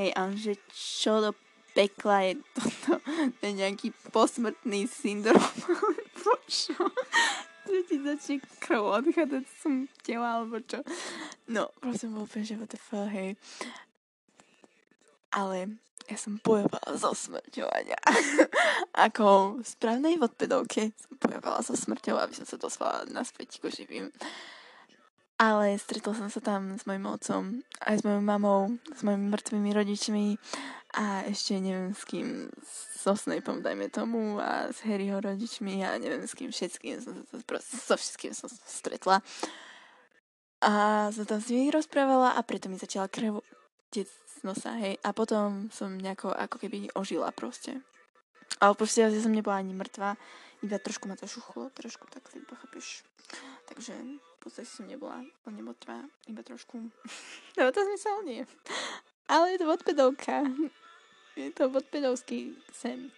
Hej, 0.00 0.16
a 0.16 0.32
že 0.32 0.56
čo 0.72 1.20
do 1.20 1.36
pekla 1.76 2.32
je 2.32 2.40
toto, 2.56 3.04
ten 3.44 3.60
nejaký 3.60 3.92
posmrtný 4.08 4.88
syndrom? 4.88 5.36
Že 7.72 7.80
ti 7.88 7.96
začne 8.04 8.36
krv 8.60 9.00
odchádzať 9.00 9.44
som 9.64 9.88
tela, 10.04 10.44
alebo 10.44 10.60
čo? 10.60 10.84
No, 11.48 11.72
prosím, 11.80 12.20
bol 12.20 12.28
úplne, 12.28 12.44
že 12.44 12.60
fuck, 12.76 13.08
hej. 13.08 13.32
Ale 15.32 15.80
ja 16.04 16.16
som 16.20 16.36
bojovala 16.36 17.00
zo 17.00 17.16
smrťovania. 17.16 17.96
Ako 19.08 19.56
v 19.56 19.64
správnej 19.64 20.20
vodpedovke 20.20 20.92
som 20.92 21.16
bojovala 21.16 21.64
so 21.64 21.72
smrťou, 21.72 22.20
aby 22.20 22.36
som 22.36 22.44
sa 22.44 22.60
dostala 22.60 23.08
naspäť 23.08 23.64
ko 23.64 23.72
živým. 23.72 24.12
Ale 25.40 25.74
stretol 25.80 26.12
som 26.12 26.28
sa 26.28 26.38
tam 26.38 26.76
s 26.76 26.84
mojim 26.84 27.08
otcom, 27.08 27.64
aj 27.82 27.98
s 27.98 28.06
mojou 28.06 28.22
mamou, 28.22 28.76
s 28.92 29.00
mojimi 29.02 29.26
mŕtvými 29.32 29.70
rodičmi 29.74 30.26
a 30.92 31.24
ešte 31.24 31.56
neviem 31.56 31.96
s 31.96 32.04
kým, 32.04 32.52
so 32.96 33.16
Snapeom 33.16 33.64
dajme 33.64 33.88
tomu 33.88 34.36
a 34.36 34.68
s 34.68 34.84
Harryho 34.84 35.18
rodičmi 35.20 35.80
a 35.84 35.96
neviem 35.96 36.28
s 36.28 36.36
kým 36.36 36.52
všetkým, 36.52 37.00
som 37.00 37.16
sa 37.28 37.40
so 37.64 37.94
všetkým 37.96 38.32
som 38.36 38.48
sa 38.52 38.60
stretla. 38.68 39.16
A 40.62 40.72
som 41.10 41.24
tam 41.26 41.40
s 41.42 41.50
nimi 41.50 41.72
rozprávala 41.72 42.36
a 42.36 42.40
preto 42.44 42.70
mi 42.70 42.78
začala 42.78 43.10
krev 43.10 43.42
tec 43.90 44.06
z 44.06 44.36
nosa, 44.46 44.78
hej. 44.78 45.00
A 45.02 45.10
potom 45.10 45.72
som 45.74 45.96
nejako 45.96 46.30
ako 46.30 46.56
keby 46.62 46.92
ožila 46.94 47.34
proste. 47.34 47.82
Ale 48.62 48.78
proste 48.78 49.02
ja 49.02 49.10
som 49.10 49.34
nebola 49.34 49.58
ani 49.58 49.74
mŕtva, 49.74 50.14
iba 50.62 50.78
trošku 50.78 51.10
ma 51.10 51.18
to 51.18 51.26
šuchlo, 51.26 51.74
trošku 51.74 52.06
tak 52.12 52.28
si 52.30 52.38
pochopíš. 52.46 53.02
Takže 53.66 53.96
podstate 54.42 54.66
som 54.66 54.90
nebola 54.90 55.22
úplne 55.22 55.62
mŕtva, 55.62 56.02
iba 56.26 56.42
trošku. 56.42 56.90
Dáva 57.54 57.70
to 57.74 57.86
zmysel? 57.86 58.26
Nie. 58.26 58.42
Ale 59.30 59.54
je 59.54 59.58
to 59.62 59.70
odpedovka. 59.70 60.42
Je 61.36 61.48
to 61.52 61.68
odpedovský 61.72 62.56
sen. 62.72 63.08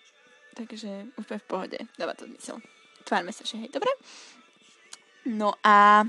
Takže 0.54 1.10
úplne 1.18 1.40
v 1.42 1.48
pohode. 1.50 1.78
Dáva 1.98 2.14
to 2.14 2.30
zmysel. 2.30 2.62
Tvárme 3.02 3.34
sa, 3.34 3.42
že 3.42 3.58
hej, 3.58 3.70
dobre? 3.74 3.90
No 5.26 5.58
a... 5.66 6.06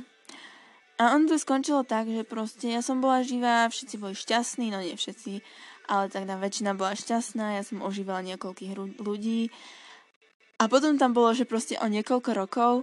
A 0.95 1.11
on 1.11 1.27
to 1.27 1.35
skončilo 1.35 1.83
tak, 1.83 2.07
že 2.07 2.23
proste 2.23 2.71
ja 2.71 2.79
som 2.79 3.03
bola 3.03 3.19
živá, 3.19 3.67
všetci 3.67 3.99
boli 3.99 4.15
šťastní, 4.15 4.71
no 4.71 4.79
nie 4.79 4.95
všetci, 4.95 5.43
ale 5.91 6.07
tak 6.07 6.23
na 6.23 6.39
väčšina 6.39 6.71
bola 6.71 6.95
šťastná, 6.95 7.59
ja 7.59 7.67
som 7.67 7.83
ožívala 7.83 8.23
niekoľkých 8.23 9.03
ľudí. 9.03 9.51
A 10.55 10.71
potom 10.71 10.95
tam 10.95 11.11
bolo, 11.11 11.35
že 11.35 11.43
proste 11.43 11.75
o 11.83 11.91
niekoľko 11.91 12.31
rokov 12.31 12.73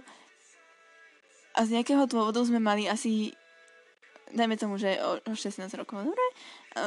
a 1.57 1.65
z 1.65 1.81
nejakého 1.81 2.05
dôvodu 2.05 2.37
sme 2.45 2.61
mali 2.61 2.85
asi, 2.85 3.33
dajme 4.31 4.55
tomu, 4.55 4.79
že 4.79 4.95
o, 5.03 5.19
o 5.19 5.33
16 5.35 5.67
rokov, 5.75 6.07
dobre? 6.07 6.25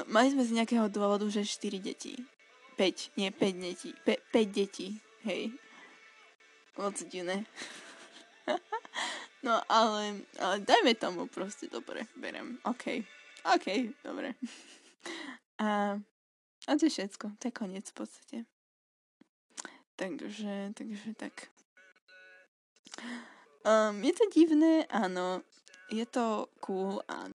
Mali 0.08 0.32
sme 0.32 0.42
z 0.46 0.56
nejakého 0.56 0.88
dôvodu, 0.88 1.28
že 1.28 1.44
4 1.44 1.76
deti. 1.82 2.16
5, 2.76 3.16
nie 3.16 3.28
5 3.32 3.56
detí. 3.60 3.90
5 4.04 4.48
detí, 4.48 5.00
hej. 5.24 5.52
Moc 6.76 6.96
divné. 7.08 7.44
no 9.46 9.60
ale, 9.68 10.20
ale 10.36 10.56
dajme 10.60 10.92
tomu 10.94 11.24
proste, 11.26 11.68
dobre, 11.72 12.04
berem. 12.16 12.60
OK. 12.64 13.00
OK, 13.56 13.96
dobre. 14.04 14.36
a, 15.62 15.96
a 16.68 16.70
to 16.76 16.84
je 16.86 16.92
všetko. 16.92 17.40
To 17.40 17.44
je 17.48 17.52
koniec 17.52 17.88
v 17.90 17.96
podstate. 17.96 18.38
Takže, 19.96 20.76
takže 20.76 21.16
tak. 21.16 21.48
Um, 23.64 24.04
je 24.04 24.12
to 24.12 24.24
divné, 24.28 24.84
áno. 24.92 25.40
Je 25.90 26.06
to 26.06 26.50
cool, 26.62 27.02
áno. 27.06 27.34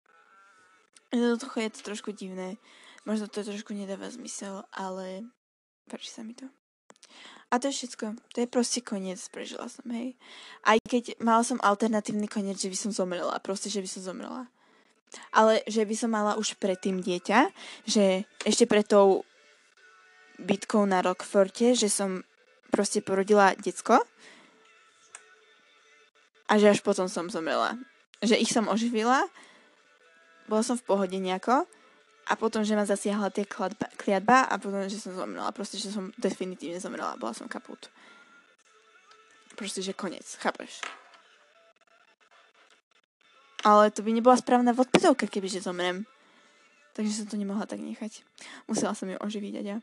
Jednoducho 1.10 1.58
je 1.62 1.70
to 1.74 1.80
trošku 1.86 2.10
divné. 2.14 2.58
Možno 3.02 3.26
to 3.26 3.42
trošku 3.42 3.74
nedáva 3.74 4.10
zmysel, 4.10 4.62
ale 4.70 5.26
páči 5.90 6.10
sa 6.10 6.22
mi 6.22 6.34
to. 6.34 6.46
A 7.50 7.58
to 7.58 7.66
je 7.66 7.82
všetko. 7.82 8.14
To 8.14 8.38
je 8.38 8.46
proste 8.46 8.78
koniec. 8.78 9.18
Prežila 9.34 9.66
som, 9.66 9.82
hej. 9.90 10.14
Aj 10.62 10.78
keď 10.86 11.18
mala 11.18 11.42
som 11.42 11.58
alternatívny 11.58 12.30
koniec, 12.30 12.62
že 12.62 12.70
by 12.70 12.78
som 12.78 12.90
zomrela. 12.94 13.42
Proste, 13.42 13.66
že 13.66 13.82
by 13.82 13.88
som 13.90 14.02
zomrela. 14.06 14.46
Ale 15.34 15.66
že 15.66 15.82
by 15.82 15.94
som 15.98 16.14
mala 16.14 16.38
už 16.38 16.54
predtým 16.62 17.02
dieťa, 17.02 17.50
že 17.90 18.22
ešte 18.46 18.70
pred 18.70 18.86
tou 18.86 19.26
bitkou 20.38 20.86
na 20.86 21.02
Rockforte, 21.02 21.74
že 21.74 21.90
som 21.90 22.22
proste 22.70 23.02
porodila 23.02 23.58
decko 23.58 23.98
a 26.46 26.52
že 26.54 26.70
až 26.70 26.86
potom 26.86 27.10
som 27.10 27.26
zomrela. 27.26 27.74
Že 28.20 28.36
ich 28.36 28.52
som 28.52 28.68
oživila, 28.68 29.24
bola 30.44 30.60
som 30.60 30.76
v 30.76 30.84
pohode 30.84 31.16
nejako 31.16 31.64
a 32.28 32.32
potom, 32.36 32.60
že 32.60 32.76
ma 32.76 32.84
zasiahla 32.84 33.32
tie 33.32 33.48
kliatba 33.96 34.44
a 34.46 34.54
potom, 34.60 34.84
že 34.84 35.00
som 35.00 35.16
zomrela. 35.16 35.50
Proste, 35.56 35.80
že 35.80 35.88
som 35.88 36.12
definitívne 36.20 36.76
zomrela. 36.76 37.16
Bola 37.16 37.32
som 37.32 37.48
kaput. 37.48 37.88
Proste, 39.56 39.80
že 39.80 39.96
koniec. 39.96 40.36
Chápeš? 40.38 40.84
Ale 43.64 43.92
to 43.92 44.04
by 44.04 44.12
nebola 44.12 44.36
správna 44.36 44.76
vodpedovka, 44.76 45.28
kebyže 45.28 45.64
zomrem. 45.64 46.04
Takže 46.92 47.24
som 47.24 47.26
to 47.28 47.40
nemohla 47.40 47.64
tak 47.64 47.80
nechať. 47.80 48.24
Musela 48.68 48.92
som 48.92 49.08
ju 49.08 49.16
oživiť 49.16 49.54
a 49.58 49.62
ja. 49.64 49.78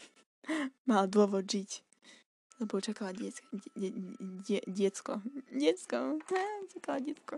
Mala 0.88 1.06
dôvod 1.06 1.46
žiť 1.46 1.85
lebo 2.60 2.80
čakala 2.80 3.12
diecko. 3.12 3.46
Die, 3.76 3.92
die, 4.44 4.60
diecko. 4.66 5.20
Diecko. 5.52 6.18
čakala 6.72 6.98
diecko. 7.00 7.36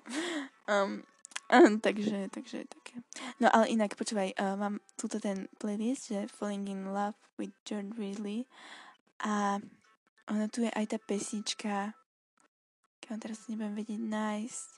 Um, 0.68 1.02
um, 1.50 1.80
takže, 1.80 2.28
takže 2.30 2.64
také. 2.70 3.02
No 3.42 3.50
ale 3.50 3.68
inak, 3.74 3.98
počúvaj, 3.98 4.38
uh, 4.38 4.54
mám 4.54 4.78
túto 4.94 5.18
ten 5.18 5.50
playlist, 5.58 6.14
že 6.14 6.30
Falling 6.30 6.70
in 6.70 6.94
Love 6.94 7.18
with 7.38 7.54
John 7.66 7.90
Ridley 7.98 8.46
a 9.18 9.58
ona 10.28 10.46
tu 10.52 10.62
je 10.62 10.70
aj 10.70 10.86
tá 10.94 10.98
pesnička, 11.00 11.96
keď 13.00 13.06
vám 13.10 13.20
teraz 13.24 13.38
nebudem 13.48 13.74
vedieť 13.74 14.00
nájsť, 14.02 14.68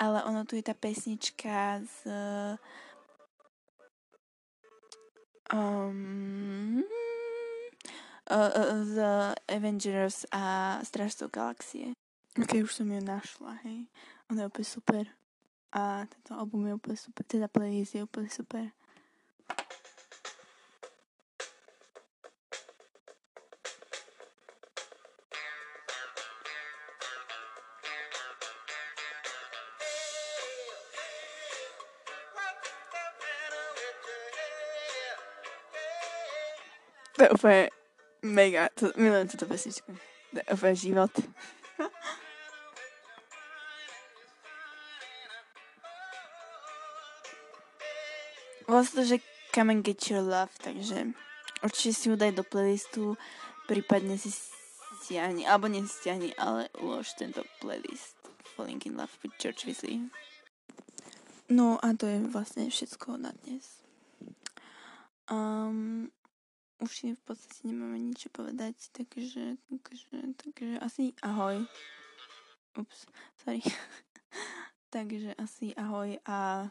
ale 0.00 0.18
ono 0.24 0.42
tu 0.48 0.56
je 0.56 0.64
tá 0.64 0.72
pesnička 0.72 1.84
z 1.84 1.98
um, 5.52 6.82
z 8.84 8.94
Avengers 9.48 10.28
a 10.32 10.76
Strážcov 10.84 11.32
galaxie. 11.32 11.96
Ok, 12.36 12.62
už 12.62 12.70
som 12.70 12.86
ju 12.86 13.00
našla, 13.00 13.58
hej. 13.64 13.88
Ona 14.30 14.44
je 14.44 14.50
úplne 14.52 14.68
super. 14.68 15.04
A 15.72 16.04
tento 16.08 16.32
album 16.36 16.64
je 16.68 16.76
úplne 16.76 16.96
super, 16.96 17.24
teda 17.24 17.48
playlist 17.48 17.96
je 17.96 18.04
úplne 18.04 18.28
super. 18.28 18.72
To 37.18 37.26
je 37.26 37.34
úplne 37.34 37.77
Mega, 38.22 38.68
to, 38.74 38.90
milujem 38.98 39.30
túto 39.30 39.46
pesničku. 39.46 39.94
Úplne 40.50 40.74
život. 40.74 41.12
vlastne 48.68 49.00
to, 49.00 49.04
že 49.16 49.16
Come 49.50 49.72
and 49.72 49.82
Get 49.82 50.12
Your 50.12 50.22
Love, 50.22 50.52
takže 50.60 51.16
určite 51.64 51.92
si 51.96 52.04
ju 52.12 52.14
daj 52.14 52.36
do 52.36 52.44
playlistu, 52.44 53.16
prípadne 53.64 54.20
si 54.20 54.28
stiahni, 55.02 55.48
alebo 55.48 55.66
nestiahni, 55.72 56.36
ale 56.36 56.68
ulož 56.78 57.16
tento 57.16 57.42
playlist. 57.64 58.14
Falling 58.54 58.84
in 58.84 59.00
Love 59.00 59.10
with 59.24 59.34
George 59.40 59.64
Weasley. 59.64 60.12
No 61.48 61.80
a 61.80 61.96
to 61.96 62.04
je 62.04 62.20
vlastne 62.28 62.68
všetko 62.68 63.16
na 63.16 63.32
dnes. 63.42 63.80
Um, 65.32 66.12
už 66.78 66.90
si 66.90 67.06
v 67.14 67.22
podstate 67.26 67.66
nemáme 67.66 67.98
nič 67.98 68.30
povedať, 68.30 68.74
takže, 68.94 69.58
takže, 69.82 70.18
takže 70.38 70.78
asi 70.78 71.10
ahoj. 71.26 71.66
Ups, 72.78 73.10
sorry. 73.42 73.62
takže 74.94 75.34
asi 75.34 75.74
ahoj 75.74 76.18
a, 76.26 76.70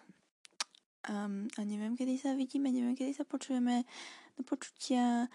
um, 1.11 1.51
a 1.57 1.59
neviem, 1.67 1.99
kedy 1.99 2.15
sa 2.15 2.31
vidíme, 2.33 2.71
neviem, 2.71 2.95
kedy 2.95 3.11
sa 3.11 3.27
počujeme. 3.27 3.83
Do 4.39 4.47
počutia. 4.47 5.27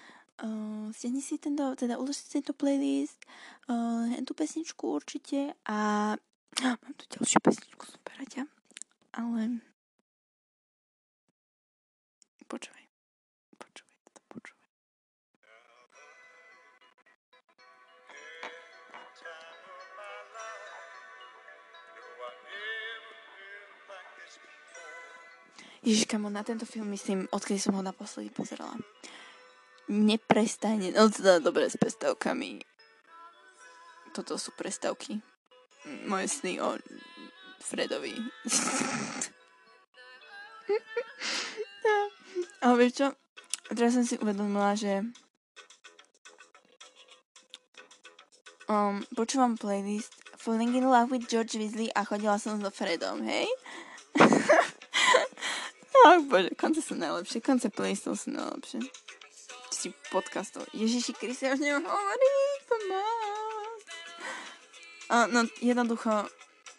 Uh, 0.43 0.89
stiahni 0.97 1.21
si 1.21 1.37
tento, 1.37 1.77
teda 1.77 2.01
ulož 2.01 2.17
si 2.17 2.41
tento 2.41 2.57
playlist, 2.57 3.21
uh, 3.69 4.09
tú 4.25 4.33
pesničku 4.33 4.89
určite 4.89 5.53
a 5.69 5.79
mám 6.83 6.95
tu 6.97 7.05
ďalšiu 7.13 7.39
pesničku, 7.45 7.85
super, 7.85 8.17
ale 9.13 9.61
počúvaj, 12.49 12.82
Ježiš, 25.83 26.07
kamo, 26.07 26.31
na 26.31 26.47
tento 26.47 26.63
film 26.63 26.95
myslím, 26.95 27.27
odkedy 27.35 27.59
som 27.59 27.75
ho 27.75 27.83
naposledy 27.83 28.31
pozerala. 28.31 28.79
Neprestane, 29.91 30.95
no 30.95 31.11
teda 31.11 31.43
dobre 31.43 31.67
s 31.67 31.75
prestavkami. 31.75 32.63
Toto 34.15 34.39
sú 34.39 34.55
prestavky. 34.55 35.19
Moje 36.07 36.31
sny 36.31 36.63
o 36.63 36.79
Fredovi. 37.59 38.15
Ale 42.63 42.75
vieš 42.79 42.93
čo? 43.03 43.09
Teraz 43.75 43.99
som 43.99 44.07
si 44.07 44.15
uvedomila, 44.23 44.79
že 44.79 45.03
um, 48.71 49.03
počúvam 49.19 49.59
playlist 49.59 50.15
Falling 50.39 50.79
in 50.79 50.87
Love 50.87 51.11
with 51.11 51.27
George 51.27 51.59
Weasley 51.59 51.91
a 51.95 52.07
chodila 52.07 52.39
som 52.39 52.63
so 52.63 52.71
Fredom, 52.71 53.23
hej? 53.27 53.51
Ach 56.03 56.19
bože, 56.27 56.51
konce 56.59 56.83
sú 56.83 56.99
najlepšie, 56.99 57.39
konce 57.39 57.71
playlistov 57.71 58.19
sú 58.19 58.35
najlepšie. 58.35 58.83
Si 59.71 59.95
podcastov. 60.11 60.67
Ježiši 60.75 61.15
Kriste, 61.15 61.47
ja 61.47 61.55
už 61.55 61.63
neviem 61.63 61.87
hovoriť, 61.87 62.61
pomoc. 62.67 63.83
Uh, 65.07 65.27
no, 65.31 65.47
jednoducho, 65.63 66.27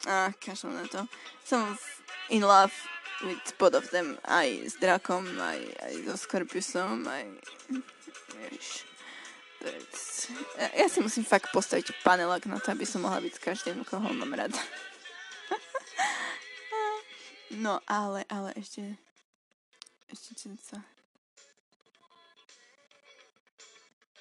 a 0.07 0.36
kašľam 0.36 0.84
na 0.84 0.86
to. 0.91 1.01
Som 1.47 1.80
in 2.28 2.43
love 2.43 2.76
with 3.24 3.39
both 3.55 3.76
of 3.76 3.88
them. 3.95 4.19
Aj 4.28 4.47
s 4.47 4.76
Drakom, 4.76 5.24
aj, 5.39 5.59
aj 5.88 5.93
so 6.03 6.15
Scorpiusom, 6.19 7.07
aj... 7.07 7.24
Ježiš. 8.43 8.91
Ja, 10.76 10.91
si 10.91 10.99
musím 10.99 11.24
fakt 11.24 11.55
postaviť 11.55 12.03
panelak 12.03 12.43
na 12.51 12.59
to, 12.59 12.76
aby 12.76 12.84
som 12.84 13.07
mohla 13.07 13.24
byť 13.24 13.34
s 13.39 13.39
každým, 13.39 13.88
koho 13.88 14.03
mám 14.03 14.36
rada. 14.36 14.59
no, 17.63 17.80
ale, 17.88 18.28
ale 18.28 18.51
ešte... 18.59 18.99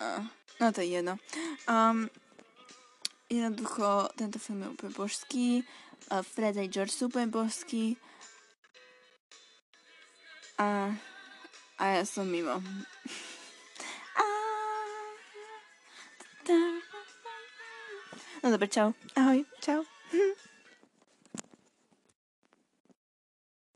Uh, 0.01 0.25
no 0.61 0.73
to 0.73 0.81
je 0.81 0.89
jedno. 0.99 1.19
Um, 1.69 2.11
jednoducho 3.31 4.09
tento 4.19 4.39
film 4.39 4.63
je 4.63 4.69
úplne 4.75 4.93
božský. 4.93 5.49
Fred 6.11 6.59
a 6.59 6.67
George 6.67 6.93
sú 6.93 7.09
úplne. 7.09 7.31
A, 10.59 10.93
a 11.79 11.85
ja 11.97 12.03
som 12.05 12.27
mimo. 12.29 12.59
No 18.43 18.51
dobre, 18.51 18.67
čau. 18.67 18.91
Ahoj, 19.15 19.47
čau. 19.63 19.87